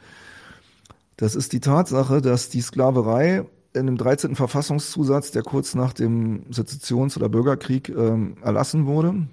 [1.17, 4.35] Das ist die Tatsache, dass die Sklaverei in dem 13.
[4.35, 9.27] Verfassungszusatz, der kurz nach dem Sezessions- oder Bürgerkrieg ähm, erlassen wurde,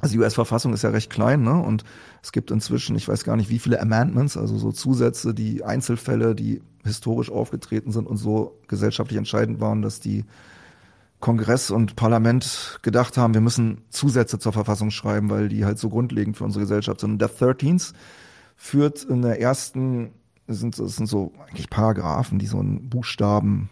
[0.00, 1.60] also die US-Verfassung ist ja recht klein, ne?
[1.60, 1.84] Und
[2.22, 6.34] es gibt inzwischen, ich weiß gar nicht, wie viele Amendments, also so Zusätze, die Einzelfälle,
[6.34, 10.24] die historisch aufgetreten sind und so gesellschaftlich entscheidend waren, dass die
[11.20, 15.88] Kongress und Parlament gedacht haben, wir müssen Zusätze zur Verfassung schreiben, weil die halt so
[15.88, 17.12] grundlegend für unsere Gesellschaft sind.
[17.12, 17.92] Und der 13th
[18.56, 20.12] führt in der ersten,
[20.46, 23.68] sind, das sind so eigentlich Paragraphen, die so einen Buchstaben,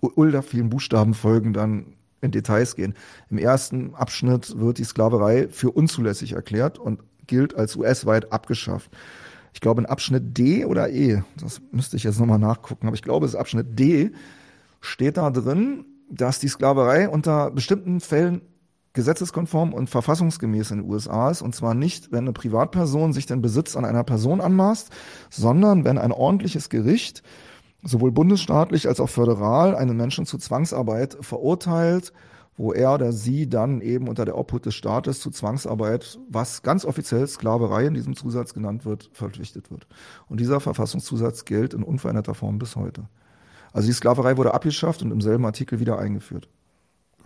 [0.00, 2.94] ultra vielen Buchstaben folgen, dann in Details gehen.
[3.30, 8.90] Im ersten Abschnitt wird die Sklaverei für unzulässig erklärt und gilt als US-weit abgeschafft.
[9.52, 13.02] Ich glaube, in Abschnitt D oder E, das müsste ich jetzt nochmal nachgucken, aber ich
[13.02, 14.12] glaube, es ist Abschnitt D,
[14.80, 18.42] steht da drin, dass die Sklaverei unter bestimmten Fällen
[18.92, 21.42] gesetzeskonform und verfassungsgemäß in den USA ist.
[21.42, 24.90] Und zwar nicht, wenn eine Privatperson sich den Besitz an einer Person anmaßt,
[25.30, 27.22] sondern wenn ein ordentliches Gericht
[27.86, 32.12] sowohl bundesstaatlich als auch föderal einen Menschen zu Zwangsarbeit verurteilt,
[32.56, 36.84] wo er oder sie dann eben unter der Obhut des Staates zu Zwangsarbeit, was ganz
[36.84, 39.86] offiziell Sklaverei in diesem Zusatz genannt wird, verpflichtet wird.
[40.28, 43.08] Und dieser Verfassungszusatz gilt in unveränderter Form bis heute.
[43.72, 46.48] Also die Sklaverei wurde abgeschafft und im selben Artikel wieder eingeführt.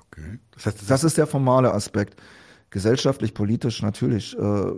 [0.06, 0.40] Okay.
[0.50, 2.20] Das, heißt, das, das ist der formale Aspekt.
[2.70, 4.72] Gesellschaftlich, politisch natürlich äh,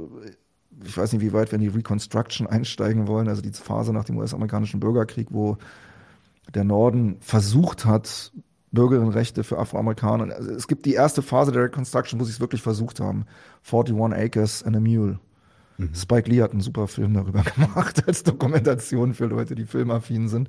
[0.85, 4.05] ich weiß nicht, wie weit wir in die Reconstruction einsteigen wollen, also die Phase nach
[4.05, 5.59] dem US-amerikanischen Bürgerkrieg, wo
[6.55, 8.33] der Norden versucht hat,
[8.73, 10.35] Bürgerinnenrechte für Afroamerikaner.
[10.35, 13.27] Also es gibt die erste Phase der Reconstruction, wo sie es wirklich versucht haben.
[13.71, 15.19] 41 Acres and a Mule.
[15.77, 15.95] Mhm.
[15.95, 20.49] Spike Lee hat einen super Film darüber gemacht, als Dokumentation für Leute, die filmaffin sind.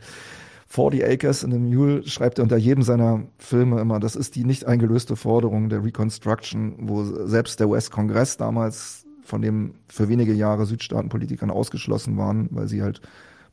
[0.68, 4.46] 40 Acres and a Mule schreibt er unter jedem seiner Filme immer, das ist die
[4.46, 10.66] nicht eingelöste Forderung der Reconstruction, wo selbst der US-Kongress damals von dem für wenige Jahre
[10.66, 13.02] Südstaatenpolitikern ausgeschlossen waren, weil sie halt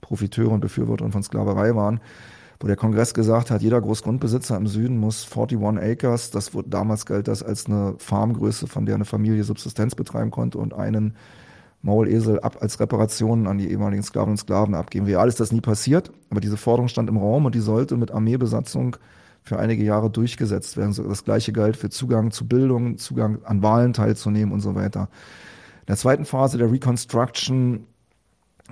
[0.01, 2.01] Profiteure und Befürworter von Sklaverei waren,
[2.59, 7.07] wo der Kongress gesagt hat, jeder Großgrundbesitzer im Süden muss 41 Acres, das wurde, damals
[7.07, 11.15] galt das als eine Farmgröße, von der eine Familie Subsistenz betreiben konnte und einen
[11.83, 15.07] Maulesel ab als Reparationen an die ehemaligen Sklaven und Sklaven abgeben.
[15.07, 18.11] Real ist das nie passiert, aber diese Forderung stand im Raum und die sollte mit
[18.11, 18.97] Armeebesatzung
[19.43, 20.95] für einige Jahre durchgesetzt werden.
[21.09, 25.09] Das gleiche galt für Zugang zu Bildung, Zugang an Wahlen teilzunehmen und so weiter.
[25.91, 27.85] In der zweiten Phase der Reconstruction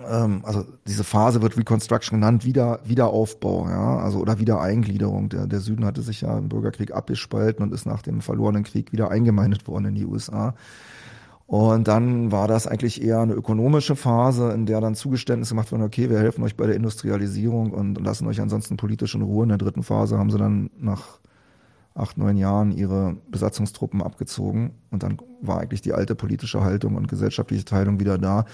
[0.09, 5.28] ähm, also diese Phase wird Reconstruction genannt, wieder, Wiederaufbau, ja, also oder Wiedereingliederung.
[5.28, 8.93] Der, der Süden hatte sich ja im Bürgerkrieg abgespalten und ist nach dem verlorenen Krieg
[8.93, 10.55] wieder eingemeindet worden in die USA.
[11.49, 15.82] Und dann war das eigentlich eher eine ökonomische Phase, in der dann Zugeständnisse gemacht wurden,
[15.82, 19.43] okay, wir helfen euch bei der Industrialisierung und lassen euch ansonsten politisch in Ruhe.
[19.43, 21.19] In der dritten Phase haben sie dann nach
[21.99, 27.09] acht, neun Jahren ihre Besatzungstruppen abgezogen und dann war eigentlich die alte politische Haltung und
[27.09, 28.45] gesellschaftliche Teilung wieder da.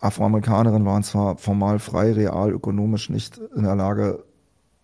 [0.00, 4.24] Afroamerikanerinnen waren zwar formal frei, real, ökonomisch nicht in der Lage,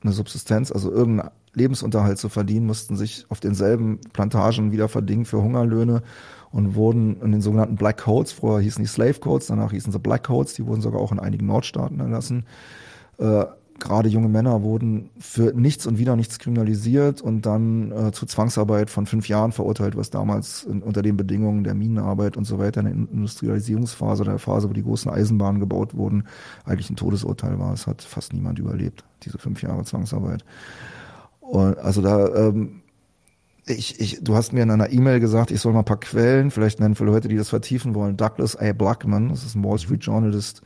[0.03, 5.41] eine Subsistenz, also irgendeinen Lebensunterhalt zu verdienen, mussten sich auf denselben Plantagen wieder verdingen für
[5.41, 6.03] Hungerlöhne
[6.51, 9.99] und wurden in den sogenannten Black Codes, früher hießen die Slave Codes, danach hießen sie
[9.99, 12.45] Black Codes, die wurden sogar auch in einigen Nordstaaten erlassen.
[13.19, 13.45] Äh,
[13.79, 18.91] gerade junge Männer wurden für nichts und wieder nichts kriminalisiert und dann äh, zu Zwangsarbeit
[18.91, 22.81] von fünf Jahren verurteilt, was damals in, unter den Bedingungen der Minenarbeit und so weiter
[22.81, 26.25] in der Industrialisierungsphase, der Phase, wo die großen Eisenbahnen gebaut wurden,
[26.65, 27.73] eigentlich ein Todesurteil war.
[27.73, 30.45] Es hat fast niemand überlebt, diese fünf Jahre Zwangsarbeit.
[31.41, 32.83] Und also da ähm,
[33.67, 36.51] ich, ich, du hast mir in einer E-Mail gesagt, ich soll mal ein paar Quellen
[36.51, 38.17] vielleicht nennen für Leute, die das vertiefen wollen.
[38.17, 38.73] Douglas A.
[38.73, 40.63] Blackman, das ist ein Wall Street Journalist,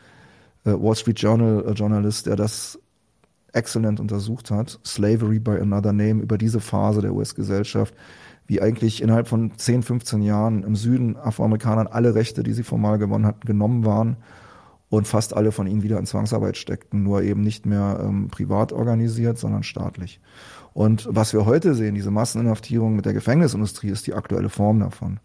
[0.64, 2.78] äh, Wall Street Journal äh, Journalist, der das
[3.52, 4.78] exzellent untersucht hat.
[4.84, 7.94] Slavery by Another Name über diese Phase der US-Gesellschaft,
[8.46, 12.98] wie eigentlich innerhalb von 10, 15 Jahren im Süden Afroamerikanern alle Rechte, die sie formal
[12.98, 14.16] gewonnen hatten, genommen waren
[14.88, 18.72] und fast alle von ihnen wieder in Zwangsarbeit steckten, nur eben nicht mehr ähm, privat
[18.72, 20.20] organisiert, sondern staatlich.
[20.72, 25.20] Und was wir heute sehen, diese Masseninhaftierung mit der Gefängnisindustrie, ist die aktuelle Form davon.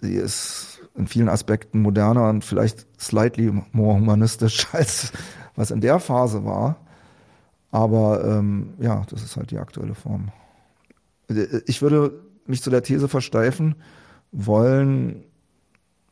[0.00, 5.12] Sie ist in vielen Aspekten moderner und vielleicht slightly more humanistisch als
[5.56, 6.76] was in der Phase war.
[7.74, 10.28] Aber ähm, ja, das ist halt die aktuelle Form.
[11.66, 13.74] Ich würde mich zu der These versteifen
[14.30, 15.24] wollen,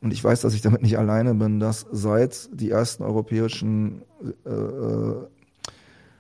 [0.01, 4.03] und ich weiß, dass ich damit nicht alleine bin, dass seit die ersten europäischen
[4.45, 5.27] äh, äh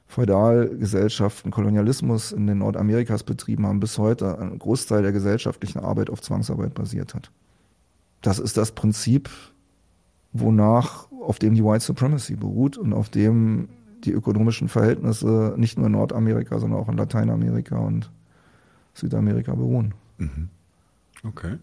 [0.06, 6.20] Feudalgesellschaften Kolonialismus in den Nordamerikas betrieben haben, bis heute ein Großteil der gesellschaftlichen Arbeit auf
[6.20, 7.32] Zwangsarbeit basiert hat.
[8.20, 9.30] Das ist das Prinzip,
[10.32, 13.70] wonach, auf dem die White Supremacy beruht und auf dem
[14.04, 18.10] die ökonomischen Verhältnisse nicht nur in Nordamerika, sondern auch in Lateinamerika und
[18.94, 19.94] Südamerika beruhen.
[20.18, 20.48] Mhm.
[21.24, 21.58] Okay.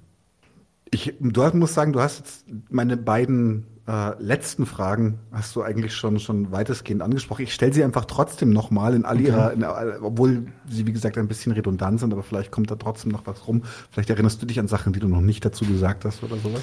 [0.91, 5.95] Ich, du musst sagen, du hast jetzt meine beiden äh, letzten Fragen hast du eigentlich
[5.95, 7.41] schon schon weitestgehend angesprochen.
[7.41, 11.27] Ich stelle sie einfach trotzdem nochmal in all ihrer, in, obwohl sie wie gesagt ein
[11.27, 13.63] bisschen redundant sind, aber vielleicht kommt da trotzdem noch was rum.
[13.89, 16.61] Vielleicht erinnerst du dich an Sachen, die du noch nicht dazu gesagt hast oder sowas.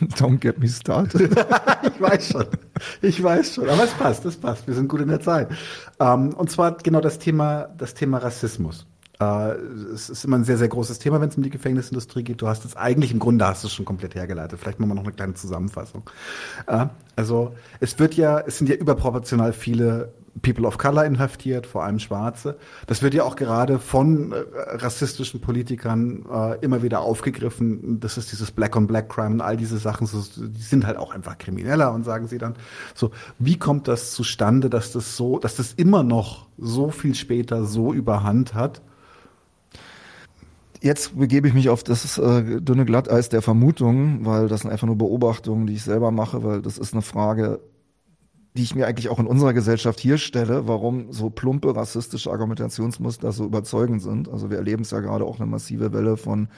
[0.18, 1.30] Don't get me started.
[1.94, 2.46] ich weiß schon,
[3.02, 4.66] ich weiß schon, aber es passt, es passt.
[4.66, 5.50] Wir sind gut in der Zeit.
[6.00, 8.86] Ähm, und zwar genau das Thema, das Thema Rassismus.
[9.20, 9.52] Äh,
[9.94, 12.42] es ist immer ein sehr, sehr großes Thema, wenn es um die Gefängnisindustrie geht.
[12.42, 14.58] Du hast es eigentlich im Grunde hast es schon komplett hergeleitet.
[14.60, 16.02] Vielleicht machen wir noch eine kleine Zusammenfassung.
[16.66, 16.86] Äh,
[17.16, 20.12] also es wird ja, es sind ja überproportional viele
[20.42, 22.56] People of Color inhaftiert, vor allem Schwarze.
[22.88, 24.36] Das wird ja auch gerade von äh,
[24.76, 28.00] rassistischen Politikern äh, immer wieder aufgegriffen.
[28.00, 31.14] Das ist dieses Black on Black Crime und all diese Sachen, die sind halt auch
[31.14, 32.54] einfach krimineller und sagen sie dann
[32.94, 37.64] so, wie kommt das zustande, dass das so, dass das immer noch so viel später
[37.64, 38.82] so überhand hat?
[40.84, 44.86] Jetzt begebe ich mich auf das äh, dünne Glatteis der Vermutungen, weil das sind einfach
[44.86, 47.60] nur Beobachtungen, die ich selber mache, weil das ist eine Frage,
[48.54, 53.32] die ich mir eigentlich auch in unserer Gesellschaft hier stelle, warum so plumpe rassistische Argumentationsmuster
[53.32, 54.28] so überzeugend sind.
[54.28, 56.48] Also wir erleben es ja gerade auch eine massive Welle von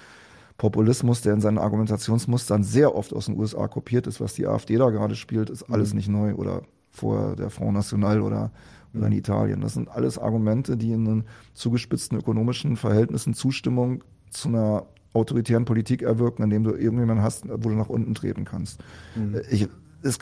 [0.59, 4.21] Populismus, der in seinen Argumentationsmustern sehr oft aus den USA kopiert ist.
[4.21, 5.97] Was die AfD da gerade spielt, ist alles mhm.
[5.99, 8.51] nicht neu oder vorher der Front National oder
[8.93, 9.19] oder in mhm.
[9.19, 9.61] Italien.
[9.61, 11.25] Das sind alles Argumente, die in den
[11.55, 17.75] zugespitzten ökonomischen Verhältnissen Zustimmung zu einer autoritären Politik erwirken, indem du irgendjemanden hast, wo du
[17.75, 18.81] nach unten treten kannst.
[19.15, 19.41] Mhm.
[19.51, 19.69] Ich,
[20.03, 20.19] es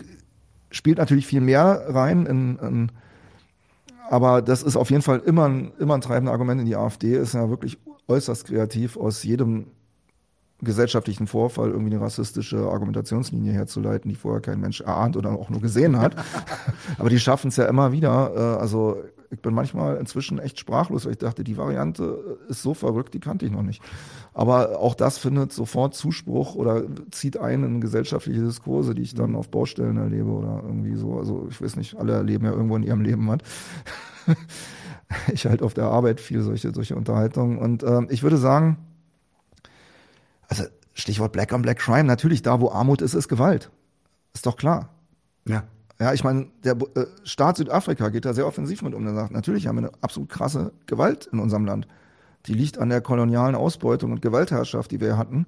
[0.70, 2.92] spielt natürlich viel mehr rein in, in
[4.08, 7.16] aber das ist auf jeden Fall immer ein, immer ein treibender Argument in die AfD,
[7.16, 9.66] ist ja wirklich äußerst kreativ aus jedem
[10.60, 15.60] gesellschaftlichen Vorfall irgendwie eine rassistische Argumentationslinie herzuleiten, die vorher kein Mensch erahnt oder auch nur
[15.60, 16.16] gesehen hat.
[16.98, 18.32] Aber die schaffen es ja immer wieder.
[18.34, 19.02] Äh, also
[19.34, 23.20] ich bin manchmal inzwischen echt sprachlos, weil ich dachte, die Variante ist so verrückt, die
[23.20, 23.82] kannte ich noch nicht.
[24.32, 29.30] Aber auch das findet sofort Zuspruch oder zieht ein in gesellschaftliche Diskurse, die ich dann
[29.30, 29.36] mhm.
[29.36, 31.18] auf Baustellen erlebe oder irgendwie so.
[31.18, 33.38] Also ich weiß nicht, alle erleben ja irgendwo in ihrem Leben was.
[35.32, 37.58] ich halt auf der Arbeit viel solche, solche Unterhaltungen.
[37.58, 38.78] Und ähm, ich würde sagen,
[40.48, 43.70] also Stichwort Black on Black Crime, natürlich da, wo Armut ist, ist Gewalt.
[44.32, 44.90] Ist doch klar.
[45.46, 45.64] Ja.
[46.00, 49.04] Ja, ich meine, der äh, Staat Südafrika geht da sehr offensiv mit um.
[49.04, 51.86] Der sagt, natürlich haben wir eine absolut krasse Gewalt in unserem Land.
[52.46, 55.46] Die liegt an der kolonialen Ausbeutung und Gewaltherrschaft, die wir hatten,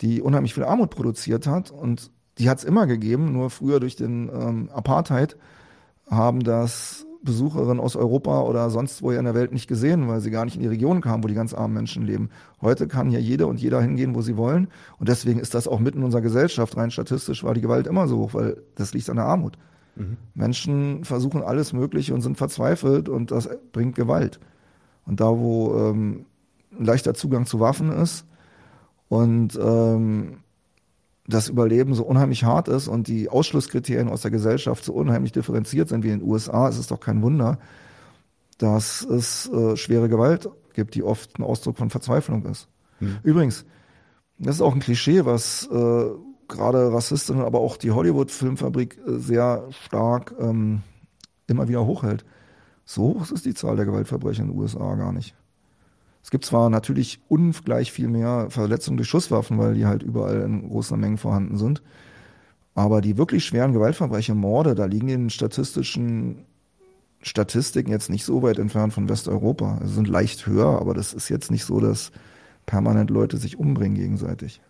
[0.00, 1.70] die unheimlich viel Armut produziert hat.
[1.70, 5.36] Und die hat es immer gegeben, nur früher durch den ähm, Apartheid
[6.08, 10.30] haben das Besucherinnen aus Europa oder sonst wo in der Welt nicht gesehen, weil sie
[10.30, 12.30] gar nicht in die Region kamen, wo die ganz armen Menschen leben.
[12.62, 14.68] Heute kann hier jeder und jeder hingehen, wo sie wollen.
[14.98, 16.76] Und deswegen ist das auch mitten in unserer Gesellschaft.
[16.76, 19.58] Rein statistisch war die Gewalt immer so hoch, weil das liegt an der Armut.
[19.98, 20.16] Mhm.
[20.34, 24.40] Menschen versuchen alles Mögliche und sind verzweifelt und das bringt Gewalt.
[25.04, 26.26] Und da, wo ähm,
[26.78, 28.26] ein leichter Zugang zu Waffen ist
[29.08, 30.38] und ähm,
[31.26, 35.88] das Überleben so unheimlich hart ist und die Ausschlusskriterien aus der Gesellschaft so unheimlich differenziert
[35.88, 37.58] sind wie in den USA, ist es doch kein Wunder,
[38.56, 42.68] dass es äh, schwere Gewalt gibt, die oft ein Ausdruck von Verzweiflung ist.
[43.00, 43.18] Hm.
[43.22, 43.66] Übrigens,
[44.38, 46.04] das ist auch ein Klischee, was äh,
[46.48, 50.82] gerade Rassistinnen, aber auch die Hollywood-Filmfabrik äh, sehr stark ähm,
[51.46, 52.24] immer wieder hochhält.
[52.84, 55.34] So hoch ist die Zahl der Gewaltverbrechen in den USA gar nicht.
[56.22, 60.68] Es gibt zwar natürlich ungleich viel mehr Verletzungen durch Schusswaffen, weil die halt überall in
[60.68, 61.82] großen Mengen vorhanden sind.
[62.74, 66.44] Aber die wirklich schweren Gewaltverbrechen, Morde, da liegen in statistischen
[67.22, 69.80] Statistiken jetzt nicht so weit entfernt von Westeuropa.
[69.84, 72.12] Sie sind leicht höher, aber das ist jetzt nicht so, dass
[72.66, 74.60] permanent Leute sich umbringen gegenseitig.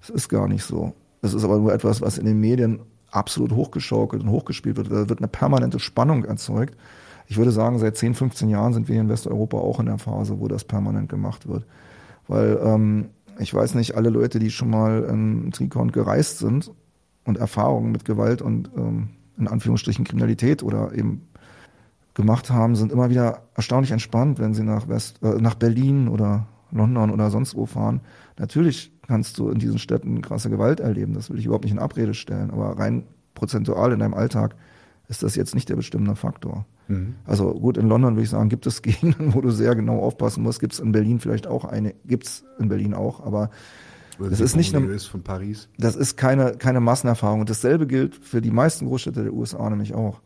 [0.00, 0.94] Das ist gar nicht so.
[1.22, 2.80] Das ist aber nur etwas, was in den Medien
[3.10, 4.90] absolut hochgeschaukelt und hochgespielt wird.
[4.90, 6.76] Da wird eine permanente Spannung erzeugt
[7.30, 9.98] ich würde sagen, seit 10, 15 Jahren sind wir hier in Westeuropa auch in der
[9.98, 11.64] Phase, wo das permanent gemacht wird.
[12.26, 16.72] Weil ähm, ich weiß nicht, alle Leute, die schon mal in Trikont gereist sind
[17.24, 21.28] und Erfahrungen mit Gewalt und ähm, in Anführungsstrichen Kriminalität oder eben
[22.14, 26.48] gemacht haben, sind immer wieder erstaunlich entspannt, wenn sie nach West, äh, nach Berlin oder
[26.72, 28.00] London oder sonst wo fahren.
[28.40, 31.80] Natürlich kannst du in diesen Städten krasse Gewalt erleben, das will ich überhaupt nicht in
[31.80, 33.02] Abrede stellen, aber rein
[33.34, 34.54] prozentual in deinem Alltag
[35.08, 36.64] ist das jetzt nicht der bestimmende Faktor.
[36.86, 37.16] Mhm.
[37.24, 40.44] Also gut, in London würde ich sagen, gibt es Gegenden, wo du sehr genau aufpassen
[40.44, 40.60] musst.
[40.60, 43.50] Gibt es in Berlin vielleicht auch eine, gibt es in Berlin auch, aber
[44.20, 45.68] Oder das ist nicht eine, von Paris.
[45.76, 47.40] Das ist keine, keine Massenerfahrung.
[47.40, 50.20] Und dasselbe gilt für die meisten Großstädte der USA nämlich auch.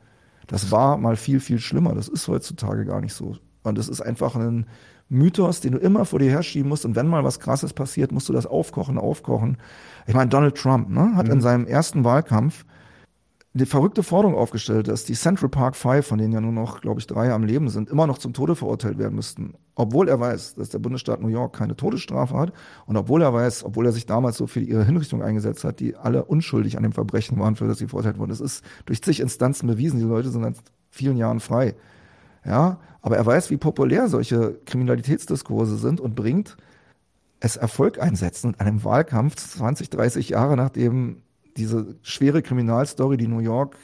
[0.46, 1.94] Das war mal viel, viel schlimmer.
[1.94, 3.38] Das ist heutzutage gar nicht so.
[3.62, 4.66] Und das ist einfach ein
[5.08, 6.84] Mythos, den du immer vor dir herschieben musst.
[6.84, 9.58] Und wenn mal was Krasses passiert, musst du das aufkochen, aufkochen.
[10.06, 11.34] Ich meine, Donald Trump ne, hat mhm.
[11.34, 12.64] in seinem ersten Wahlkampf
[13.56, 16.98] die verrückte Forderung aufgestellt, dass die Central Park Five, von denen ja nur noch, glaube
[16.98, 19.54] ich, drei am Leben sind, immer noch zum Tode verurteilt werden müssten.
[19.76, 22.52] Obwohl er weiß, dass der Bundesstaat New York keine Todesstrafe hat
[22.86, 25.94] und obwohl er weiß, obwohl er sich damals so für ihre Hinrichtung eingesetzt hat, die
[25.94, 28.30] alle unschuldig an dem Verbrechen waren, für das sie verurteilt wurden.
[28.30, 30.00] Das ist durch zig Instanzen bewiesen.
[30.00, 30.56] Die Leute sind seit
[30.90, 31.76] vielen Jahren frei.
[32.44, 36.56] Ja, aber er weiß, wie populär solche Kriminalitätsdiskurse sind und bringt
[37.40, 41.22] es Erfolg einsetzen in einem Wahlkampf 20, 30 Jahre nachdem
[41.56, 43.76] diese schwere Kriminalstory, die New York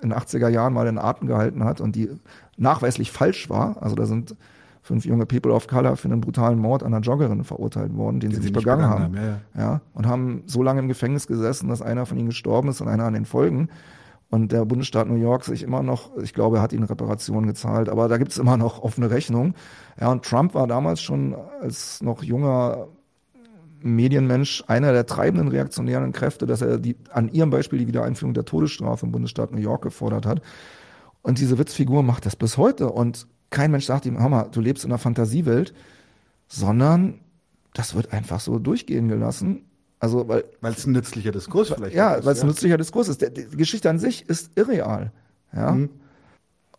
[0.00, 2.10] in den 80er Jahren mal in Atem gehalten hat und die
[2.56, 3.82] nachweislich falsch war.
[3.82, 4.36] Also da sind
[4.82, 8.40] fünf junge People of Color für einen brutalen Mord einer Joggerin verurteilt worden, den, den
[8.40, 9.16] sie nicht begangen, begangen haben.
[9.16, 9.70] haben ja, ja.
[9.72, 12.88] ja, und haben so lange im Gefängnis gesessen, dass einer von ihnen gestorben ist und
[12.88, 13.68] einer an den Folgen.
[14.30, 17.88] Und der Bundesstaat New York sich immer noch, ich glaube, er hat ihnen Reparationen gezahlt,
[17.88, 19.54] aber da gibt es immer noch offene Rechnung.
[19.98, 22.88] Ja, und Trump war damals schon als noch junger
[23.80, 28.44] Medienmensch einer der treibenden reaktionären Kräfte, dass er die, an ihrem Beispiel die Wiedereinführung der
[28.44, 30.42] Todesstrafe im Bundesstaat New York gefordert hat.
[31.22, 32.90] Und diese Witzfigur macht das bis heute.
[32.90, 35.72] Und kein Mensch sagt ihm, Hammer, du lebst in einer Fantasiewelt,
[36.48, 37.20] sondern
[37.72, 39.67] das wird einfach so durchgehen gelassen.
[40.00, 40.44] Also, weil.
[40.60, 42.20] Weil es ein nützlicher Diskurs vielleicht ja, ist.
[42.20, 43.20] Ja, weil es ein nützlicher Diskurs ist.
[43.20, 45.12] Die Geschichte an sich ist irreal.
[45.52, 45.72] Ja.
[45.72, 45.90] Mhm.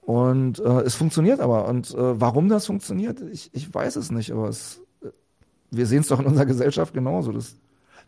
[0.01, 1.67] Und äh, es funktioniert aber.
[1.67, 4.81] Und äh, warum das funktioniert, ich, ich weiß es nicht, aber es
[5.71, 7.31] wir sehen es doch in unserer Gesellschaft genauso.
[7.31, 7.55] Das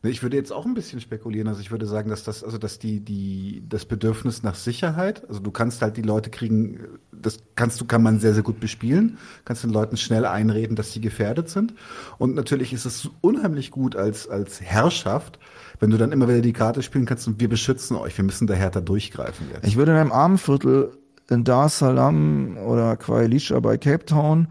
[0.10, 1.48] ich würde jetzt auch ein bisschen spekulieren.
[1.48, 5.40] Also ich würde sagen, dass das, also dass die, die, das Bedürfnis nach Sicherheit, also
[5.40, 6.80] du kannst halt die Leute kriegen,
[7.12, 10.92] das kannst du, kann man sehr, sehr gut bespielen, kannst den Leuten schnell einreden, dass
[10.92, 11.76] sie gefährdet sind.
[12.18, 15.38] Und natürlich ist es unheimlich gut als, als Herrschaft,
[15.80, 18.48] wenn du dann immer wieder die Karte spielen kannst und wir beschützen euch, wir müssen
[18.48, 19.68] da härter durchgreifen jetzt.
[19.68, 20.98] Ich würde in einem Armenviertel
[21.30, 24.48] in Dar es Salaam oder Quailisha bei Cape Town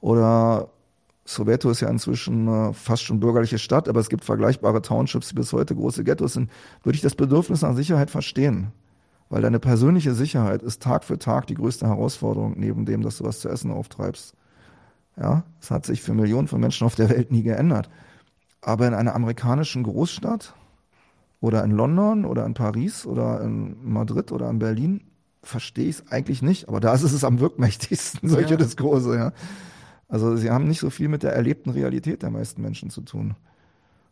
[0.00, 0.70] oder
[1.24, 5.34] Soweto ist ja inzwischen äh, fast schon bürgerliche Stadt, aber es gibt vergleichbare Townships, die
[5.34, 6.50] bis heute große Ghettos sind,
[6.82, 8.72] würde ich das Bedürfnis nach Sicherheit verstehen.
[9.28, 13.24] Weil deine persönliche Sicherheit ist Tag für Tag die größte Herausforderung, neben dem, dass du
[13.24, 14.34] was zu essen auftreibst.
[15.16, 17.90] Ja, es hat sich für Millionen von Menschen auf der Welt nie geändert.
[18.60, 20.54] Aber in einer amerikanischen Großstadt
[21.40, 25.02] oder in London oder in Paris oder in Madrid oder in Berlin
[25.42, 26.68] verstehe ich es eigentlich nicht.
[26.68, 28.56] Aber da ist es am wirkmächtigsten, solche ja.
[28.56, 29.32] Diskurse, ja.
[30.10, 33.36] Also sie haben nicht so viel mit der erlebten Realität der meisten Menschen zu tun.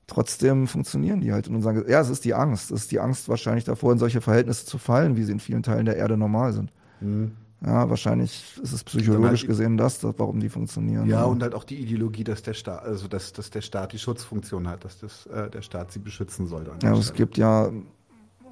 [0.07, 2.70] Trotzdem funktionieren die halt und sagen, ja, es ist die Angst.
[2.70, 5.62] Es ist die Angst wahrscheinlich davor, in solche Verhältnisse zu fallen, wie sie in vielen
[5.62, 6.73] Teilen der Erde normal sind.
[7.01, 7.33] Mhm.
[7.61, 11.07] Ja, wahrscheinlich ist es psychologisch halt gesehen das, warum die funktionieren.
[11.09, 13.93] Ja, ja, und halt auch die Ideologie, dass der Staat, also dass, dass der Staat
[13.93, 16.70] die Schutzfunktion hat, dass das, äh, der Staat sie beschützen soll.
[16.83, 17.73] Ja, es gibt ja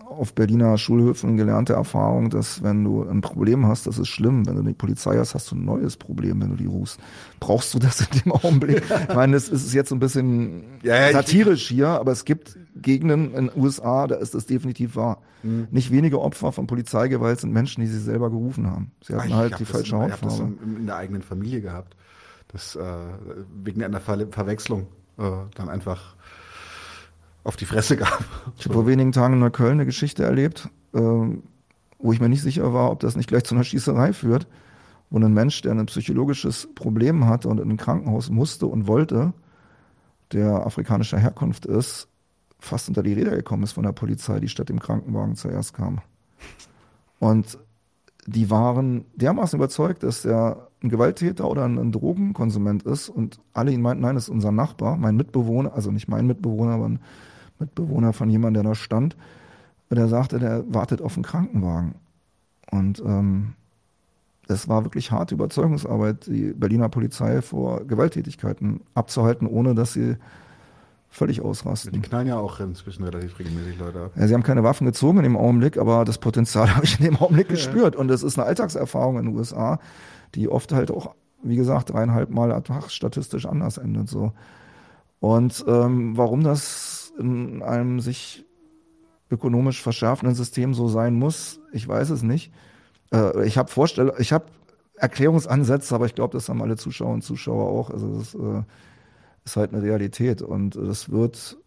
[0.09, 4.47] auf Berliner Schulhöfen gelernte Erfahrung, dass wenn du ein Problem hast, das ist schlimm.
[4.47, 7.01] Wenn du die Polizei hast, hast du ein neues Problem, wenn du die rufst.
[7.41, 8.83] Brauchst du das in dem Augenblick?
[9.09, 13.49] ich meine, es ist jetzt ein bisschen ja, satirisch hier, aber es gibt Gegenden in
[13.49, 15.23] den USA, da ist das definitiv wahr.
[15.43, 15.69] Mhm.
[15.71, 18.93] Nicht wenige Opfer von Polizeigewalt sind Menschen, die sie selber gerufen haben.
[19.03, 20.35] Sie hatten Ach, halt die falsche Hautfarbe.
[20.35, 21.97] Ich habe das in, der eigenen Familie gehabt.
[22.49, 22.83] Das äh,
[23.63, 24.87] wegen einer Ver Verwechslung
[25.19, 26.15] äh, dann einfach
[27.47, 28.25] auf die Fresse gab.
[28.59, 32.43] Ich habe vor wenigen Tagen in Neukölln eine Geschichte erlebt, äh, wo ich mir nicht
[32.43, 34.47] sicher war, ob das nicht gleich zu einer Schießerei führt,
[35.11, 39.33] wo ein Mensch, der ein psychologisches Problem hatte und in ein Krankenhaus musste und wollte,
[40.33, 42.09] der afrikanischer Herkunft ist,
[42.59, 46.01] fast unter die Räder gekommen ist von der Polizei, die statt dem Krankenwagen zuerst kam.
[47.21, 47.59] Und
[48.27, 53.71] die waren dermaßen überzeugt, dass er ein Gewalttäter oder ein, ein, Drogenkonsument ist und alle
[53.71, 56.99] ihn meinten, nein, das ist unser Nachbar, mein Mitbewohner, also nicht mein Mitbewohner, aber ein
[57.59, 59.17] Mitbewohner von jemandem, der da stand.
[59.89, 61.95] Und er sagte, der wartet auf einen Krankenwagen.
[62.71, 63.55] Und ähm,
[64.49, 70.17] das war wirklich harte Überzeugungsarbeit, die Berliner Polizei vor Gewalttätigkeiten abzuhalten, ohne dass sie
[71.09, 71.93] völlig ausrasten.
[71.93, 74.13] Die knallen ja auch inzwischen relativ regelmäßig Leute ab.
[74.17, 77.07] Ja, sie haben keine Waffen gezogen in dem Augenblick, aber das Potenzial habe ich in
[77.07, 77.97] dem Augenblick gespürt.
[77.97, 79.81] Und das ist eine Alltagserfahrung in den USA,
[80.35, 84.09] die oft halt auch, wie gesagt, dreieinhalb Mal ad hoc statistisch anders endet.
[84.09, 84.33] So.
[85.21, 88.45] Und ähm, warum das in einem sich
[89.31, 92.53] ökonomisch verschärfenden System so sein muss, ich weiß es nicht.
[93.13, 94.47] Äh, ich habe habe
[94.95, 97.91] Erklärungsansätze, aber ich glaube, das haben alle Zuschauer und Zuschauer auch.
[97.91, 98.63] Also das äh,
[99.45, 101.59] ist halt eine Realität und das wird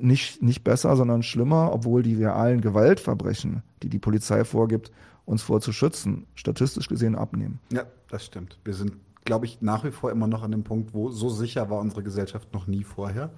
[0.00, 4.90] nicht, nicht besser, sondern schlimmer, obwohl die realen Gewaltverbrechen, die die Polizei vorgibt,
[5.24, 7.60] uns vorzuschützen, statistisch gesehen abnehmen.
[7.72, 8.58] Ja, das stimmt.
[8.64, 8.92] Wir sind,
[9.24, 12.02] glaube ich, nach wie vor immer noch an dem Punkt, wo so sicher war unsere
[12.02, 13.30] Gesellschaft noch nie vorher.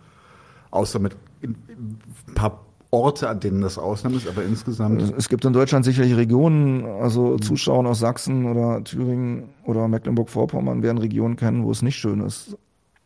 [0.77, 1.99] Außer mit ein
[2.35, 5.03] paar Orte, an denen das Ausnahme ist, aber insgesamt.
[5.17, 7.43] Es gibt in Deutschland sicherlich Regionen, also mhm.
[7.43, 12.57] Zuschauer aus Sachsen oder Thüringen oder Mecklenburg-Vorpommern werden Regionen kennen, wo es nicht schön ist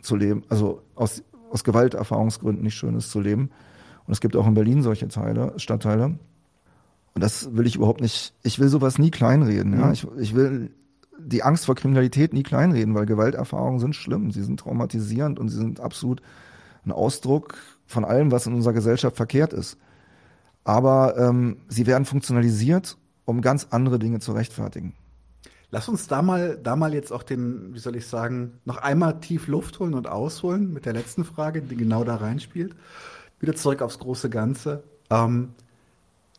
[0.03, 3.51] zu leben, also aus, aus Gewalterfahrungsgründen nicht schön ist zu leben.
[4.07, 6.19] Und es gibt auch in Berlin solche Teile, Stadtteile.
[7.15, 9.79] Und das will ich überhaupt nicht, ich will sowas nie kleinreden.
[9.79, 9.87] Ja?
[9.87, 9.93] Mhm.
[9.93, 10.71] Ich, ich will
[11.19, 15.57] die Angst vor Kriminalität nie kleinreden, weil Gewalterfahrungen sind schlimm, sie sind traumatisierend und sie
[15.57, 16.23] sind absolut
[16.85, 19.77] ein Ausdruck von allem, was in unserer Gesellschaft verkehrt ist.
[20.65, 24.95] Aber ähm, sie werden funktionalisiert, um ganz andere Dinge zu rechtfertigen.
[25.73, 29.21] Lass uns da mal, da mal jetzt auch den, wie soll ich sagen, noch einmal
[29.21, 32.75] tief Luft holen und ausholen mit der letzten Frage, die genau da reinspielt.
[33.39, 34.83] Wieder zurück aufs große Ganze.
[35.11, 35.51] Ähm,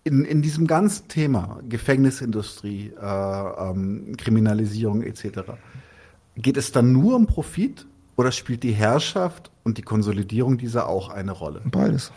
[0.03, 5.51] in, in diesem ganzen Thema Gefängnisindustrie, äh, ähm, Kriminalisierung etc.
[6.35, 7.85] Geht es dann nur um Profit
[8.21, 11.61] oder spielt die Herrschaft und die Konsolidierung dieser auch eine Rolle?
[11.65, 12.11] Beides.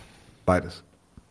[0.44, 0.84] Beides.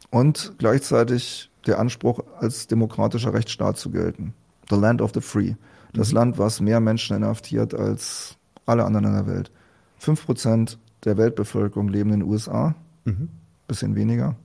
[0.09, 4.33] Und gleichzeitig der Anspruch, als demokratischer Rechtsstaat zu gelten.
[4.71, 5.53] The Land of the Free.
[5.93, 6.15] Das mhm.
[6.15, 8.35] Land, was mehr Menschen inhaftiert als
[8.65, 9.51] alle anderen in der Welt.
[9.99, 12.73] Fünf Prozent der Weltbevölkerung leben in den USA,
[13.05, 13.29] mhm.
[13.67, 14.35] bisschen weniger.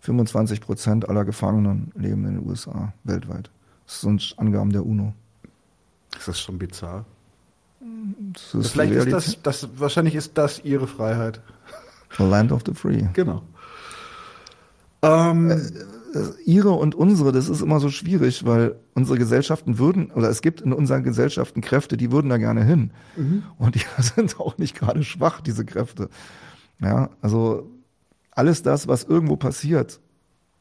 [0.00, 3.50] 25 Prozent aller Gefangenen leben in den USA weltweit.
[3.86, 5.14] Das sind Angaben der UNO.
[6.10, 7.06] Das ist schon bizarr.
[8.32, 11.40] Das ist Vielleicht ist das, das, wahrscheinlich ist das ihre Freiheit.
[12.16, 13.02] The Land of the Free.
[13.12, 13.42] Genau.
[15.02, 15.60] Ähm, äh,
[16.44, 20.60] ihre und unsere, das ist immer so schwierig, weil unsere Gesellschaften würden, oder es gibt
[20.60, 22.92] in unseren Gesellschaften Kräfte, die würden da gerne hin.
[23.16, 23.42] Mhm.
[23.58, 26.08] Und die sind auch nicht gerade schwach, diese Kräfte.
[26.80, 27.70] Ja, also
[28.30, 30.00] alles das, was irgendwo passiert,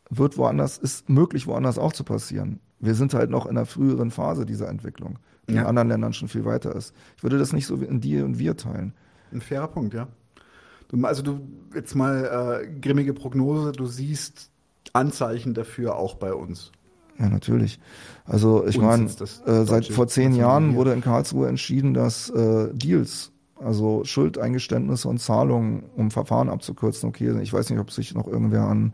[0.10, 2.60] wird woanders, ist möglich woanders auch zu passieren.
[2.80, 5.62] Wir sind halt noch in einer früheren Phase dieser Entwicklung, die ja.
[5.62, 6.94] in anderen Ländern schon viel weiter ist.
[7.18, 8.94] Ich würde das nicht so in dir und wir teilen.
[9.32, 10.08] Ein fairer Punkt, ja.
[10.88, 11.40] Du, also du
[11.74, 14.52] jetzt mal äh, grimmige Prognose, du siehst
[14.94, 16.72] Anzeichen dafür auch bei uns.
[17.18, 17.80] Ja, natürlich.
[18.26, 23.32] Also ich meine, äh, seit vor zehn Jahren wurde in Karlsruhe entschieden, dass äh, Deals,
[23.56, 28.64] also Schuldeingeständnisse und Zahlungen, um Verfahren abzukürzen, okay, ich weiß nicht, ob sich noch irgendwer
[28.64, 28.94] an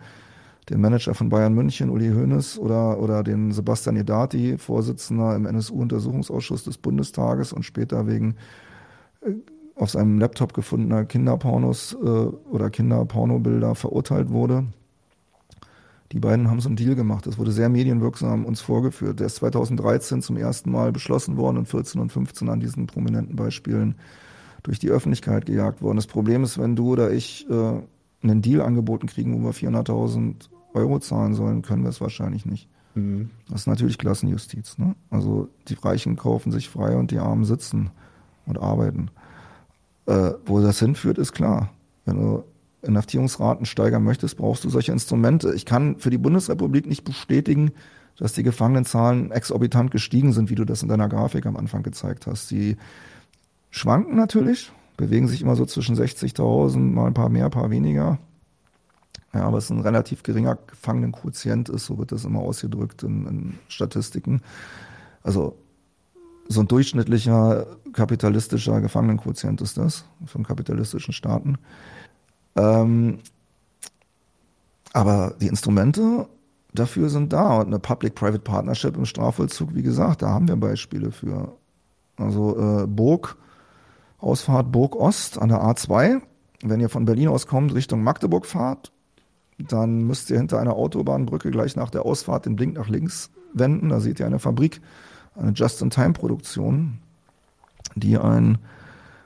[0.72, 6.64] den Manager von Bayern München, Uli Hoeneß, oder, oder den Sebastian Edati, Vorsitzender im NSU-Untersuchungsausschuss
[6.64, 8.36] des Bundestages und später wegen
[9.22, 9.32] äh,
[9.76, 14.66] auf seinem Laptop gefundener Kinderpornos äh, oder Kinderpornobilder verurteilt wurde.
[16.14, 17.26] Die beiden haben so einen Deal gemacht.
[17.26, 19.20] Das wurde sehr medienwirksam uns vorgeführt.
[19.20, 23.36] Der ist 2013 zum ersten Mal beschlossen worden und 14 und 15 an diesen prominenten
[23.36, 23.96] Beispielen
[24.64, 25.98] durch die Öffentlichkeit gejagt worden.
[25.98, 27.82] Das Problem ist, wenn du oder ich äh,
[28.24, 32.70] einen Deal angeboten kriegen, wo wir 400.000 Euro zahlen sollen, können wir es wahrscheinlich nicht.
[32.96, 33.30] Mhm.
[33.50, 34.78] Das ist natürlich Klassenjustiz.
[34.78, 34.96] Ne?
[35.10, 37.92] Also die Reichen kaufen sich frei und die Armen sitzen
[38.46, 39.10] und arbeiten.
[40.06, 41.70] Äh, wo das hinführt, ist klar.
[42.06, 42.44] Wenn du
[42.82, 45.54] Inhaftierungsraten steigern möchtest, brauchst du solche Instrumente.
[45.54, 47.72] Ich kann für die Bundesrepublik nicht bestätigen,
[48.18, 52.28] dass die Gefangenenzahlen exorbitant gestiegen sind, wie du das in deiner Grafik am Anfang gezeigt
[52.28, 52.50] hast.
[52.52, 52.78] Die
[53.70, 58.20] schwanken natürlich, bewegen sich immer so zwischen 60.000, mal ein paar mehr, ein paar weniger.
[59.34, 63.28] Ja, aber es ist ein relativ geringer Gefangenenquotient ist, so wird das immer ausgedrückt in,
[63.28, 64.42] in Statistiken.
[65.24, 65.58] Also
[66.48, 71.58] so ein durchschnittlicher kapitalistischer Gefangenenquotient ist das von kapitalistischen Staaten.
[72.56, 73.20] Ähm,
[74.94, 76.28] aber die Instrumente
[76.74, 81.12] dafür sind da und eine Public-Private Partnership im Strafvollzug, wie gesagt, da haben wir Beispiele
[81.12, 81.54] für.
[82.18, 83.38] Also äh, Burg,
[84.20, 86.22] Ausfahrt Burg Ost an der A2.
[86.62, 88.92] Wenn ihr von Berlin aus kommt, Richtung Magdeburg fahrt,
[89.64, 93.90] dann müsst ihr hinter einer Autobahnbrücke gleich nach der Ausfahrt den Blink nach links wenden.
[93.90, 94.82] Da seht ihr eine Fabrik,
[95.36, 97.00] eine Just-in-Time-Produktion,
[97.96, 98.58] die ein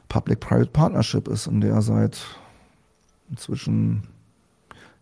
[0.10, 2.26] Public-Private Partnership ist, in der seit
[3.30, 4.04] inzwischen,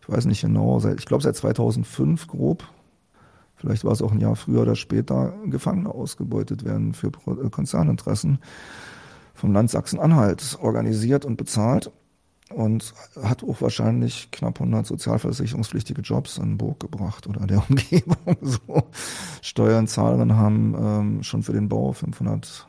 [0.01, 2.63] ich weiß nicht genau, seit, ich glaube seit 2005 grob,
[3.55, 8.39] vielleicht war es auch ein Jahr früher oder später, Gefangene ausgebeutet werden für äh, Konzerninteressen
[9.33, 11.91] vom Land Sachsen-Anhalt organisiert und bezahlt
[12.53, 18.37] und hat auch wahrscheinlich knapp 100 sozialversicherungspflichtige Jobs in Burg gebracht oder der Umgebung.
[18.41, 18.83] So
[19.41, 22.67] Steuerzahlerinnen haben ähm, schon für den Bau 500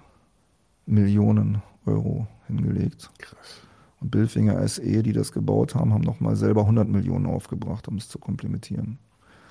[0.87, 3.11] Millionen Euro hingelegt.
[3.19, 3.63] Krass.
[4.01, 8.09] Und Billfinger SE, die das gebaut haben, haben nochmal selber 100 Millionen aufgebracht, um es
[8.09, 8.99] zu komplementieren.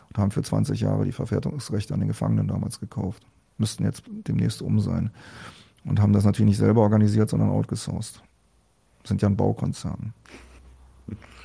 [0.09, 3.23] Und haben für 20 Jahre die Verfertigungsrechte an den Gefangenen damals gekauft.
[3.57, 5.11] Müssten jetzt demnächst um sein.
[5.85, 8.21] Und haben das natürlich nicht selber organisiert, sondern outgesourced.
[9.03, 10.13] Sind ja ein Baukonzern.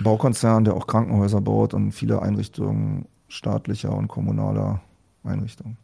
[0.00, 4.80] Baukonzern, der auch Krankenhäuser baut und viele Einrichtungen staatlicher und kommunaler
[5.24, 5.76] Einrichtungen.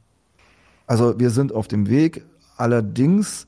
[0.87, 2.25] Also wir sind auf dem Weg.
[2.57, 3.47] Allerdings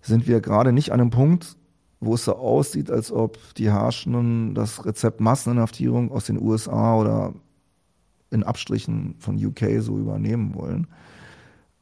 [0.00, 1.56] sind wir gerade nicht an einem Punkt,
[2.00, 7.34] wo es so aussieht, als ob die Herrschenden das Rezept Masseninhaftierung aus den USA oder
[8.30, 10.86] in Abstrichen von UK so übernehmen wollen.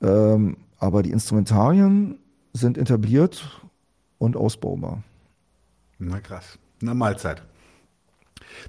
[0.00, 2.18] Ähm, aber die Instrumentarien
[2.52, 3.62] sind etabliert
[4.18, 5.02] und ausbaubar.
[6.08, 6.58] Na krass.
[6.80, 7.42] Na Mahlzeit.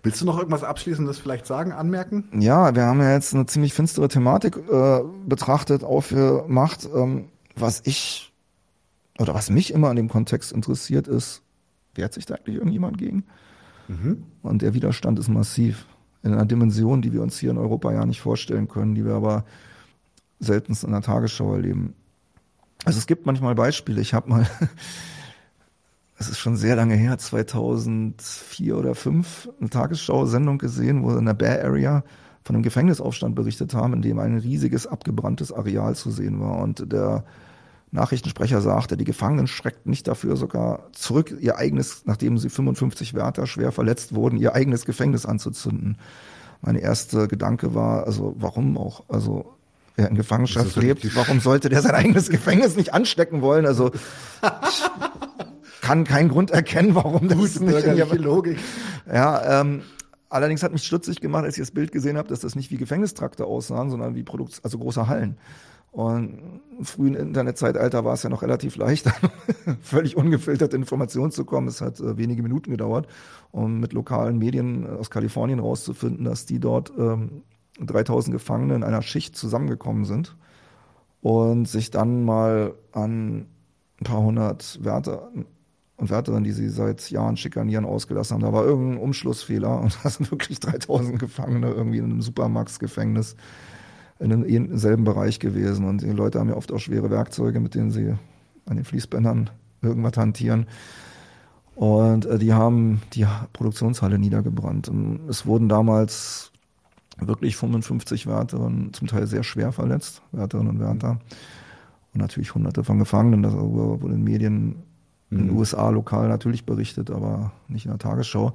[0.03, 2.25] Willst du noch irgendwas Abschließendes vielleicht sagen, anmerken?
[2.39, 6.87] Ja, wir haben ja jetzt eine ziemlich finstere Thematik äh, betrachtet, aufgemacht.
[6.93, 8.31] Ähm, was ich
[9.19, 11.41] oder was mich immer in dem Kontext interessiert ist,
[11.95, 13.25] wehrt sich da eigentlich irgendjemand gegen?
[13.87, 14.23] Mhm.
[14.41, 15.85] Und der Widerstand ist massiv.
[16.23, 19.13] In einer Dimension, die wir uns hier in Europa ja nicht vorstellen können, die wir
[19.13, 19.43] aber
[20.39, 21.93] seltenst in der Tagesschau erleben.
[22.85, 24.01] Also es gibt manchmal Beispiele.
[24.01, 24.47] Ich habe mal,
[26.23, 31.33] es ist schon sehr lange her, 2004 oder 2005, eine Tagesschau-Sendung gesehen, wo in der
[31.33, 32.03] Bay Area
[32.45, 36.59] von einem Gefängnisaufstand berichtet haben, in dem ein riesiges abgebranntes Areal zu sehen war.
[36.59, 37.25] Und der
[37.91, 43.45] Nachrichtensprecher sagte, die Gefangenen schreckten nicht dafür sogar zurück, ihr eigenes, nachdem sie 55 Wärter
[43.45, 45.97] schwer verletzt wurden, ihr eigenes Gefängnis anzuzünden.
[46.61, 49.03] Mein erster Gedanke war, also warum auch?
[49.09, 49.57] Also
[49.97, 53.65] wer in Gefangenschaft lebt, warum sollte der sein eigenes Gefängnis nicht anstecken wollen?
[53.65, 53.91] Also
[55.83, 58.57] kann keinen Grund erkennen, warum das Gute nicht in der Logik.
[59.05, 59.81] Ja, ähm,
[60.29, 62.77] allerdings hat mich stutzig gemacht, als ich das Bild gesehen habe, dass das nicht wie
[62.77, 65.37] Gefängnistrakte aussahen, sondern wie Produkt, also große Hallen.
[65.91, 69.11] Und im frühen Internetzeitalter war es ja noch relativ leicht,
[69.81, 71.67] völlig ungefilterte Informationen zu kommen.
[71.67, 73.07] Es hat äh, wenige Minuten gedauert,
[73.51, 77.43] um mit lokalen Medien aus Kalifornien rauszufinden, dass die dort ähm,
[77.81, 80.37] 3000 Gefangene in einer Schicht zusammengekommen sind
[81.21, 83.47] und sich dann mal an
[83.99, 85.29] ein paar hundert Wärter
[86.03, 88.43] und Wärterinnen, die sie seit Jahren schikanieren, ausgelassen haben.
[88.43, 93.35] Da war irgendein Umschlussfehler und da sind wirklich 3000 Gefangene irgendwie in einem Supermax-Gefängnis
[94.19, 95.85] in demselben Bereich gewesen.
[95.85, 98.13] Und die Leute haben ja oft auch schwere Werkzeuge, mit denen sie
[98.65, 99.49] an den Fließbändern
[99.81, 100.67] irgendwas hantieren.
[101.75, 104.89] Und äh, die haben die Produktionshalle niedergebrannt.
[104.89, 106.51] Und es wurden damals
[107.17, 111.19] wirklich 55 Wärterinnen, zum Teil sehr schwer verletzt, Wärterinnen und Wärter.
[112.13, 113.41] Und natürlich hunderte von Gefangenen.
[113.41, 114.83] Das wurde in Medien
[115.33, 115.57] in den mhm.
[115.57, 118.53] USA lokal natürlich berichtet, aber nicht in der Tagesschau.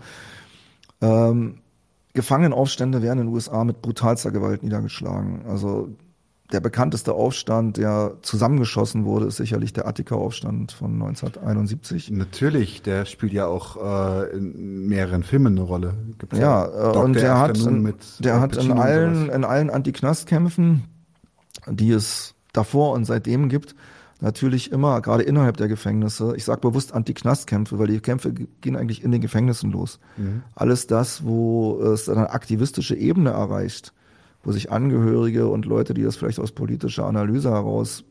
[1.01, 1.59] Ähm,
[2.15, 5.47] Gefangenenaufstände werden in den USA mit brutalster Gewalt niedergeschlagen.
[5.47, 5.91] Also
[6.51, 12.11] der bekannteste Aufstand, der zusammengeschossen wurde, ist sicherlich der Attika-Aufstand von 1971.
[12.11, 15.95] Natürlich, der spielt ja auch äh, in mehreren Filmen eine Rolle.
[16.19, 20.85] Gibt's ja, ja äh, und der hat, in, der hat in allen, in allen Anti-Knast-Kämpfen,
[21.67, 23.75] die es davor und seitdem gibt,
[24.21, 29.03] natürlich immer, gerade innerhalb der Gefängnisse, ich sage bewusst Anti-Knastkämpfe, weil die Kämpfe gehen eigentlich
[29.03, 30.01] in den Gefängnissen los.
[30.17, 30.43] Mhm.
[30.55, 33.93] Alles das, wo es eine aktivistische Ebene erreicht,
[34.43, 38.05] wo sich Angehörige und Leute, die das vielleicht aus politischer Analyse heraus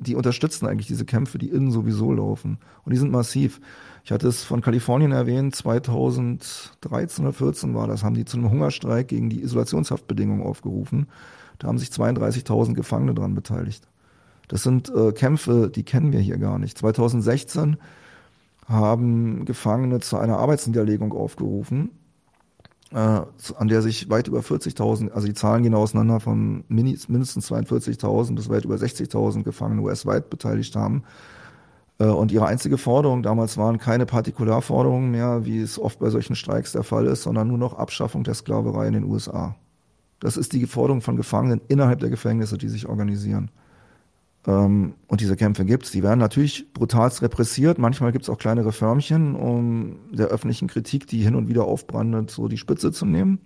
[0.00, 2.58] die unterstützen eigentlich diese Kämpfe, die innen sowieso laufen.
[2.84, 3.60] Und die sind massiv.
[4.04, 8.50] Ich hatte es von Kalifornien erwähnt, 2013 oder 14 war das, haben die zu einem
[8.50, 11.06] Hungerstreik gegen die Isolationshaftbedingungen aufgerufen.
[11.58, 13.86] Da haben sich 32.000 Gefangene dran beteiligt.
[14.48, 16.78] Das sind äh, Kämpfe, die kennen wir hier gar nicht.
[16.78, 17.76] 2016
[18.68, 21.90] haben Gefangene zu einer Arbeitsniederlegung aufgerufen,
[22.92, 28.34] äh, an der sich weit über 40.000, also die Zahlen gehen auseinander von mindestens 42.000
[28.34, 31.04] bis weit über 60.000 Gefangene US-weit beteiligt haben.
[31.98, 36.36] Äh, und ihre einzige Forderung damals waren keine Partikularforderungen mehr, wie es oft bei solchen
[36.36, 39.56] Streiks der Fall ist, sondern nur noch Abschaffung der Sklaverei in den USA.
[40.20, 43.50] Das ist die Forderung von Gefangenen innerhalb der Gefängnisse, die sich organisieren.
[44.46, 45.90] Ähm, und diese Kämpfe gibt's.
[45.90, 47.78] Die werden natürlich brutalst repressiert.
[47.78, 52.48] Manchmal gibt's auch kleinere Förmchen, um der öffentlichen Kritik, die hin und wieder aufbrandet, so
[52.48, 53.40] die Spitze zu nehmen.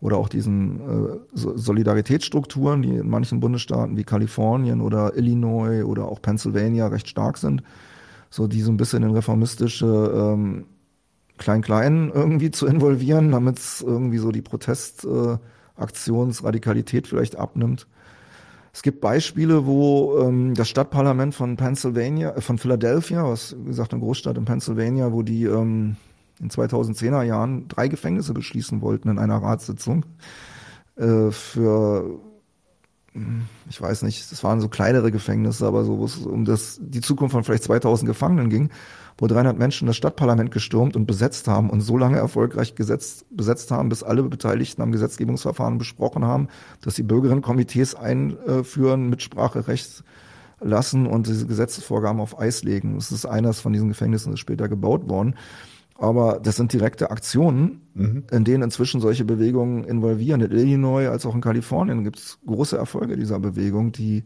[0.00, 6.22] Oder auch diesen äh, Solidaritätsstrukturen, die in manchen Bundesstaaten wie Kalifornien oder Illinois oder auch
[6.22, 7.62] Pennsylvania recht stark sind,
[8.30, 10.64] so die so ein bisschen in reformistische ähm,
[11.36, 17.86] Klein-Klein irgendwie zu involvieren, damit es irgendwie so die Protestaktionsradikalität äh, vielleicht abnimmt.
[18.72, 23.92] Es gibt Beispiele, wo ähm, das Stadtparlament von Pennsylvania, äh, von Philadelphia, was wie gesagt
[23.92, 25.96] eine Großstadt in Pennsylvania, wo die ähm,
[26.40, 30.06] in 2010er Jahren drei Gefängnisse beschließen wollten in einer Ratssitzung
[30.96, 32.20] äh, für
[33.68, 37.00] ich weiß nicht, das waren so kleinere Gefängnisse, aber so, wo es um das, die
[37.00, 38.70] Zukunft von vielleicht 2000 Gefangenen ging,
[39.18, 43.72] wo 300 Menschen das Stadtparlament gestürmt und besetzt haben und so lange erfolgreich gesetzt, besetzt
[43.72, 46.48] haben, bis alle Beteiligten am Gesetzgebungsverfahren besprochen haben,
[46.82, 50.04] dass die Bürgerinnenkomitees einführen, Mitspracherecht
[50.60, 52.94] lassen und diese Gesetzesvorgaben auf Eis legen.
[52.94, 55.34] Das ist eines von diesen Gefängnissen, das ist später gebaut worden.
[56.00, 58.24] Aber das sind direkte Aktionen, mhm.
[58.30, 60.40] in denen inzwischen solche Bewegungen involvieren.
[60.40, 64.24] In Illinois als auch in Kalifornien gibt es große Erfolge dieser Bewegung, die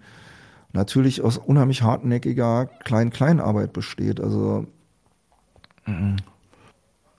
[0.72, 4.20] natürlich aus unheimlich hartnäckiger Klein-Klein-Arbeit besteht.
[4.20, 4.66] Also
[5.84, 6.16] mhm.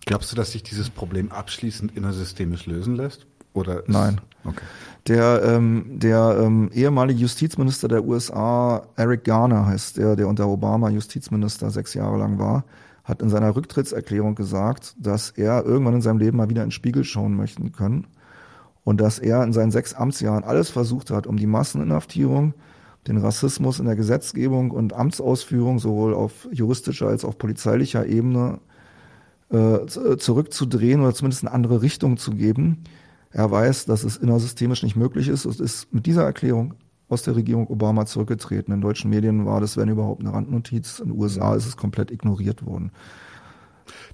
[0.05, 3.27] Glaubst du, dass sich dieses Problem abschließend innersystemisch lösen lässt?
[3.53, 4.21] Oder Nein.
[4.45, 4.63] Okay.
[5.07, 10.89] Der, ähm, der ähm, ehemalige Justizminister der USA, Eric Garner heißt der, der unter Obama
[10.89, 12.63] Justizminister sechs Jahre lang war,
[13.05, 16.71] hat in seiner Rücktrittserklärung gesagt, dass er irgendwann in seinem Leben mal wieder in den
[16.71, 18.07] Spiegel schauen möchten können
[18.83, 22.55] und dass er in seinen sechs Amtsjahren alles versucht hat, um die Masseninhaftierung,
[23.07, 28.59] den Rassismus in der Gesetzgebung und Amtsausführung sowohl auf juristischer als auch polizeilicher Ebene
[29.49, 32.83] äh, zurückzudrehen oder zumindest eine andere Richtung zu geben.
[33.29, 36.73] Er weiß, dass es innersystemisch nicht möglich ist und ist mit dieser Erklärung
[37.15, 38.73] aus der Regierung Obama zurückgetreten.
[38.73, 40.99] In deutschen Medien war das, wenn überhaupt, eine Randnotiz.
[40.99, 42.91] In den USA ist es komplett ignoriert worden.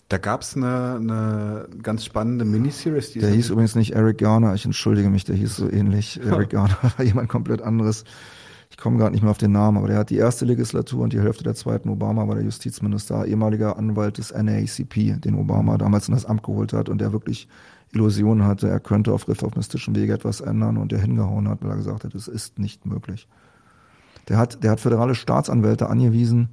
[0.07, 3.13] Da gab es eine, eine ganz spannende Miniseries.
[3.13, 6.19] Der hieß übrigens nicht Eric Garner, ich entschuldige mich, der hieß so ähnlich.
[6.25, 8.03] Eric Garner war jemand komplett anderes.
[8.69, 11.13] Ich komme gerade nicht mehr auf den Namen, aber der hat die erste Legislatur und
[11.13, 16.07] die Hälfte der zweiten Obama war der Justizminister, ehemaliger Anwalt des NAACP, den Obama damals
[16.07, 17.47] in das Amt geholt hat und der wirklich
[17.93, 21.77] Illusion hatte, er könnte auf reformistischem Wege etwas ändern und der hingehauen hat, weil er
[21.77, 23.27] gesagt hat, es ist nicht möglich.
[24.29, 26.49] Der hat, der hat föderale Staatsanwälte angewiesen,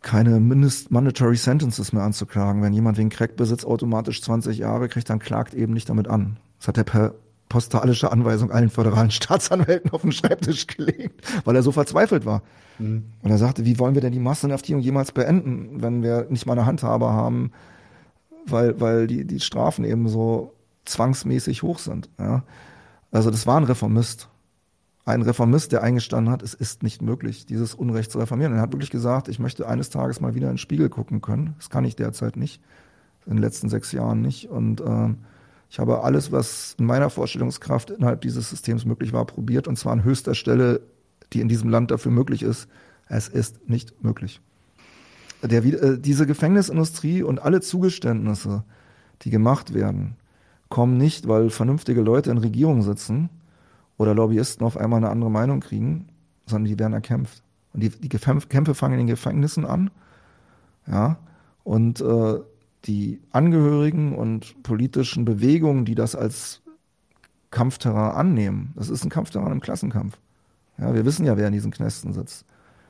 [0.00, 2.62] keine Mindest Mandatory Sentences mehr anzuklagen.
[2.62, 6.38] Wenn jemand wegen Crackbesitz automatisch 20 Jahre kriegt, dann klagt eben nicht damit an.
[6.58, 7.14] Das hat er per
[7.48, 12.42] postalische Anweisung allen föderalen Staatsanwälten auf den Schreibtisch gelegt, weil er so verzweifelt war.
[12.78, 13.04] Mhm.
[13.22, 16.52] Und er sagte, wie wollen wir denn die Massenhaftierung jemals beenden, wenn wir nicht mal
[16.52, 17.52] eine Handhabe haben,
[18.46, 20.54] weil, weil die, die Strafen eben so
[20.84, 22.08] zwangsmäßig hoch sind.
[22.18, 22.44] Ja.
[23.10, 24.28] Also das war ein Reformist.
[25.04, 28.52] Ein Reformist, der eingestanden hat, es ist nicht möglich, dieses Unrecht zu reformieren.
[28.52, 31.54] er hat wirklich gesagt, ich möchte eines Tages mal wieder in den Spiegel gucken können.
[31.56, 32.60] Das kann ich derzeit nicht.
[33.24, 34.50] In den letzten sechs Jahren nicht.
[34.50, 35.14] Und äh,
[35.70, 39.66] ich habe alles, was in meiner Vorstellungskraft innerhalb dieses Systems möglich war, probiert.
[39.66, 40.80] Und zwar an höchster Stelle,
[41.32, 42.68] die in diesem Land dafür möglich ist.
[43.08, 44.42] Es ist nicht möglich
[45.42, 48.64] der, äh, diese Gefängnisindustrie und alle Zugeständnisse,
[49.22, 50.16] die gemacht werden,
[50.68, 53.30] kommen nicht, weil vernünftige Leute in Regierungen sitzen
[53.96, 56.08] oder Lobbyisten auf einmal eine andere Meinung kriegen,
[56.46, 57.42] sondern die werden erkämpft.
[57.72, 59.90] Und die, die Kämpfe fangen in den Gefängnissen an,
[60.86, 61.18] ja,
[61.64, 62.40] und äh,
[62.84, 66.62] die Angehörigen und politischen Bewegungen, die das als
[67.50, 70.18] Kampfterrain annehmen, das ist ein Kampfterrain im Klassenkampf.
[70.78, 72.46] Ja, wir wissen ja, wer in diesen Knästen sitzt.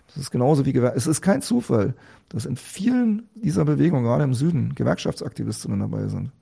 [0.09, 1.95] Das ist genauso wie Gewer Es ist kein Zufall,
[2.29, 6.33] dass in vielen dieser Bewegungen, gerade im Süden, Gewerkschaftsaktivistinnen dabei sind.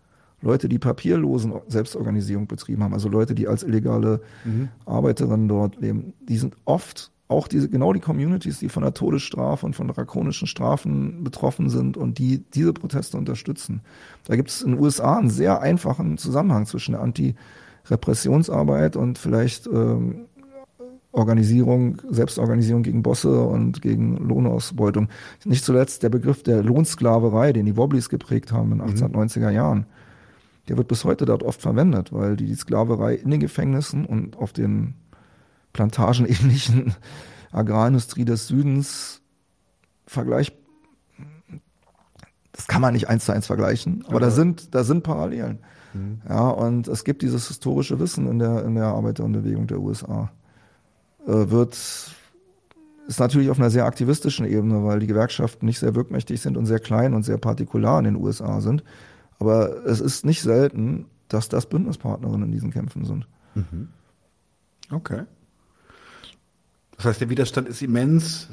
[0.40, 4.68] Leute, die papierlosen Selbstorganisierung betrieben haben, also Leute, die als illegale mhm.
[4.84, 9.66] Arbeiterinnen dort leben, die sind oft auch diese, genau die Communities, die von der Todesstrafe
[9.66, 13.80] und von drakonischen Strafen betroffen sind und die diese Proteste unterstützen.
[14.26, 19.66] Da gibt es in den USA einen sehr einfachen Zusammenhang zwischen der Anti-Repressionsarbeit und vielleicht
[19.66, 20.26] ähm,
[21.16, 25.08] Organisierung, Selbstorganisierung gegen Bosse und gegen Lohnausbeutung.
[25.44, 29.86] Nicht zuletzt der Begriff der Lohnsklaverei, den die Wobblies geprägt haben in den 1890er Jahren.
[30.68, 34.36] Der wird bis heute dort oft verwendet, weil die, die Sklaverei in den Gefängnissen und
[34.36, 34.94] auf den
[35.72, 36.94] plantagenähnlichen
[37.50, 39.22] Agrarindustrie des Südens
[40.06, 40.52] vergleich
[42.52, 44.24] das kann man nicht eins zu eins vergleichen, aber okay.
[44.24, 45.58] da sind da sind Parallelen.
[45.92, 46.22] Mhm.
[46.26, 50.30] Ja, und es gibt dieses historische Wissen in der in der Arbeiterbewegung der USA.
[51.26, 51.76] Äh, wird
[53.06, 56.66] ist natürlich auf einer sehr aktivistischen Ebene, weil die Gewerkschaften nicht sehr wirkmächtig sind und
[56.66, 58.82] sehr klein und sehr partikular in den USA sind.
[59.38, 63.28] Aber es ist nicht selten, dass das Bündnispartnerinnen in diesen Kämpfen sind.
[63.54, 63.88] Mhm.
[64.90, 65.22] Okay.
[66.96, 68.48] Das heißt, der Widerstand ist immens.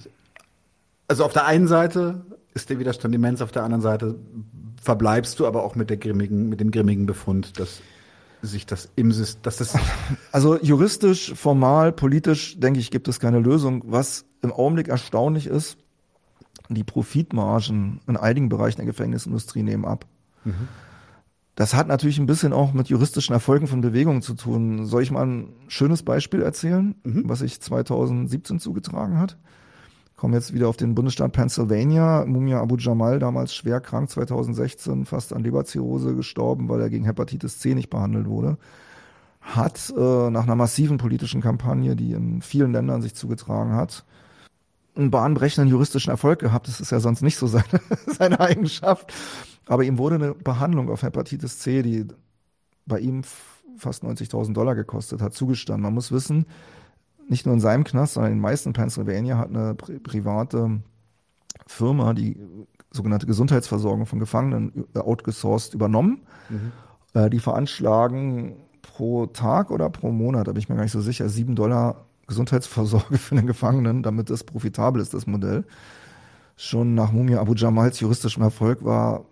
[1.08, 4.16] Also auf der einen Seite ist der Widerstand immens, auf der anderen Seite
[4.82, 7.82] verbleibst du aber auch mit der grimmigen, mit dem grimmigen Befund, dass
[8.44, 9.10] sich das im
[9.41, 9.76] dass das
[10.32, 13.84] also juristisch, formal, politisch denke ich, gibt es keine Lösung.
[13.86, 15.78] Was im Augenblick erstaunlich ist,
[16.70, 20.06] die Profitmargen in einigen Bereichen der Gefängnisindustrie nehmen ab.
[20.44, 20.68] Mhm.
[21.56, 24.86] Das hat natürlich ein bisschen auch mit juristischen Erfolgen von Bewegungen zu tun.
[24.86, 27.24] Soll ich mal ein schönes Beispiel erzählen, mhm.
[27.26, 29.38] was sich 2017 zugetragen hat?
[30.24, 32.24] Komme jetzt wieder auf den Bundesstaat Pennsylvania.
[32.26, 37.60] Mumia Abu Jamal, damals schwer krank, 2016 fast an Leberzirrhose gestorben, weil er gegen Hepatitis
[37.60, 38.58] C nicht behandelt wurde.
[39.41, 44.06] Hat äh, nach einer massiven politischen Kampagne, die in vielen Ländern sich zugetragen hat,
[44.95, 46.70] einen bahnbrechenden juristischen Erfolg gehabt.
[46.70, 49.12] Das ist ja sonst nicht so seine, seine Eigenschaft
[49.66, 52.08] aber ihm wurde eine Behandlung auf Hepatitis C, die
[52.86, 53.24] bei ihm
[53.78, 55.84] fast 90.000 Dollar gekostet hat, zugestanden.
[55.84, 56.45] Man muss wissen,
[57.30, 60.82] nicht nur in seinem Knast, sondern in den meisten Pennsylvania hat eine pri private
[61.68, 62.38] Firma die
[62.91, 66.22] sogenannte Gesundheitsversorgung von Gefangenen outgesourced übernommen.
[66.50, 66.72] Mhm.
[67.14, 71.02] Äh, die veranschlagen pro Tag oder pro Monat, da bin ich mir gar nicht so
[71.02, 75.66] sicher, sieben Dollar Gesundheitsversorge für den Gefangenen, damit das profitabel ist, das Modell.
[76.56, 79.26] Schon nach Mumia Abu Jamals juristischem Erfolg war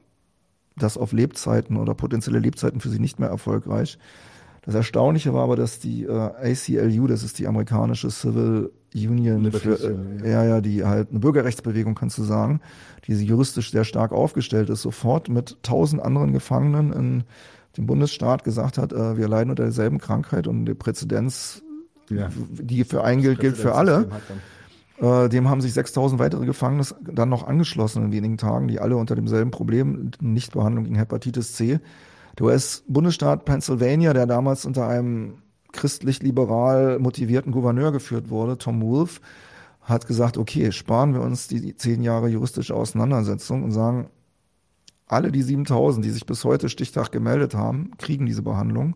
[0.76, 4.00] das auf Lebzeiten oder potenzielle Lebzeiten für sie nicht mehr erfolgreich.
[4.64, 9.80] Das Erstaunliche war aber, dass die äh, ACLU, das ist die amerikanische Civil Union, für,
[10.24, 12.62] äh, ja, ja, die halt eine Bürgerrechtsbewegung, kannst du sagen,
[13.08, 17.24] die juristisch sehr stark aufgestellt ist, sofort mit tausend anderen Gefangenen in
[17.78, 21.64] dem Bundesstaat gesagt hat, äh, wir leiden unter derselben Krankheit und die Präzedenz,
[22.10, 22.30] ja.
[22.52, 24.10] die für einen gilt, gilt für alle.
[25.00, 28.98] Äh, dem haben sich 6000 weitere Gefangene dann noch angeschlossen in wenigen Tagen, die alle
[28.98, 31.80] unter demselben Problem, Nichtbehandlung gegen Hepatitis C.
[32.38, 35.42] Der US-Bundesstaat Pennsylvania, der damals unter einem
[35.72, 39.22] christlich-liberal motivierten Gouverneur geführt wurde, Tom Wolf,
[39.82, 44.10] hat gesagt, okay, sparen wir uns die zehn Jahre juristische Auseinandersetzung und sagen,
[45.08, 48.96] alle die 7000, die sich bis heute Stichtag gemeldet haben, kriegen diese Behandlung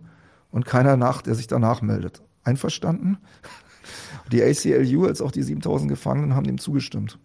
[0.51, 2.21] und keiner nach, der sich danach meldet.
[2.43, 3.17] Einverstanden?
[4.31, 7.19] Die ACLU als auch die 7000 Gefangenen haben dem zugestimmt.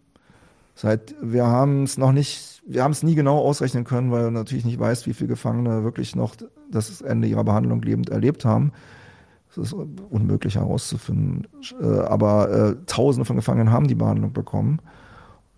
[0.74, 4.35] Seit wir haben es noch nicht, wir haben es nie genau ausrechnen können, weil man
[4.35, 6.37] natürlich nicht weiß, wie viele Gefangene wirklich noch
[6.71, 8.73] das Ende ihrer Behandlung lebend erlebt haben.
[9.49, 11.49] Das ist unmöglich herauszufinden.
[11.81, 14.79] Äh, aber äh, Tausende von Gefangenen haben die Behandlung bekommen.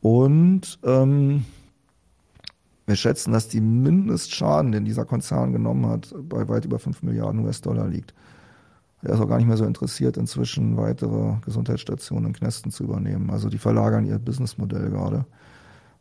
[0.01, 1.45] Und ähm,
[2.87, 7.45] wir schätzen, dass die Mindestschaden, den dieser Konzern genommen hat, bei weit über 5 Milliarden
[7.45, 8.15] US-Dollar liegt.
[9.03, 13.31] Er ist auch gar nicht mehr so interessiert, inzwischen weitere Gesundheitsstationen in Knästen zu übernehmen.
[13.31, 15.27] Also die verlagern ihr Businessmodell gerade,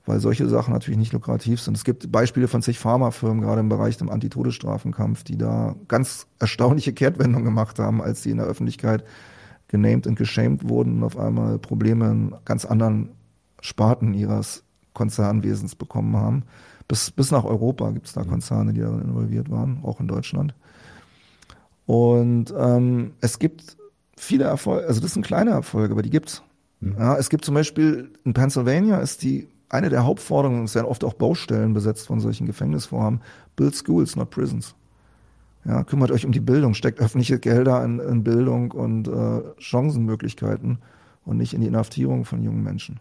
[0.05, 1.77] weil solche Sachen natürlich nicht lukrativ sind.
[1.77, 6.93] Es gibt Beispiele von zig Pharmafirmen, gerade im Bereich dem Antitodesstrafenkampf, die da ganz erstaunliche
[6.93, 9.03] Kehrtwendungen gemacht haben, als sie in der Öffentlichkeit
[9.67, 13.09] genamed und geshamed wurden und auf einmal Probleme in ganz anderen
[13.61, 14.63] Sparten ihres
[14.93, 16.43] Konzernwesens bekommen haben.
[16.87, 20.53] Bis, bis nach Europa gibt es da Konzerne, die darin involviert waren, auch in Deutschland.
[21.85, 23.77] Und ähm, es gibt
[24.17, 26.43] viele Erfolge, also das sind kleine Erfolge, aber die gibt's.
[26.79, 26.95] Mhm.
[26.97, 31.03] Ja, es gibt zum Beispiel in Pennsylvania ist die eine der Hauptforderungen, es werden oft
[31.03, 33.21] auch Baustellen besetzt von solchen Gefängnisvorhaben,
[33.55, 34.75] build schools, not prisons.
[35.63, 40.79] Ja, kümmert euch um die Bildung, steckt öffentliche Gelder in, in Bildung und äh, Chancenmöglichkeiten
[41.23, 42.99] und nicht in die Inhaftierung von jungen Menschen.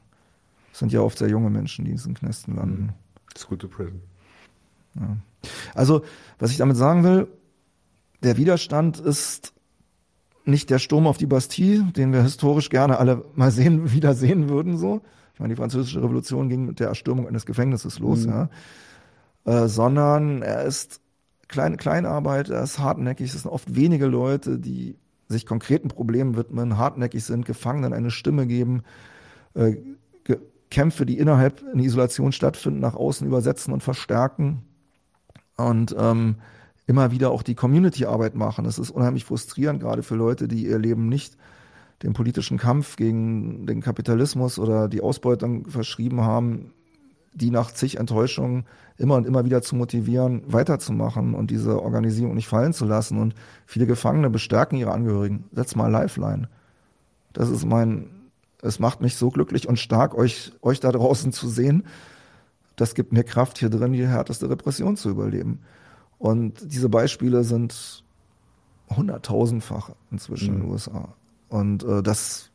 [0.72, 2.92] Es sind ja oft sehr junge Menschen, die in diesen Knästen landen.
[3.36, 4.00] School to prison.
[4.94, 5.16] Ja.
[5.74, 6.02] Also,
[6.38, 7.28] was ich damit sagen will,
[8.22, 9.54] der Widerstand ist
[10.44, 14.48] nicht der Sturm auf die Bastille, den wir historisch gerne alle mal sehen, wieder sehen
[14.48, 15.00] würden, so.
[15.40, 18.30] Ich meine, die französische Revolution ging mit der Erstürmung eines Gefängnisses los, mhm.
[18.30, 18.50] ja.
[19.46, 21.00] Äh, sondern er ist
[21.48, 24.98] kleine Kleinarbeit, er ist hartnäckig, es sind oft wenige Leute, die
[25.28, 28.82] sich konkreten Problemen widmen, hartnäckig sind, Gefangenen eine Stimme geben,
[29.54, 29.76] äh,
[30.70, 34.62] Kämpfe, die innerhalb in Isolation stattfinden, nach außen übersetzen und verstärken.
[35.56, 36.36] Und ähm,
[36.86, 38.66] immer wieder auch die Community-Arbeit machen.
[38.66, 41.38] Es ist unheimlich frustrierend, gerade für Leute, die ihr Leben nicht
[42.02, 46.72] den politischen Kampf gegen den Kapitalismus oder die Ausbeutung verschrieben haben,
[47.34, 48.64] die nach zig Enttäuschungen
[48.96, 53.18] immer und immer wieder zu motivieren, weiterzumachen und diese Organisierung nicht fallen zu lassen.
[53.18, 53.34] Und
[53.66, 55.44] viele Gefangene bestärken ihre Angehörigen.
[55.52, 56.48] Setz mal Lifeline.
[57.32, 58.10] Das ist mein,
[58.62, 61.84] es macht mich so glücklich und stark, euch, euch da draußen zu sehen.
[62.76, 65.60] Das gibt mir Kraft, hier drin die härteste Repression zu überleben.
[66.18, 68.04] Und diese Beispiele sind
[68.90, 70.54] hunderttausendfach inzwischen mhm.
[70.54, 71.14] in den USA.
[71.50, 72.50] Und äh, das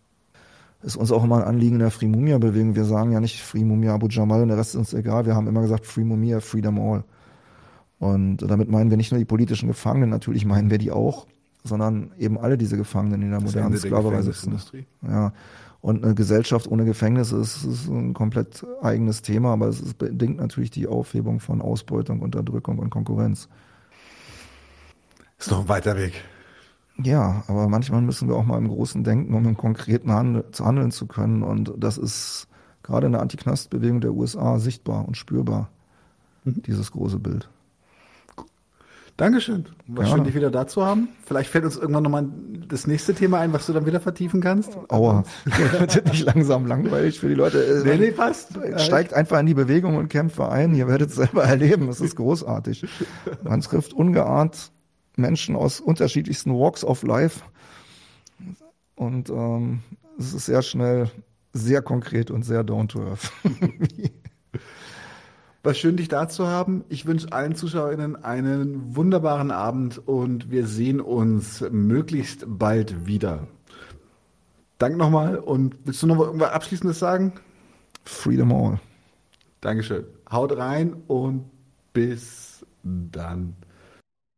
[0.82, 2.76] ist uns auch immer ein Anliegen der Free Mumia Bewegung.
[2.76, 5.26] Wir sagen ja nicht Free Mumia Abu Jamal und der Rest ist uns egal.
[5.26, 7.04] Wir haben immer gesagt Free Mumia, Freedom All.
[8.00, 11.28] Und damit meinen wir nicht nur die politischen Gefangenen, natürlich meinen wir die auch,
[11.64, 14.58] sondern eben alle diese Gefangenen in der das modernen Sklaverei sitzen.
[15.02, 15.34] Ja.
[15.82, 20.72] Und eine Gesellschaft ohne Gefängnisse ist, ist ein komplett eigenes Thema, aber es bedingt natürlich
[20.72, 23.50] die Aufhebung von Ausbeutung, Unterdrückung und Konkurrenz.
[25.38, 26.14] Ist noch ein weiter Weg.
[26.98, 30.66] Ja, aber manchmal müssen wir auch mal im Großen denken, um im Konkreten handel zu
[30.66, 31.44] handeln zu können.
[31.44, 32.48] Und das ist
[32.84, 35.70] gerade in der Antiknastbewegung der USA sichtbar und spürbar,
[36.46, 36.62] mhm.
[36.64, 37.50] dieses große Bild.
[39.18, 39.66] Dankeschön.
[39.88, 40.14] War ja.
[40.14, 41.08] schön, dich wieder da zu haben.
[41.26, 42.28] Vielleicht fällt uns irgendwann nochmal
[42.68, 44.78] das nächste Thema ein, was du dann wieder vertiefen kannst.
[44.90, 45.24] Aua.
[45.46, 47.84] Wird nicht langsam langweilig für die Leute.
[47.86, 48.60] Nee, nee, passt.
[48.76, 50.76] Steigt einfach in die Bewegung und kämpfe ein.
[50.76, 51.88] Ihr werdet es selber erleben.
[51.88, 52.86] Es ist großartig.
[53.42, 54.72] Man trifft ungeahnt
[55.18, 57.42] Menschen aus unterschiedlichsten Walks of Life.
[58.96, 59.82] Und ähm,
[60.18, 61.12] es ist sehr schnell,
[61.54, 63.32] sehr konkret und sehr down to earth.
[65.64, 66.84] War schön, dich da zu haben.
[66.90, 73.48] Ich wünsche allen ZuschauerInnen einen wunderbaren Abend und wir sehen uns möglichst bald wieder.
[74.78, 77.34] Danke nochmal und willst du noch irgendwas Abschließendes sagen?
[78.04, 78.80] Freedom all.
[79.62, 80.06] Dankeschön.
[80.32, 81.50] Haut rein und
[81.94, 83.56] bis dann.